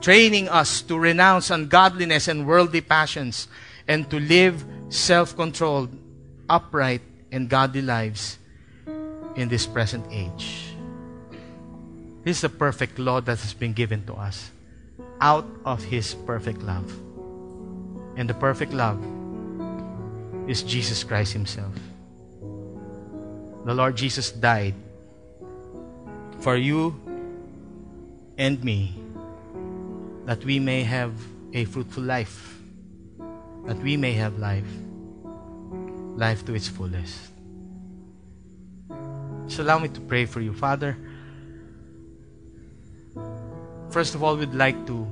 training 0.00 0.48
us 0.48 0.82
to 0.82 0.98
renounce 0.98 1.50
ungodliness 1.50 2.28
and 2.28 2.46
worldly 2.46 2.80
passions 2.80 3.48
and 3.88 4.08
to 4.10 4.20
live 4.20 4.64
self 4.88 5.36
controlled, 5.36 5.90
upright, 6.48 7.02
and 7.32 7.48
godly 7.48 7.82
lives 7.82 8.38
in 9.36 9.48
this 9.48 9.66
present 9.66 10.04
age. 10.10 10.76
This 12.24 12.38
is 12.38 12.42
the 12.42 12.48
perfect 12.50 12.98
law 12.98 13.20
that 13.20 13.38
has 13.38 13.54
been 13.54 13.72
given 13.72 14.04
to 14.06 14.14
us 14.14 14.50
out 15.20 15.46
of 15.64 15.82
His 15.82 16.14
perfect 16.14 16.62
love. 16.62 16.90
And 18.16 18.28
the 18.28 18.34
perfect 18.34 18.72
love 18.72 19.02
is 20.48 20.62
Jesus 20.62 21.04
Christ 21.04 21.32
Himself. 21.32 21.74
The 23.64 23.74
Lord 23.74 23.96
Jesus 23.96 24.30
died 24.30 24.74
for 26.40 26.56
you 26.56 26.94
and 28.38 28.62
me 28.62 28.94
that 30.26 30.44
we 30.44 30.58
may 30.58 30.82
have 30.82 31.12
a 31.52 31.64
fruitful 31.64 32.02
life, 32.02 32.58
that 33.64 33.78
we 33.78 33.96
may 33.96 34.12
have 34.12 34.38
life, 34.38 34.66
life 36.16 36.44
to 36.46 36.54
its 36.54 36.68
fullest. 36.68 37.18
So 39.48 39.62
allow 39.62 39.78
me 39.78 39.88
to 39.88 40.00
pray 40.00 40.26
for 40.26 40.40
you, 40.40 40.52
Father. 40.52 40.98
First 43.96 44.14
of 44.14 44.22
all, 44.22 44.36
we'd 44.36 44.52
like 44.52 44.76
to, 44.88 45.10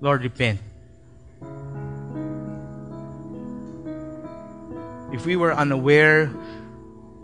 Lord, 0.00 0.24
repent. 0.24 0.58
If 5.14 5.24
we 5.24 5.36
were 5.36 5.54
unaware, 5.54 6.34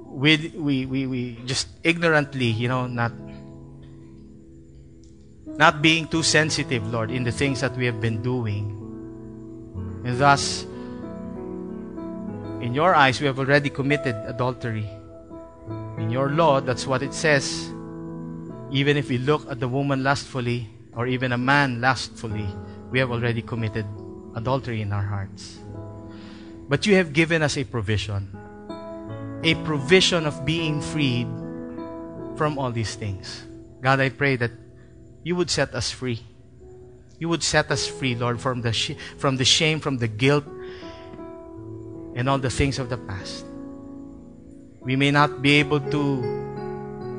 we, 0.07 0.53
we, 0.55 0.87
we, 0.87 1.09
we 1.09 1.41
just 1.47 1.67
ignorantly, 1.83 2.47
you 2.47 2.69
know, 2.69 2.87
not 2.87 3.11
not 5.59 5.83
being 5.83 6.07
too 6.07 6.23
sensitive, 6.23 6.87
Lord, 6.93 7.11
in 7.11 7.25
the 7.25 7.33
things 7.33 7.61
that 7.61 7.77
we 7.77 7.85
have 7.87 8.01
been 8.01 8.23
doing. 8.23 8.71
And 10.05 10.17
thus, 10.17 10.63
in 12.63 12.71
your 12.73 12.95
eyes, 12.95 13.21
we 13.21 13.27
have 13.27 13.41
already 13.41 13.69
committed 13.69 14.15
adultery. 14.31 14.89
In 15.99 16.09
your 16.09 16.31
law, 16.31 16.61
that's 16.61 16.87
what 16.87 17.03
it 17.03 17.15
says. 17.15 17.73
Even 18.71 18.97
if 18.97 19.09
we 19.09 19.19
look 19.19 19.49
at 19.51 19.61
the 19.61 19.69
woman 19.69 20.03
lustfully, 20.03 20.69
or 20.95 21.07
even 21.07 21.33
a 21.33 21.39
man 21.39 21.81
lustfully, 21.81 22.49
we 22.91 22.99
have 22.99 23.11
already 23.11 23.43
committed 23.43 23.87
adultery 24.35 24.83
in 24.83 24.93
our 24.93 25.03
hearts. 25.03 25.59
But 26.69 26.87
you 26.87 26.97
have 26.97 27.13
given 27.13 27.43
us 27.43 27.57
a 27.57 27.65
provision 27.65 28.37
a 29.43 29.55
provision 29.63 30.27
of 30.27 30.45
being 30.45 30.81
freed 30.81 31.29
from 32.37 32.59
all 32.59 32.73
these 32.73 32.97
things. 32.97 33.45
God, 33.81 34.01
I 34.01 34.09
pray 34.09 34.35
that 34.37 34.51
you 35.23 35.37
would 35.37 35.51
set 35.51 35.73
us 35.75 35.91
free. 35.91 36.21
You 37.19 37.29
would 37.29 37.43
set 37.43 37.71
us 37.71 37.87
free, 37.87 38.15
Lord, 38.15 38.41
from 38.41 38.63
the, 38.63 38.73
sh- 38.73 38.97
from 39.19 39.37
the 39.37 39.45
shame, 39.45 39.79
from 39.79 39.99
the 39.99 40.09
guilt, 40.09 40.45
and 42.15 42.29
all 42.29 42.39
the 42.39 42.51
things 42.51 42.79
of 42.79 42.89
the 42.89 42.99
past. 42.99 43.45
We 44.81 44.97
may 44.97 45.13
not 45.13 45.43
be 45.43 45.55
able 45.61 45.81
to 45.81 46.36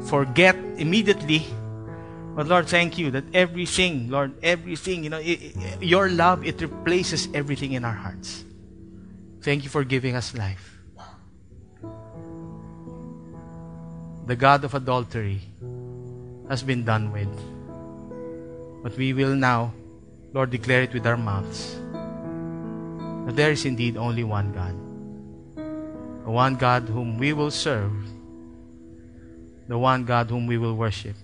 forget 0.05 0.55
immediately, 0.77 1.45
but 2.35 2.47
Lord, 2.47 2.67
thank 2.67 2.97
you 2.97 3.09
that 3.11 3.23
everything, 3.33 4.09
Lord, 4.09 4.33
everything, 4.43 5.03
you 5.03 5.09
know, 5.09 5.17
it, 5.17 5.57
it, 5.57 5.81
your 5.81 6.09
love, 6.09 6.45
it 6.45 6.61
replaces 6.61 7.27
everything 7.33 7.73
in 7.73 7.83
our 7.83 7.93
hearts. 7.93 8.43
Thank 9.41 9.63
you 9.63 9.69
for 9.69 9.83
giving 9.83 10.15
us 10.15 10.35
life. 10.35 10.77
The 14.27 14.35
God 14.35 14.63
of 14.65 14.75
adultery 14.75 15.41
has 16.49 16.61
been 16.61 16.83
done 16.83 17.11
with. 17.11 17.31
But 18.83 18.97
we 18.97 19.13
will 19.13 19.35
now, 19.35 19.73
Lord, 20.33 20.51
declare 20.51 20.83
it 20.83 20.93
with 20.93 21.07
our 21.07 21.17
mouths 21.17 21.75
that 23.25 23.35
there 23.35 23.51
is 23.51 23.65
indeed 23.65 23.97
only 23.97 24.23
one 24.23 24.53
God. 24.53 24.75
One 26.23 26.55
God 26.55 26.83
whom 26.83 27.17
we 27.17 27.33
will 27.33 27.51
serve, 27.51 27.91
the 29.67 29.77
one 29.77 30.05
God 30.05 30.29
whom 30.29 30.47
we 30.47 30.57
will 30.57 30.75
worship, 30.75 31.15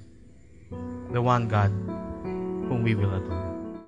the 1.12 1.22
one 1.22 1.48
God 1.48 1.70
whom 1.70 2.84
we 2.84 2.96
will 2.96 3.14
adore. 3.14 3.43